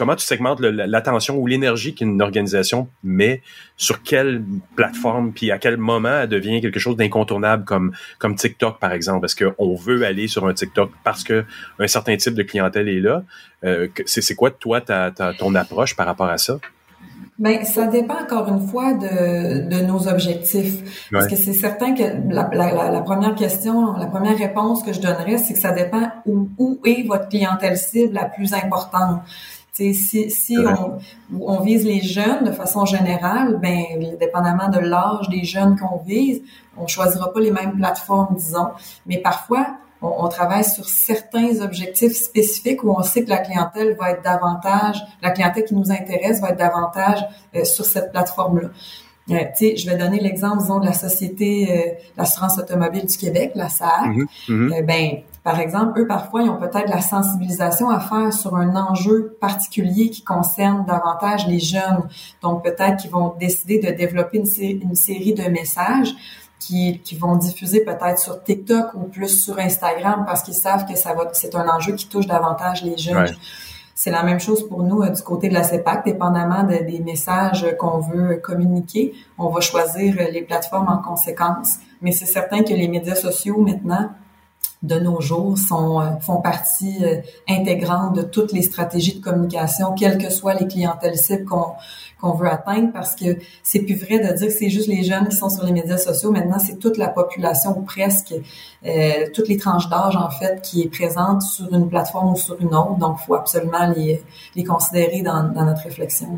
Comment 0.00 0.16
tu 0.16 0.24
segmentes 0.24 0.60
l'attention 0.60 1.36
ou 1.36 1.46
l'énergie 1.46 1.94
qu'une 1.94 2.22
organisation 2.22 2.88
met 3.04 3.42
sur 3.76 4.02
quelle 4.02 4.42
plateforme, 4.74 5.34
puis 5.34 5.50
à 5.50 5.58
quel 5.58 5.76
moment 5.76 6.20
elle 6.22 6.28
devient 6.30 6.62
quelque 6.62 6.80
chose 6.80 6.96
d'incontournable 6.96 7.66
comme 7.66 7.92
comme 8.18 8.34
TikTok 8.34 8.78
par 8.78 8.94
exemple, 8.94 9.20
parce 9.20 9.34
qu'on 9.34 9.74
veut 9.74 10.06
aller 10.06 10.26
sur 10.26 10.46
un 10.46 10.54
TikTok 10.54 10.90
parce 11.04 11.22
que 11.22 11.44
un 11.78 11.86
certain 11.86 12.16
type 12.16 12.32
de 12.32 12.42
clientèle 12.42 12.88
est 12.88 13.00
là? 13.00 13.24
Euh, 13.62 13.88
c'est 14.06 14.34
quoi 14.34 14.50
toi 14.50 14.80
ta, 14.80 15.10
ta, 15.10 15.34
ton 15.34 15.54
approche 15.54 15.94
par 15.94 16.06
rapport 16.06 16.30
à 16.30 16.38
ça? 16.38 16.58
Ben, 17.38 17.62
ça 17.64 17.86
dépend 17.86 18.22
encore 18.22 18.48
une 18.48 18.66
fois 18.68 18.94
de, 18.94 19.68
de 19.68 19.82
nos 19.84 20.08
objectifs. 20.08 21.08
Parce 21.12 21.26
que 21.26 21.36
c'est 21.36 21.52
certain 21.52 21.94
que 21.94 22.02
la, 22.02 22.48
la, 22.54 22.90
la, 22.90 23.00
première 23.02 23.34
question, 23.34 23.94
la 23.98 24.06
première 24.06 24.38
réponse 24.38 24.82
que 24.82 24.94
je 24.94 25.00
donnerais, 25.00 25.36
c'est 25.36 25.52
que 25.52 25.60
ça 25.60 25.72
dépend 25.72 26.10
où, 26.24 26.48
où 26.56 26.80
est 26.86 27.06
votre 27.06 27.28
clientèle 27.28 27.76
cible 27.76 28.14
la 28.14 28.26
plus 28.26 28.54
importante 28.54 29.20
si, 29.72 29.94
si 29.94 30.58
on, 30.58 30.98
on, 31.40 31.60
vise 31.60 31.84
les 31.84 32.00
jeunes 32.00 32.44
de 32.44 32.52
façon 32.52 32.84
générale, 32.84 33.58
ben, 33.60 33.84
dépendamment 34.18 34.68
de 34.68 34.78
l'âge 34.78 35.28
des 35.28 35.44
jeunes 35.44 35.78
qu'on 35.78 35.98
vise, 35.98 36.42
on 36.76 36.86
choisira 36.86 37.32
pas 37.32 37.40
les 37.40 37.50
mêmes 37.50 37.76
plateformes, 37.76 38.34
disons. 38.36 38.70
Mais 39.06 39.18
parfois, 39.18 39.66
on, 40.02 40.12
on, 40.24 40.28
travaille 40.28 40.64
sur 40.64 40.88
certains 40.88 41.60
objectifs 41.60 42.14
spécifiques 42.14 42.82
où 42.84 42.90
on 42.90 43.02
sait 43.02 43.24
que 43.24 43.30
la 43.30 43.38
clientèle 43.38 43.96
va 43.98 44.10
être 44.10 44.22
davantage, 44.22 45.02
la 45.22 45.30
clientèle 45.30 45.64
qui 45.64 45.74
nous 45.74 45.90
intéresse 45.90 46.40
va 46.40 46.50
être 46.50 46.58
davantage 46.58 47.24
euh, 47.54 47.64
sur 47.64 47.84
cette 47.84 48.10
plateforme-là. 48.12 48.68
Euh, 49.30 49.44
je 49.60 49.88
vais 49.88 49.96
donner 49.96 50.20
l'exemple, 50.20 50.58
disons, 50.58 50.80
de 50.80 50.86
la 50.86 50.92
Société 50.92 51.68
euh, 51.70 51.92
d'assurance 52.16 52.58
automobile 52.58 53.06
du 53.06 53.16
Québec, 53.16 53.52
la 53.54 53.68
SAC. 53.68 53.88
Mm-hmm. 53.88 54.26
Mm-hmm. 54.48 54.72
Euh, 54.72 54.82
ben, 54.82 55.10
par 55.42 55.58
exemple, 55.58 55.98
eux, 55.98 56.06
parfois, 56.06 56.42
ils 56.42 56.50
ont 56.50 56.58
peut-être 56.58 56.90
la 56.90 57.00
sensibilisation 57.00 57.88
à 57.88 57.98
faire 57.98 58.32
sur 58.32 58.56
un 58.56 58.76
enjeu 58.76 59.36
particulier 59.40 60.10
qui 60.10 60.22
concerne 60.22 60.84
davantage 60.84 61.46
les 61.46 61.58
jeunes. 61.58 62.02
Donc, 62.42 62.62
peut-être 62.62 62.98
qu'ils 62.98 63.10
vont 63.10 63.34
décider 63.38 63.78
de 63.78 63.90
développer 63.90 64.38
une, 64.38 64.80
une 64.82 64.94
série 64.94 65.32
de 65.32 65.44
messages 65.44 66.14
qui, 66.58 67.00
qui, 67.00 67.16
vont 67.16 67.36
diffuser 67.36 67.82
peut-être 67.82 68.18
sur 68.18 68.42
TikTok 68.42 68.92
ou 68.94 69.04
plus 69.04 69.42
sur 69.42 69.58
Instagram 69.58 70.24
parce 70.26 70.42
qu'ils 70.42 70.52
savent 70.52 70.84
que 70.86 70.94
ça 70.94 71.14
va, 71.14 71.30
c'est 71.32 71.54
un 71.54 71.66
enjeu 71.68 71.94
qui 71.94 72.06
touche 72.06 72.26
davantage 72.26 72.84
les 72.84 72.98
jeunes. 72.98 73.34
C'est 73.94 74.10
la 74.10 74.22
même 74.22 74.40
chose 74.40 74.66
pour 74.68 74.82
nous 74.82 75.02
euh, 75.02 75.08
du 75.08 75.22
côté 75.22 75.48
de 75.48 75.54
la 75.54 75.62
CEPAC, 75.62 76.04
dépendamment 76.04 76.64
des 76.64 77.00
messages 77.00 77.66
qu'on 77.78 77.98
veut 77.98 78.36
communiquer, 78.36 79.14
on 79.38 79.48
va 79.48 79.60
choisir 79.60 80.16
les 80.32 80.42
plateformes 80.42 80.88
en 80.88 80.98
conséquence. 80.98 81.78
Mais 82.02 82.12
c'est 82.12 82.26
certain 82.26 82.62
que 82.62 82.72
les 82.72 82.88
médias 82.88 83.14
sociaux 83.14 83.58
maintenant 83.58 84.10
de 84.82 84.98
nos 84.98 85.20
jours 85.20 85.58
sont, 85.58 86.00
euh, 86.00 86.16
font 86.20 86.40
partie 86.40 87.04
euh, 87.04 87.16
intégrante 87.48 88.16
de 88.16 88.22
toutes 88.22 88.52
les 88.52 88.62
stratégies 88.62 89.18
de 89.18 89.22
communication, 89.22 89.92
quelles 89.92 90.16
que 90.16 90.30
soient 90.30 90.54
les 90.54 90.66
clientèles 90.66 91.18
cibles 91.18 91.44
qu'on 91.44 92.32
veut 92.32 92.48
atteindre, 92.48 92.90
parce 92.92 93.14
que 93.14 93.36
c'est 93.62 93.80
plus 93.80 93.96
vrai 93.96 94.18
de 94.18 94.34
dire 94.34 94.46
que 94.46 94.52
c'est 94.52 94.70
juste 94.70 94.88
les 94.88 95.02
jeunes 95.02 95.28
qui 95.28 95.36
sont 95.36 95.50
sur 95.50 95.64
les 95.64 95.72
médias 95.72 95.98
sociaux. 95.98 96.30
Maintenant, 96.30 96.58
c'est 96.58 96.78
toute 96.78 96.96
la 96.96 97.08
population 97.08 97.78
ou 97.78 97.82
presque, 97.82 98.34
euh, 98.86 99.26
toutes 99.34 99.48
les 99.48 99.58
tranches 99.58 99.88
d'âge 99.90 100.16
en 100.16 100.30
fait, 100.30 100.62
qui 100.62 100.82
est 100.82 100.88
présente 100.88 101.42
sur 101.42 101.72
une 101.72 101.88
plateforme 101.88 102.32
ou 102.32 102.36
sur 102.36 102.58
une 102.60 102.74
autre. 102.74 102.96
Donc, 102.96 103.18
faut 103.26 103.34
absolument 103.34 103.86
les, 103.94 104.22
les 104.54 104.64
considérer 104.64 105.20
dans, 105.20 105.44
dans 105.44 105.64
notre 105.64 105.82
réflexion. 105.82 106.28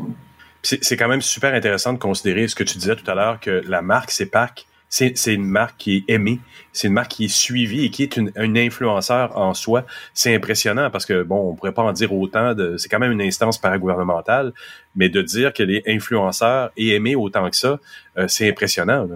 C'est 0.61 0.95
quand 0.95 1.09
même 1.09 1.21
super 1.21 1.53
intéressant 1.53 1.91
de 1.91 1.97
considérer 1.97 2.47
ce 2.47 2.55
que 2.55 2.63
tu 2.63 2.77
disais 2.77 2.95
tout 2.95 3.09
à 3.11 3.15
l'heure 3.15 3.39
que 3.41 3.61
la 3.67 3.81
marque 3.81 4.11
CEPAC 4.11 4.65
c'est 4.93 5.33
une 5.33 5.45
marque 5.45 5.77
qui 5.77 5.97
est 5.97 6.13
aimée, 6.13 6.39
c'est 6.71 6.87
une 6.87 6.93
marque 6.93 7.11
qui 7.11 7.25
est 7.25 7.33
suivie 7.33 7.85
et 7.85 7.89
qui 7.89 8.03
est 8.03 8.15
une, 8.15 8.31
un 8.35 8.55
influenceur 8.55 9.35
en 9.35 9.55
soi. 9.55 9.85
C'est 10.13 10.35
impressionnant 10.35 10.91
parce 10.91 11.07
que, 11.07 11.23
bon, 11.23 11.49
on 11.49 11.55
pourrait 11.55 11.73
pas 11.73 11.81
en 11.81 11.93
dire 11.93 12.13
autant, 12.13 12.53
de 12.53 12.77
c'est 12.77 12.89
quand 12.89 12.99
même 12.99 13.11
une 13.11 13.21
instance 13.21 13.57
paragouvernementale, 13.57 14.53
mais 14.95 15.09
de 15.09 15.23
dire 15.23 15.51
qu'elle 15.51 15.71
est 15.71 15.87
influenceur 15.87 16.71
et 16.77 16.93
aimée 16.93 17.15
autant 17.15 17.49
que 17.49 17.55
ça, 17.55 17.79
euh, 18.19 18.27
c'est 18.27 18.47
impressionnant. 18.47 19.05
Là. 19.05 19.15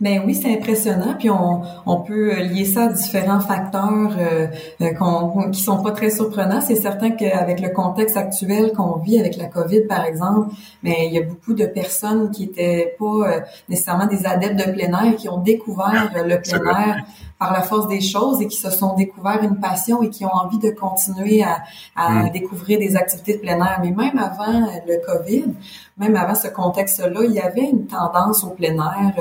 Ben 0.00 0.22
oui, 0.24 0.36
c'est 0.36 0.52
impressionnant. 0.52 1.16
Puis 1.18 1.28
on, 1.28 1.62
on 1.84 2.00
peut 2.02 2.36
lier 2.36 2.64
ça 2.64 2.84
à 2.84 2.88
différents 2.88 3.40
facteurs 3.40 4.16
euh, 4.16 4.46
euh 4.80 4.94
qu'on, 4.94 5.50
qui 5.50 5.60
sont 5.60 5.82
pas 5.82 5.90
très 5.90 6.10
surprenants. 6.10 6.60
C'est 6.60 6.76
certain 6.76 7.10
qu'avec 7.10 7.60
le 7.60 7.70
contexte 7.70 8.16
actuel 8.16 8.72
qu'on 8.72 8.98
vit 8.98 9.18
avec 9.18 9.36
la 9.36 9.46
COVID, 9.46 9.86
par 9.88 10.04
exemple, 10.04 10.54
mais 10.84 11.06
il 11.06 11.12
y 11.14 11.18
a 11.18 11.22
beaucoup 11.22 11.52
de 11.52 11.66
personnes 11.66 12.30
qui 12.30 12.44
étaient 12.44 12.94
pas 12.96 13.04
euh, 13.06 13.40
nécessairement 13.68 14.06
des 14.06 14.24
adeptes 14.24 14.64
de 14.64 14.70
plein 14.70 15.04
air, 15.04 15.16
qui 15.16 15.28
ont 15.28 15.38
découvert 15.38 16.12
le 16.14 16.40
plein 16.40 16.78
air 16.78 17.04
par 17.38 17.52
la 17.52 17.62
force 17.62 17.86
des 17.88 18.00
choses 18.00 18.42
et 18.42 18.48
qui 18.48 18.56
se 18.56 18.70
sont 18.70 18.94
découverts 18.94 19.42
une 19.42 19.60
passion 19.60 20.02
et 20.02 20.10
qui 20.10 20.24
ont 20.24 20.34
envie 20.34 20.58
de 20.58 20.70
continuer 20.70 21.42
à, 21.42 21.62
à 21.94 22.24
mm. 22.24 22.30
découvrir 22.30 22.78
des 22.78 22.96
activités 22.96 23.34
de 23.34 23.38
plein 23.40 23.58
air. 23.58 23.78
Mais 23.82 23.90
même 23.90 24.18
avant 24.18 24.68
le 24.86 25.04
COVID, 25.06 25.54
même 25.98 26.16
avant 26.16 26.34
ce 26.34 26.48
contexte-là, 26.48 27.20
il 27.24 27.32
y 27.32 27.40
avait 27.40 27.68
une 27.68 27.86
tendance 27.86 28.44
au 28.44 28.50
plein 28.50 28.74
air. 28.76 29.14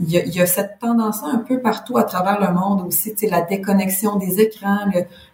Il 0.00 0.10
y 0.10 0.18
a, 0.18 0.24
il 0.24 0.34
y 0.34 0.40
a 0.40 0.46
cette 0.46 0.78
tendance 0.80 1.22
un 1.22 1.38
peu 1.38 1.60
partout 1.60 1.96
à 1.96 2.02
travers 2.02 2.40
le 2.40 2.52
monde 2.52 2.86
aussi, 2.86 3.12
tu 3.12 3.18
sais, 3.18 3.30
la 3.30 3.42
déconnexion 3.42 4.16
des 4.16 4.40
écrans, 4.40 4.80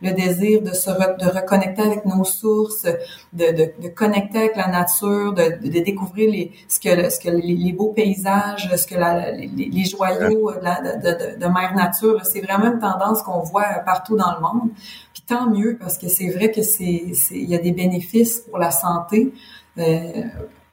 le, 0.02 0.12
désir 0.12 0.60
de 0.60 0.72
se 0.72 0.90
de 0.90 1.26
reconnecter 1.26 1.82
avec 1.82 2.04
nos 2.04 2.24
sources, 2.24 2.84
de, 3.32 3.46
de, 3.52 3.72
de 3.82 3.88
connecter 3.88 4.38
avec 4.38 4.56
la 4.56 4.68
nature, 4.68 5.32
de, 5.32 5.66
de, 5.66 5.80
découvrir 5.80 6.30
les, 6.30 6.52
ce 6.68 6.78
que, 6.78 7.08
ce 7.08 7.18
que 7.18 7.30
les, 7.30 7.72
beaux 7.72 7.92
paysages, 7.92 8.70
ce 8.76 8.86
que 8.86 8.96
la, 8.96 9.30
les, 9.32 9.46
les, 9.46 9.84
joyaux 9.84 10.52
de, 10.52 10.60
la, 10.62 10.80
de, 10.80 11.38
de, 11.38 11.46
mère 11.46 11.74
nature. 11.74 12.26
C'est 12.32 12.40
vraiment 12.40 12.72
une 12.72 12.78
tendance 12.78 13.22
qu'on 13.22 13.40
voit 13.40 13.64
partout 13.84 14.16
dans 14.16 14.34
le 14.34 14.40
monde. 14.40 14.70
Puis 15.12 15.22
tant 15.26 15.50
mieux 15.50 15.76
parce 15.78 15.98
que 15.98 16.08
c'est 16.08 16.30
vrai 16.30 16.50
que 16.50 16.62
c'est 16.62 17.04
il 17.30 17.48
y 17.48 17.54
a 17.54 17.58
des 17.58 17.72
bénéfices 17.72 18.40
pour 18.40 18.58
la 18.58 18.70
santé. 18.70 19.32
Euh, 19.78 20.22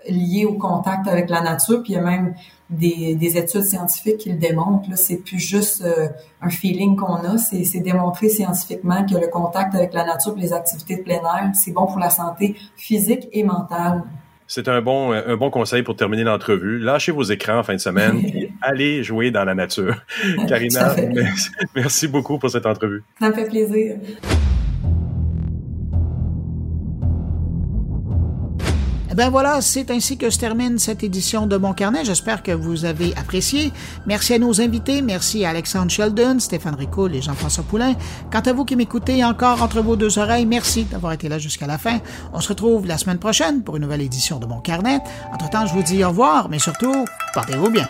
liés 0.09 0.45
au 0.45 0.53
contact 0.53 1.07
avec 1.07 1.29
la 1.29 1.41
nature, 1.41 1.83
puis 1.83 1.93
il 1.93 1.95
y 1.95 1.99
a 1.99 2.01
même 2.01 2.35
des, 2.69 3.15
des 3.15 3.37
études 3.37 3.63
scientifiques 3.63 4.17
qui 4.17 4.31
le 4.31 4.37
démontrent. 4.37 4.89
Là, 4.89 4.95
c'est 4.95 5.17
plus 5.17 5.39
juste 5.39 5.81
euh, 5.83 6.07
un 6.41 6.49
feeling 6.49 6.95
qu'on 6.95 7.15
a, 7.15 7.37
c'est 7.37 7.79
démontré 7.79 8.29
scientifiquement 8.29 9.05
que 9.05 9.15
le 9.15 9.27
contact 9.27 9.75
avec 9.75 9.93
la 9.93 10.05
nature 10.05 10.33
et 10.37 10.41
les 10.41 10.53
activités 10.53 10.97
de 10.97 11.01
plein 11.01 11.15
air, 11.15 11.51
c'est 11.53 11.71
bon 11.71 11.85
pour 11.85 11.99
la 11.99 12.09
santé 12.09 12.55
physique 12.75 13.27
et 13.31 13.43
mentale. 13.43 14.03
C'est 14.47 14.69
un 14.69 14.81
bon, 14.81 15.11
un 15.11 15.35
bon 15.35 15.49
conseil 15.49 15.83
pour 15.83 15.95
terminer 15.95 16.23
l'entrevue. 16.23 16.79
Lâchez 16.79 17.11
vos 17.11 17.23
écrans 17.23 17.59
en 17.59 17.63
fin 17.63 17.73
de 17.73 17.79
semaine 17.79 18.19
et 18.25 18.49
allez 18.61 19.03
jouer 19.03 19.29
dans 19.29 19.43
la 19.43 19.53
nature. 19.53 19.95
Karina, 20.47 20.95
merci 21.75 22.07
beaucoup 22.07 22.39
pour 22.39 22.49
cette 22.49 22.65
entrevue. 22.65 23.03
Ça 23.19 23.29
me 23.29 23.35
fait 23.35 23.47
plaisir. 23.47 23.97
Ben 29.17 29.31
voilà, 29.31 29.61
c'est 29.61 29.89
ainsi 29.89 30.15
que 30.15 30.29
se 30.29 30.37
termine 30.37 30.77
cette 30.77 31.03
édition 31.03 31.47
de 31.47 31.57
Mon 31.57 31.73
Carnet. 31.73 32.05
J'espère 32.05 32.43
que 32.43 32.51
vous 32.51 32.85
avez 32.85 33.15
apprécié. 33.15 33.73
Merci 34.05 34.35
à 34.35 34.37
nos 34.37 34.61
invités. 34.61 35.01
Merci 35.01 35.43
à 35.43 35.49
Alexandre 35.49 35.89
Sheldon, 35.89 36.37
Stéphane 36.37 36.75
Ricoul 36.75 37.15
et 37.15 37.21
Jean-François 37.23 37.63
Poulain. 37.63 37.95
Quant 38.31 38.41
à 38.41 38.53
vous 38.53 38.63
qui 38.63 38.75
m'écoutez 38.75 39.25
encore 39.25 39.63
entre 39.63 39.81
vos 39.81 39.95
deux 39.95 40.19
oreilles, 40.19 40.45
merci 40.45 40.83
d'avoir 40.83 41.13
été 41.13 41.29
là 41.29 41.39
jusqu'à 41.39 41.65
la 41.65 41.79
fin. 41.79 41.97
On 42.31 42.41
se 42.41 42.49
retrouve 42.49 42.85
la 42.85 42.99
semaine 42.99 43.17
prochaine 43.17 43.63
pour 43.63 43.77
une 43.77 43.81
nouvelle 43.81 44.03
édition 44.03 44.37
de 44.37 44.45
Mon 44.45 44.59
Carnet. 44.59 44.99
Entre-temps, 45.33 45.65
je 45.65 45.73
vous 45.73 45.81
dis 45.81 46.03
au 46.03 46.09
revoir, 46.09 46.47
mais 46.47 46.59
surtout, 46.59 46.93
portez-vous 47.33 47.71
bien. 47.71 47.87